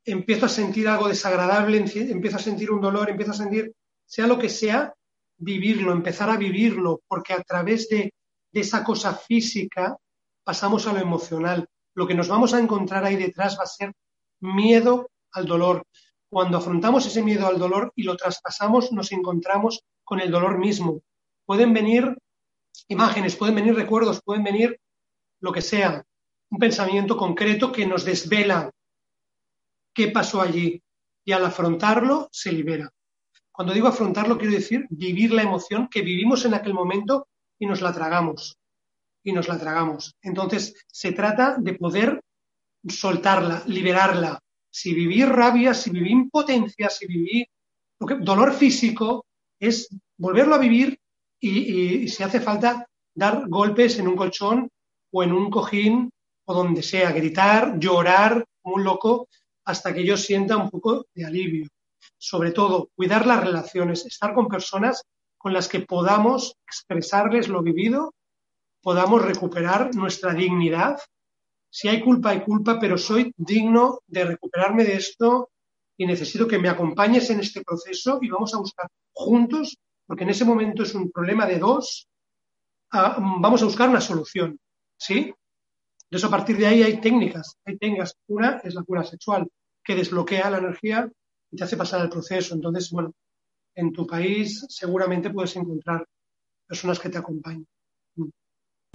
empiezo 0.04 0.46
a 0.46 0.48
sentir 0.48 0.88
algo 0.88 1.08
desagradable, 1.08 1.78
empiezo 1.78 2.36
a 2.36 2.40
sentir 2.40 2.70
un 2.70 2.80
dolor, 2.80 3.10
empiezo 3.10 3.32
a 3.32 3.36
sentir, 3.36 3.72
sea 4.04 4.26
lo 4.26 4.38
que 4.38 4.48
sea, 4.48 4.94
vivirlo, 5.38 5.92
empezar 5.92 6.30
a 6.30 6.36
vivirlo, 6.36 7.02
porque 7.08 7.32
a 7.32 7.42
través 7.42 7.88
de, 7.88 8.12
esa 8.52 8.82
cosa 8.82 9.12
física 9.14 9.98
pasamos 10.42 10.86
a 10.86 10.92
lo 10.94 11.00
emocional. 11.00 11.68
Lo 11.94 12.06
que 12.06 12.14
nos 12.14 12.28
vamos 12.28 12.54
a 12.54 12.58
encontrar 12.58 13.04
ahí 13.04 13.16
detrás 13.16 13.58
va 13.58 13.64
a 13.64 13.66
ser 13.66 13.92
miedo 14.40 15.10
al 15.32 15.44
dolor. 15.44 15.84
Cuando 16.30 16.56
afrontamos 16.56 17.04
ese 17.04 17.22
miedo 17.22 17.46
al 17.46 17.58
dolor 17.58 17.92
y 17.94 18.04
lo 18.04 18.16
traspasamos, 18.16 18.92
nos 18.92 19.12
encontramos 19.12 19.82
con 20.04 20.20
el 20.20 20.30
dolor 20.30 20.58
mismo. 20.58 21.02
Pueden 21.44 21.74
venir 21.74 22.16
imágenes, 22.88 23.36
pueden 23.36 23.54
venir 23.54 23.74
recuerdos, 23.74 24.20
pueden 24.22 24.44
venir 24.44 24.80
lo 25.40 25.52
que 25.52 25.62
sea, 25.62 26.04
un 26.50 26.58
pensamiento 26.58 27.16
concreto 27.16 27.72
que 27.72 27.86
nos 27.86 28.04
desvela 28.04 28.70
qué 29.94 30.08
pasó 30.08 30.40
allí 30.40 30.82
y 31.24 31.32
al 31.32 31.44
afrontarlo 31.44 32.28
se 32.30 32.52
libera. 32.52 32.90
Cuando 33.50 33.72
digo 33.72 33.88
afrontarlo 33.88 34.36
quiero 34.36 34.52
decir 34.52 34.86
vivir 34.90 35.32
la 35.32 35.42
emoción 35.42 35.88
que 35.88 36.02
vivimos 36.02 36.44
en 36.44 36.54
aquel 36.54 36.74
momento 36.74 37.28
y 37.58 37.66
nos 37.66 37.80
la 37.80 37.92
tragamos. 37.92 38.58
Y 39.24 39.32
nos 39.32 39.48
la 39.48 39.58
tragamos. 39.58 40.14
Entonces 40.22 40.74
se 40.86 41.12
trata 41.12 41.56
de 41.58 41.74
poder 41.74 42.22
soltarla, 42.86 43.62
liberarla. 43.66 44.38
Si 44.70 44.94
viví 44.94 45.24
rabia, 45.24 45.74
si 45.74 45.90
viví 45.90 46.10
impotencia, 46.10 46.90
si 46.90 47.06
viví 47.06 47.48
dolor 47.98 48.52
físico, 48.52 49.24
es 49.58 49.88
volverlo 50.16 50.54
a 50.54 50.58
vivir 50.58 51.00
y, 51.48 52.08
si 52.08 52.22
hace 52.22 52.40
falta 52.40 52.86
dar 53.14 53.48
golpes 53.48 53.98
en 53.98 54.08
un 54.08 54.16
colchón 54.16 54.68
o 55.10 55.22
en 55.22 55.32
un 55.32 55.50
cojín 55.50 56.10
o 56.44 56.54
donde 56.54 56.82
sea, 56.82 57.12
gritar, 57.12 57.78
llorar 57.78 58.44
como 58.62 58.76
un 58.76 58.84
loco 58.84 59.28
hasta 59.64 59.92
que 59.92 60.04
yo 60.04 60.16
sienta 60.16 60.56
un 60.56 60.70
poco 60.70 61.06
de 61.14 61.24
alivio. 61.24 61.68
Sobre 62.18 62.52
todo, 62.52 62.90
cuidar 62.94 63.26
las 63.26 63.44
relaciones, 63.44 64.06
estar 64.06 64.34
con 64.34 64.48
personas 64.48 65.02
con 65.36 65.52
las 65.52 65.68
que 65.68 65.80
podamos 65.80 66.54
expresarles 66.66 67.48
lo 67.48 67.62
vivido, 67.62 68.14
podamos 68.82 69.22
recuperar 69.22 69.94
nuestra 69.94 70.32
dignidad. 70.32 70.98
Si 71.70 71.88
hay 71.88 72.00
culpa, 72.00 72.30
hay 72.30 72.42
culpa, 72.42 72.78
pero 72.80 72.96
soy 72.96 73.32
digno 73.36 74.00
de 74.06 74.24
recuperarme 74.24 74.84
de 74.84 74.94
esto 74.94 75.50
y 75.96 76.06
necesito 76.06 76.46
que 76.46 76.58
me 76.58 76.68
acompañes 76.68 77.28
en 77.30 77.40
este 77.40 77.62
proceso 77.62 78.18
y 78.22 78.28
vamos 78.28 78.54
a 78.54 78.58
buscar 78.58 78.88
juntos 79.12 79.76
porque 80.06 80.24
en 80.24 80.30
ese 80.30 80.44
momento 80.44 80.82
es 80.82 80.94
un 80.94 81.10
problema 81.10 81.46
de 81.46 81.58
dos, 81.58 82.08
vamos 82.92 83.62
a 83.62 83.64
buscar 83.64 83.88
una 83.88 84.00
solución, 84.00 84.58
¿sí? 84.96 85.34
Entonces, 86.04 86.28
a 86.28 86.30
partir 86.30 86.56
de 86.56 86.66
ahí 86.66 86.82
hay 86.82 87.00
técnicas, 87.00 87.58
hay 87.64 87.76
técnicas. 87.78 88.14
Una 88.28 88.58
es 88.62 88.74
la 88.74 88.84
cura 88.84 89.02
sexual, 89.02 89.48
que 89.82 89.96
desbloquea 89.96 90.50
la 90.50 90.58
energía 90.58 91.10
y 91.50 91.56
te 91.56 91.64
hace 91.64 91.76
pasar 91.76 92.00
el 92.02 92.08
proceso. 92.08 92.54
Entonces, 92.54 92.90
bueno, 92.90 93.12
en 93.74 93.92
tu 93.92 94.06
país 94.06 94.64
seguramente 94.68 95.30
puedes 95.30 95.56
encontrar 95.56 96.06
personas 96.66 97.00
que 97.00 97.08
te 97.08 97.18
acompañen. 97.18 97.66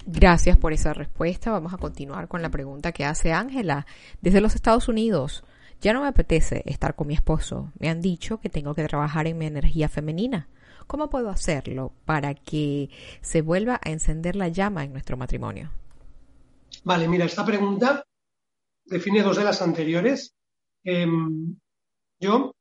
Gracias 0.06 0.56
por 0.56 0.72
esa 0.72 0.94
respuesta. 0.94 1.52
Vamos 1.52 1.74
a 1.74 1.78
continuar 1.78 2.28
con 2.28 2.40
la 2.40 2.50
pregunta 2.50 2.92
que 2.92 3.04
hace 3.04 3.32
Ángela 3.32 3.86
desde 4.22 4.40
los 4.40 4.54
Estados 4.54 4.88
Unidos. 4.88 5.44
Ya 5.80 5.92
no 5.92 6.00
me 6.00 6.08
apetece 6.08 6.62
estar 6.64 6.94
con 6.96 7.08
mi 7.08 7.14
esposo. 7.14 7.72
Me 7.78 7.90
han 7.90 8.00
dicho 8.00 8.40
que 8.40 8.48
tengo 8.48 8.74
que 8.74 8.88
trabajar 8.88 9.26
en 9.26 9.36
mi 9.36 9.46
energía 9.46 9.88
femenina 9.88 10.48
¿Cómo 10.86 11.10
puedo 11.10 11.30
hacerlo 11.30 11.92
para 12.04 12.34
que 12.34 12.90
se 13.20 13.42
vuelva 13.42 13.80
a 13.82 13.90
encender 13.90 14.36
la 14.36 14.48
llama 14.48 14.84
en 14.84 14.92
nuestro 14.92 15.16
matrimonio? 15.16 15.70
Vale, 16.84 17.08
mira, 17.08 17.24
esta 17.24 17.44
pregunta 17.44 18.04
define 18.84 19.22
dos 19.22 19.36
de 19.36 19.44
las 19.44 19.62
anteriores. 19.62 20.34
Em, 20.84 21.56
yo, 22.18 22.54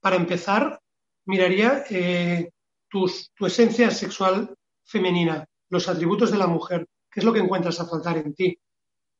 para 0.00 0.16
empezar, 0.16 0.80
miraría 1.26 1.84
eh, 1.90 2.50
tu 2.88 3.46
esencia 3.46 3.90
sexual 3.90 4.54
femenina, 4.84 5.46
los 5.68 5.88
atributos 5.88 6.30
de 6.30 6.38
la 6.38 6.46
mujer, 6.46 6.86
qué 7.10 7.20
es 7.20 7.24
lo 7.24 7.32
que 7.32 7.40
encuentras 7.40 7.80
a 7.80 7.86
faltar 7.86 8.18
en 8.18 8.34
ti, 8.34 8.58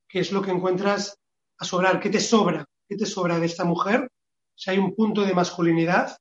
qué 0.09 0.21
es 0.21 0.33
lo 0.33 0.43
que 0.43 0.51
encuentras 0.51 1.17
a 1.59 1.65
sobrar, 1.65 2.01
qué 2.01 2.11
te 2.11 2.21
sobra, 2.21 2.67
qué 2.89 2.97
te 2.97 3.07
sobra 3.07 3.39
de 3.39 3.47
esta 3.47 3.65
mujer, 3.65 4.11
si 4.55 4.71
hay 4.71 4.79
un 4.79 4.95
punto 4.95 5.23
de 5.23 5.35
masculinidad 5.35 6.17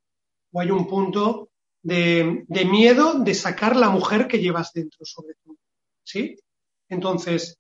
o 0.52 0.62
hay 0.62 0.72
un 0.72 0.88
punto 0.88 1.50
de, 1.82 2.46
miedo 2.70 3.16
de 3.16 3.34
sacar 3.34 3.76
la 3.76 3.90
mujer 3.90 4.28
que 4.28 4.40
llevas 4.40 4.74
dentro, 4.74 5.06
sobre 5.06 5.36
todo. 5.44 5.56
¿Sí? 6.04 6.38
Entonces, 6.90 7.58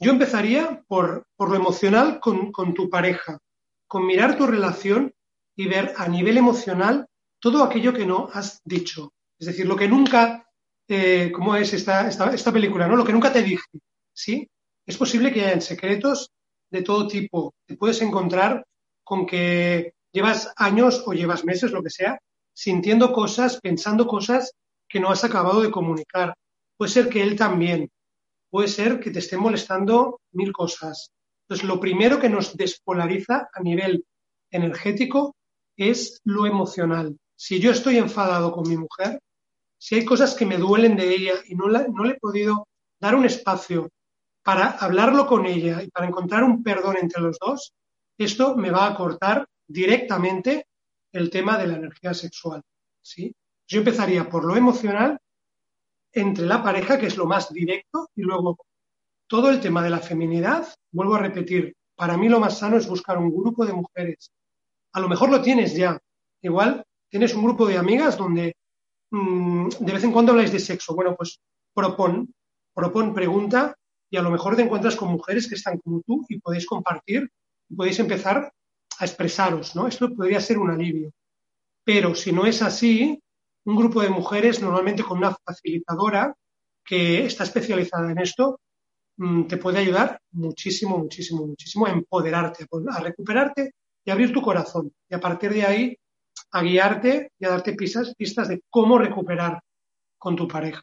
yo 0.00 0.10
empezaría 0.10 0.82
por, 0.86 1.26
lo 1.38 1.54
emocional 1.54 2.20
con, 2.20 2.52
tu 2.74 2.90
pareja, 2.90 3.38
con 3.86 4.06
mirar 4.06 4.36
tu 4.36 4.46
relación 4.46 5.14
y 5.56 5.66
ver 5.68 5.94
a 5.96 6.08
nivel 6.08 6.36
emocional 6.36 7.06
todo 7.40 7.62
aquello 7.62 7.92
que 7.92 8.06
no 8.06 8.28
has 8.32 8.60
dicho. 8.64 9.12
Es 9.38 9.46
decir, 9.46 9.66
lo 9.66 9.76
que 9.76 9.88
nunca, 9.88 10.48
eh, 10.88 11.30
¿cómo 11.32 11.54
es 11.56 11.72
esta, 11.72 12.08
esta, 12.08 12.52
película? 12.52 12.86
¿no? 12.88 12.96
Lo 12.96 13.04
que 13.04 13.12
nunca 13.12 13.32
te 13.32 13.42
dije. 13.42 13.68
¿sí? 14.12 14.48
Es 14.84 14.96
posible 14.96 15.32
que 15.32 15.44
hayan 15.44 15.62
secretos 15.62 16.30
de 16.70 16.82
todo 16.82 17.06
tipo. 17.06 17.54
Te 17.66 17.76
puedes 17.76 18.02
encontrar 18.02 18.66
con 19.04 19.26
que 19.26 19.94
llevas 20.16 20.50
años 20.56 21.02
o 21.04 21.12
llevas 21.12 21.44
meses, 21.44 21.72
lo 21.72 21.82
que 21.82 21.90
sea, 21.90 22.18
sintiendo 22.54 23.12
cosas, 23.12 23.60
pensando 23.60 24.06
cosas 24.06 24.54
que 24.88 24.98
no 24.98 25.10
has 25.10 25.24
acabado 25.24 25.60
de 25.60 25.70
comunicar. 25.70 26.34
Puede 26.78 26.90
ser 26.90 27.10
que 27.10 27.22
él 27.22 27.36
también. 27.36 27.90
Puede 28.48 28.68
ser 28.68 28.98
que 28.98 29.10
te 29.10 29.18
esté 29.18 29.36
molestando 29.36 30.20
mil 30.32 30.52
cosas. 30.52 31.12
Entonces, 31.42 31.68
lo 31.68 31.78
primero 31.78 32.18
que 32.18 32.30
nos 32.30 32.56
despolariza 32.56 33.50
a 33.52 33.60
nivel 33.60 34.06
energético 34.50 35.36
es 35.76 36.22
lo 36.24 36.46
emocional. 36.46 37.14
Si 37.36 37.60
yo 37.60 37.70
estoy 37.70 37.98
enfadado 37.98 38.52
con 38.52 38.66
mi 38.66 38.78
mujer, 38.78 39.20
si 39.76 39.96
hay 39.96 40.06
cosas 40.06 40.34
que 40.34 40.46
me 40.46 40.56
duelen 40.56 40.96
de 40.96 41.14
ella 41.14 41.34
y 41.46 41.54
no, 41.54 41.66
no 41.66 42.04
le 42.04 42.12
he 42.12 42.18
podido 42.18 42.66
dar 42.98 43.14
un 43.14 43.26
espacio 43.26 43.90
para 44.42 44.70
hablarlo 44.70 45.26
con 45.26 45.44
ella 45.44 45.82
y 45.82 45.90
para 45.90 46.06
encontrar 46.06 46.42
un 46.42 46.62
perdón 46.62 46.96
entre 47.02 47.20
los 47.20 47.36
dos, 47.38 47.74
esto 48.16 48.56
me 48.56 48.70
va 48.70 48.86
a 48.86 48.94
cortar 48.96 49.46
directamente 49.66 50.66
el 51.12 51.30
tema 51.30 51.58
de 51.58 51.66
la 51.66 51.76
energía 51.76 52.14
sexual. 52.14 52.62
¿sí? 53.00 53.34
Yo 53.66 53.78
empezaría 53.78 54.28
por 54.28 54.44
lo 54.44 54.56
emocional 54.56 55.18
entre 56.12 56.46
la 56.46 56.62
pareja, 56.62 56.98
que 56.98 57.06
es 57.06 57.16
lo 57.16 57.26
más 57.26 57.52
directo, 57.52 58.08
y 58.14 58.22
luego 58.22 58.58
todo 59.26 59.50
el 59.50 59.60
tema 59.60 59.82
de 59.82 59.90
la 59.90 59.98
feminidad, 59.98 60.66
vuelvo 60.90 61.16
a 61.16 61.20
repetir, 61.20 61.74
para 61.94 62.16
mí 62.16 62.28
lo 62.28 62.40
más 62.40 62.58
sano 62.58 62.76
es 62.76 62.86
buscar 62.86 63.18
un 63.18 63.30
grupo 63.30 63.66
de 63.66 63.72
mujeres. 63.72 64.30
A 64.92 65.00
lo 65.00 65.08
mejor 65.08 65.30
lo 65.30 65.42
tienes 65.42 65.74
ya. 65.74 65.98
Igual 66.42 66.84
tienes 67.08 67.34
un 67.34 67.44
grupo 67.44 67.66
de 67.66 67.78
amigas 67.78 68.16
donde 68.16 68.54
mm, 69.10 69.68
de 69.80 69.92
vez 69.92 70.04
en 70.04 70.12
cuando 70.12 70.32
habláis 70.32 70.52
de 70.52 70.58
sexo. 70.58 70.94
Bueno, 70.94 71.16
pues 71.16 71.40
propon, 71.74 72.32
propon, 72.74 73.14
pregunta 73.14 73.74
y 74.10 74.16
a 74.16 74.22
lo 74.22 74.30
mejor 74.30 74.56
te 74.56 74.62
encuentras 74.62 74.96
con 74.96 75.10
mujeres 75.10 75.48
que 75.48 75.54
están 75.56 75.78
como 75.78 76.02
tú 76.02 76.24
y 76.28 76.38
podéis 76.38 76.66
compartir 76.66 77.30
y 77.68 77.74
podéis 77.74 77.98
empezar 77.98 78.52
a 78.98 79.04
expresaros, 79.04 79.74
¿no? 79.76 79.86
Esto 79.86 80.14
podría 80.14 80.40
ser 80.40 80.58
un 80.58 80.70
alivio. 80.70 81.12
Pero 81.84 82.14
si 82.14 82.32
no 82.32 82.46
es 82.46 82.62
así, 82.62 83.22
un 83.64 83.76
grupo 83.76 84.02
de 84.02 84.10
mujeres, 84.10 84.60
normalmente 84.62 85.02
con 85.02 85.18
una 85.18 85.34
facilitadora 85.34 86.34
que 86.84 87.26
está 87.26 87.44
especializada 87.44 88.10
en 88.12 88.18
esto, 88.18 88.60
mm, 89.16 89.44
te 89.46 89.56
puede 89.56 89.78
ayudar 89.78 90.20
muchísimo, 90.32 90.98
muchísimo, 90.98 91.46
muchísimo 91.46 91.86
a 91.86 91.90
empoderarte, 91.90 92.66
a 92.90 93.00
recuperarte 93.00 93.72
y 94.04 94.10
abrir 94.10 94.32
tu 94.32 94.40
corazón. 94.42 94.92
Y 95.08 95.14
a 95.14 95.20
partir 95.20 95.52
de 95.52 95.64
ahí 95.66 95.96
a 96.52 96.62
guiarte 96.62 97.32
y 97.38 97.44
a 97.44 97.50
darte 97.50 97.74
pistas, 97.74 98.14
pistas 98.14 98.48
de 98.48 98.62
cómo 98.70 98.98
recuperar 98.98 99.60
con 100.18 100.36
tu 100.36 100.46
pareja. 100.46 100.82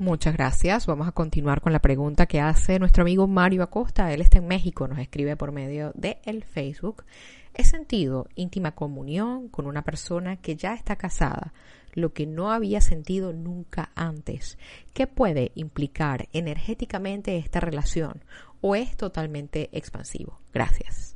Muchas 0.00 0.32
gracias. 0.32 0.86
Vamos 0.86 1.06
a 1.08 1.12
continuar 1.12 1.60
con 1.60 1.74
la 1.74 1.82
pregunta 1.82 2.24
que 2.24 2.40
hace 2.40 2.78
nuestro 2.78 3.02
amigo 3.02 3.26
Mario 3.26 3.62
Acosta. 3.62 4.14
Él 4.14 4.22
está 4.22 4.38
en 4.38 4.48
México, 4.48 4.88
nos 4.88 4.98
escribe 4.98 5.36
por 5.36 5.52
medio 5.52 5.92
de 5.94 6.22
el 6.24 6.42
Facebook. 6.42 7.04
He 7.52 7.64
sentido 7.64 8.26
íntima 8.34 8.74
comunión 8.74 9.50
con 9.50 9.66
una 9.66 9.82
persona 9.82 10.38
que 10.38 10.56
ya 10.56 10.72
está 10.72 10.96
casada, 10.96 11.52
lo 11.92 12.14
que 12.14 12.24
no 12.24 12.50
había 12.50 12.80
sentido 12.80 13.34
nunca 13.34 13.92
antes. 13.94 14.56
¿Qué 14.94 15.06
puede 15.06 15.52
implicar 15.54 16.30
energéticamente 16.32 17.36
esta 17.36 17.60
relación 17.60 18.24
o 18.62 18.74
es 18.74 18.96
totalmente 18.96 19.68
expansivo? 19.70 20.40
Gracias. 20.54 21.14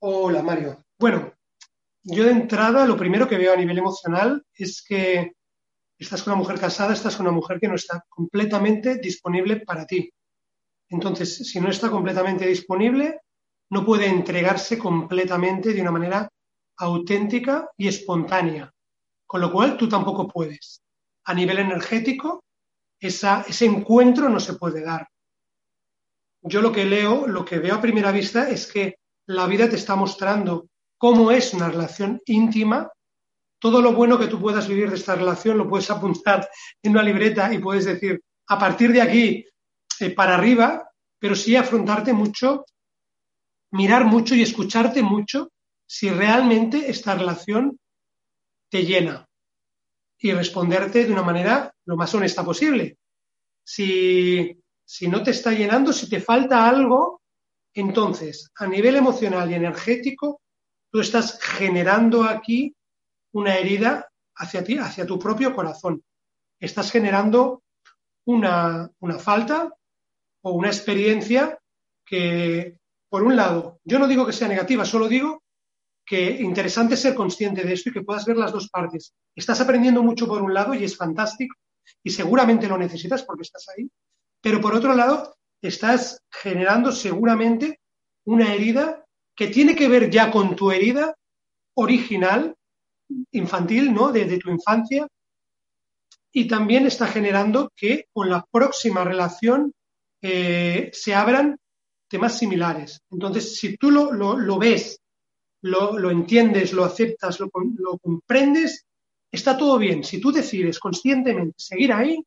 Hola, 0.00 0.42
Mario. 0.42 0.84
Bueno, 0.98 1.32
yo 2.02 2.24
de 2.24 2.32
entrada 2.32 2.84
lo 2.84 2.98
primero 2.98 3.26
que 3.26 3.38
veo 3.38 3.54
a 3.54 3.56
nivel 3.56 3.78
emocional 3.78 4.44
es 4.54 4.84
que 4.86 5.32
estás 6.02 6.22
con 6.22 6.32
una 6.32 6.42
mujer 6.42 6.58
casada, 6.60 6.92
estás 6.92 7.16
con 7.16 7.26
una 7.26 7.34
mujer 7.34 7.58
que 7.58 7.68
no 7.68 7.74
está 7.74 8.04
completamente 8.08 8.96
disponible 8.96 9.60
para 9.60 9.86
ti. 9.86 10.12
Entonces, 10.88 11.36
si 11.36 11.60
no 11.60 11.70
está 11.70 11.90
completamente 11.90 12.46
disponible, 12.46 13.20
no 13.70 13.84
puede 13.84 14.06
entregarse 14.06 14.78
completamente 14.78 15.72
de 15.72 15.80
una 15.80 15.90
manera 15.90 16.28
auténtica 16.76 17.70
y 17.76 17.88
espontánea, 17.88 18.70
con 19.26 19.40
lo 19.40 19.50
cual 19.50 19.76
tú 19.76 19.88
tampoco 19.88 20.28
puedes. 20.28 20.82
A 21.24 21.34
nivel 21.34 21.58
energético, 21.58 22.44
ese 23.00 23.64
encuentro 23.64 24.28
no 24.28 24.38
se 24.38 24.54
puede 24.54 24.82
dar. 24.82 25.08
Yo 26.42 26.60
lo 26.60 26.72
que 26.72 26.84
leo, 26.84 27.26
lo 27.26 27.44
que 27.44 27.58
veo 27.58 27.76
a 27.76 27.80
primera 27.80 28.12
vista 28.12 28.48
es 28.50 28.70
que 28.70 28.96
la 29.26 29.46
vida 29.46 29.68
te 29.68 29.76
está 29.76 29.96
mostrando 29.96 30.66
cómo 30.98 31.30
es 31.30 31.54
una 31.54 31.68
relación 31.68 32.20
íntima. 32.26 32.90
Todo 33.62 33.80
lo 33.80 33.92
bueno 33.92 34.18
que 34.18 34.26
tú 34.26 34.40
puedas 34.40 34.66
vivir 34.66 34.90
de 34.90 34.96
esta 34.96 35.14
relación 35.14 35.56
lo 35.56 35.68
puedes 35.68 35.88
apuntar 35.88 36.50
en 36.82 36.90
una 36.90 37.02
libreta 37.04 37.54
y 37.54 37.60
puedes 37.60 37.84
decir, 37.84 38.20
a 38.48 38.58
partir 38.58 38.92
de 38.92 39.00
aquí 39.00 39.46
eh, 40.00 40.10
para 40.10 40.34
arriba, 40.34 40.90
pero 41.20 41.36
sí 41.36 41.54
afrontarte 41.54 42.12
mucho, 42.12 42.64
mirar 43.70 44.04
mucho 44.04 44.34
y 44.34 44.42
escucharte 44.42 45.00
mucho 45.04 45.52
si 45.86 46.10
realmente 46.10 46.90
esta 46.90 47.14
relación 47.14 47.78
te 48.68 48.84
llena 48.84 49.28
y 50.18 50.32
responderte 50.32 51.04
de 51.04 51.12
una 51.12 51.22
manera 51.22 51.72
lo 51.84 51.96
más 51.96 52.12
honesta 52.16 52.44
posible. 52.44 52.98
Si, 53.62 54.60
si 54.84 55.06
no 55.06 55.22
te 55.22 55.30
está 55.30 55.52
llenando, 55.52 55.92
si 55.92 56.08
te 56.08 56.20
falta 56.20 56.68
algo, 56.68 57.22
entonces, 57.74 58.50
a 58.56 58.66
nivel 58.66 58.96
emocional 58.96 59.48
y 59.48 59.54
energético, 59.54 60.40
tú 60.90 60.98
estás 60.98 61.38
generando 61.40 62.24
aquí 62.24 62.74
una 63.32 63.56
herida 63.56 64.10
hacia 64.36 64.64
ti, 64.64 64.78
hacia 64.78 65.06
tu 65.06 65.18
propio 65.18 65.54
corazón. 65.54 66.02
Estás 66.58 66.90
generando 66.90 67.62
una, 68.24 68.90
falta 69.18 69.72
o 70.42 70.52
una 70.52 70.68
experiencia 70.68 71.58
que, 72.04 72.78
por 73.08 73.22
un 73.22 73.36
lado, 73.36 73.80
yo 73.84 73.98
no 73.98 74.06
digo 74.06 74.26
que 74.26 74.32
sea 74.32 74.48
negativa, 74.48 74.84
solo 74.84 75.08
digo 75.08 75.42
que 76.04 76.30
interesante 76.30 76.96
ser 76.96 77.14
consciente 77.14 77.62
de 77.62 77.74
esto 77.74 77.90
y 77.90 77.92
que 77.92 78.02
puedas 78.02 78.24
ver 78.24 78.36
las 78.36 78.52
dos 78.52 78.68
partes. 78.68 79.14
Estás 79.34 79.60
aprendiendo 79.60 80.02
mucho 80.02 80.26
por 80.26 80.42
un 80.42 80.52
lado 80.52 80.74
y 80.74 80.84
es 80.84 80.96
fantástico 80.96 81.54
y 82.02 82.10
seguramente 82.10 82.68
lo 82.68 82.76
necesitas 82.76 83.22
porque 83.22 83.42
estás 83.42 83.66
ahí, 83.68 83.88
pero 84.40 84.60
por 84.60 84.74
otro 84.74 84.94
lado, 84.94 85.36
estás 85.60 86.20
generando 86.30 86.90
seguramente 86.90 87.80
una 88.24 88.52
herida 88.52 89.04
que 89.34 89.46
tiene 89.48 89.74
que 89.76 89.88
ver 89.88 90.10
ya 90.10 90.30
con 90.30 90.56
tu 90.56 90.70
herida 90.70 91.16
original, 91.74 92.56
infantil, 93.32 93.92
¿no? 93.92 94.12
De, 94.12 94.38
tu 94.38 94.50
infancia, 94.50 95.06
y 96.32 96.48
también 96.48 96.86
está 96.86 97.06
generando 97.06 97.70
que 97.76 98.06
con 98.12 98.30
la 98.30 98.44
próxima 98.50 99.04
relación 99.04 99.72
eh, 100.22 100.90
se 100.92 101.14
abran 101.14 101.58
temas 102.08 102.38
similares. 102.38 103.00
Entonces, 103.10 103.56
si 103.56 103.76
tú 103.76 103.90
lo, 103.90 104.12
lo, 104.12 104.58
ves, 104.58 105.00
lo, 105.62 105.98
lo, 105.98 106.10
entiendes, 106.10 106.72
lo 106.72 106.84
aceptas, 106.84 107.40
lo, 107.40 107.50
lo 107.78 107.98
comprendes, 107.98 108.86
está 109.30 109.56
todo 109.56 109.78
bien. 109.78 110.04
Si 110.04 110.20
tú 110.20 110.32
decides 110.32 110.78
conscientemente 110.78 111.54
seguir 111.58 111.92
ahí, 111.92 112.22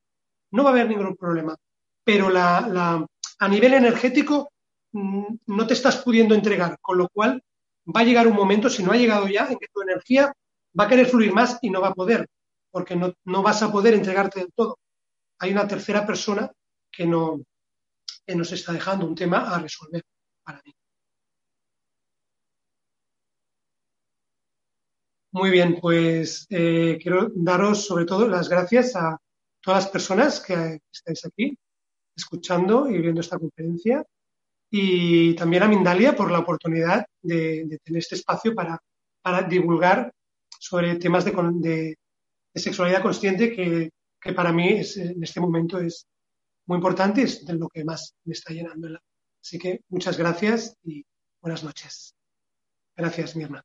no 0.52 0.64
va 0.64 0.72
a 0.72 0.74
haber 0.74 0.90
ningún 0.90 1.16
problema. 1.16 1.56
Pero 2.04 2.30
la, 2.30 2.68
la, 2.68 3.06
a 3.40 3.48
nivel 3.48 3.74
energético 3.74 4.52
mm, 4.92 5.24
no 5.48 5.68
te 5.68 5.74
estás 5.74 5.98
pudiendo 5.98 6.36
entregar, 6.36 6.78
con 6.82 6.98
lo 6.98 7.10
cual 7.10 7.44
va 7.96 8.02
a 8.02 8.04
llegar 8.04 8.28
un 8.28 8.36
momento, 8.36 8.70
si 8.70 8.84
no 8.84 8.92
ha 8.92 8.98
llegado 8.98 9.28
ya, 9.28 9.48
en 9.48 9.58
que 9.58 9.68
tu 9.74 9.82
energía 9.82 10.34
va 10.80 10.86
a 10.86 10.88
querer 10.88 11.08
fluir 11.08 11.34
más 11.34 11.60
y 11.62 11.70
no 11.70 11.82
va 11.82 11.90
a 11.90 11.94
poder, 11.94 12.28
porque 12.72 12.96
no, 12.96 13.14
no 13.26 13.42
vas 13.42 13.62
a 13.64 13.72
poder 13.72 13.94
entregarte 13.94 14.40
del 14.40 14.54
todo. 14.54 14.80
Hay 15.40 15.52
una 15.52 15.68
tercera 15.68 16.06
persona 16.06 16.52
que, 16.92 17.06
no, 17.06 17.42
que 18.26 18.36
nos 18.36 18.52
está 18.52 18.74
dejando 18.74 19.06
un 19.06 19.16
tema 19.16 19.54
a 19.54 19.60
resolver 19.60 20.04
para 20.44 20.62
mí. 20.66 20.74
Muy 25.32 25.50
bien, 25.50 25.80
pues 25.82 26.48
eh, 26.50 26.98
quiero 27.02 27.30
daros 27.36 27.86
sobre 27.86 28.06
todo 28.06 28.26
las 28.28 28.48
gracias 28.48 28.96
a 28.96 29.18
todas 29.62 29.84
las 29.84 29.92
personas 29.92 30.40
que 30.40 30.80
estáis 30.94 31.26
aquí 31.26 31.58
escuchando 32.16 32.90
y 32.90 33.00
viendo 33.00 33.20
esta 33.20 33.38
conferencia 33.38 34.06
y 34.70 35.36
también 35.36 35.64
a 35.64 35.68
Mindalia 35.68 36.16
por 36.16 36.32
la 36.32 36.40
oportunidad 36.40 37.06
de, 37.22 37.80
tener 37.84 38.00
este 38.00 38.16
espacio 38.16 38.56
para, 38.56 38.80
para, 39.22 39.42
divulgar 39.42 40.12
sobre 40.66 40.96
temas 40.96 41.24
de, 41.26 41.96
sexualidad 42.56 43.04
consciente 43.04 43.54
que, 43.56 43.92
que, 44.20 44.34
para 44.34 44.52
mí 44.52 44.70
es, 44.80 44.98
en 44.98 45.22
este 45.22 45.40
momento 45.40 45.80
es 45.80 46.08
muy 46.66 46.78
importante 46.78 47.22
es 47.22 47.46
de 47.46 47.54
lo 47.54 47.68
que 47.70 47.84
más 47.84 48.16
me 48.24 48.34
está 48.34 48.52
llenando. 48.52 48.88
Así 49.42 49.60
que 49.60 49.82
muchas 49.90 50.18
gracias 50.18 50.76
y 50.84 51.06
buenas 51.40 51.64
noches. 51.64 52.16
Gracias, 52.96 53.36
Mirna. 53.36 53.64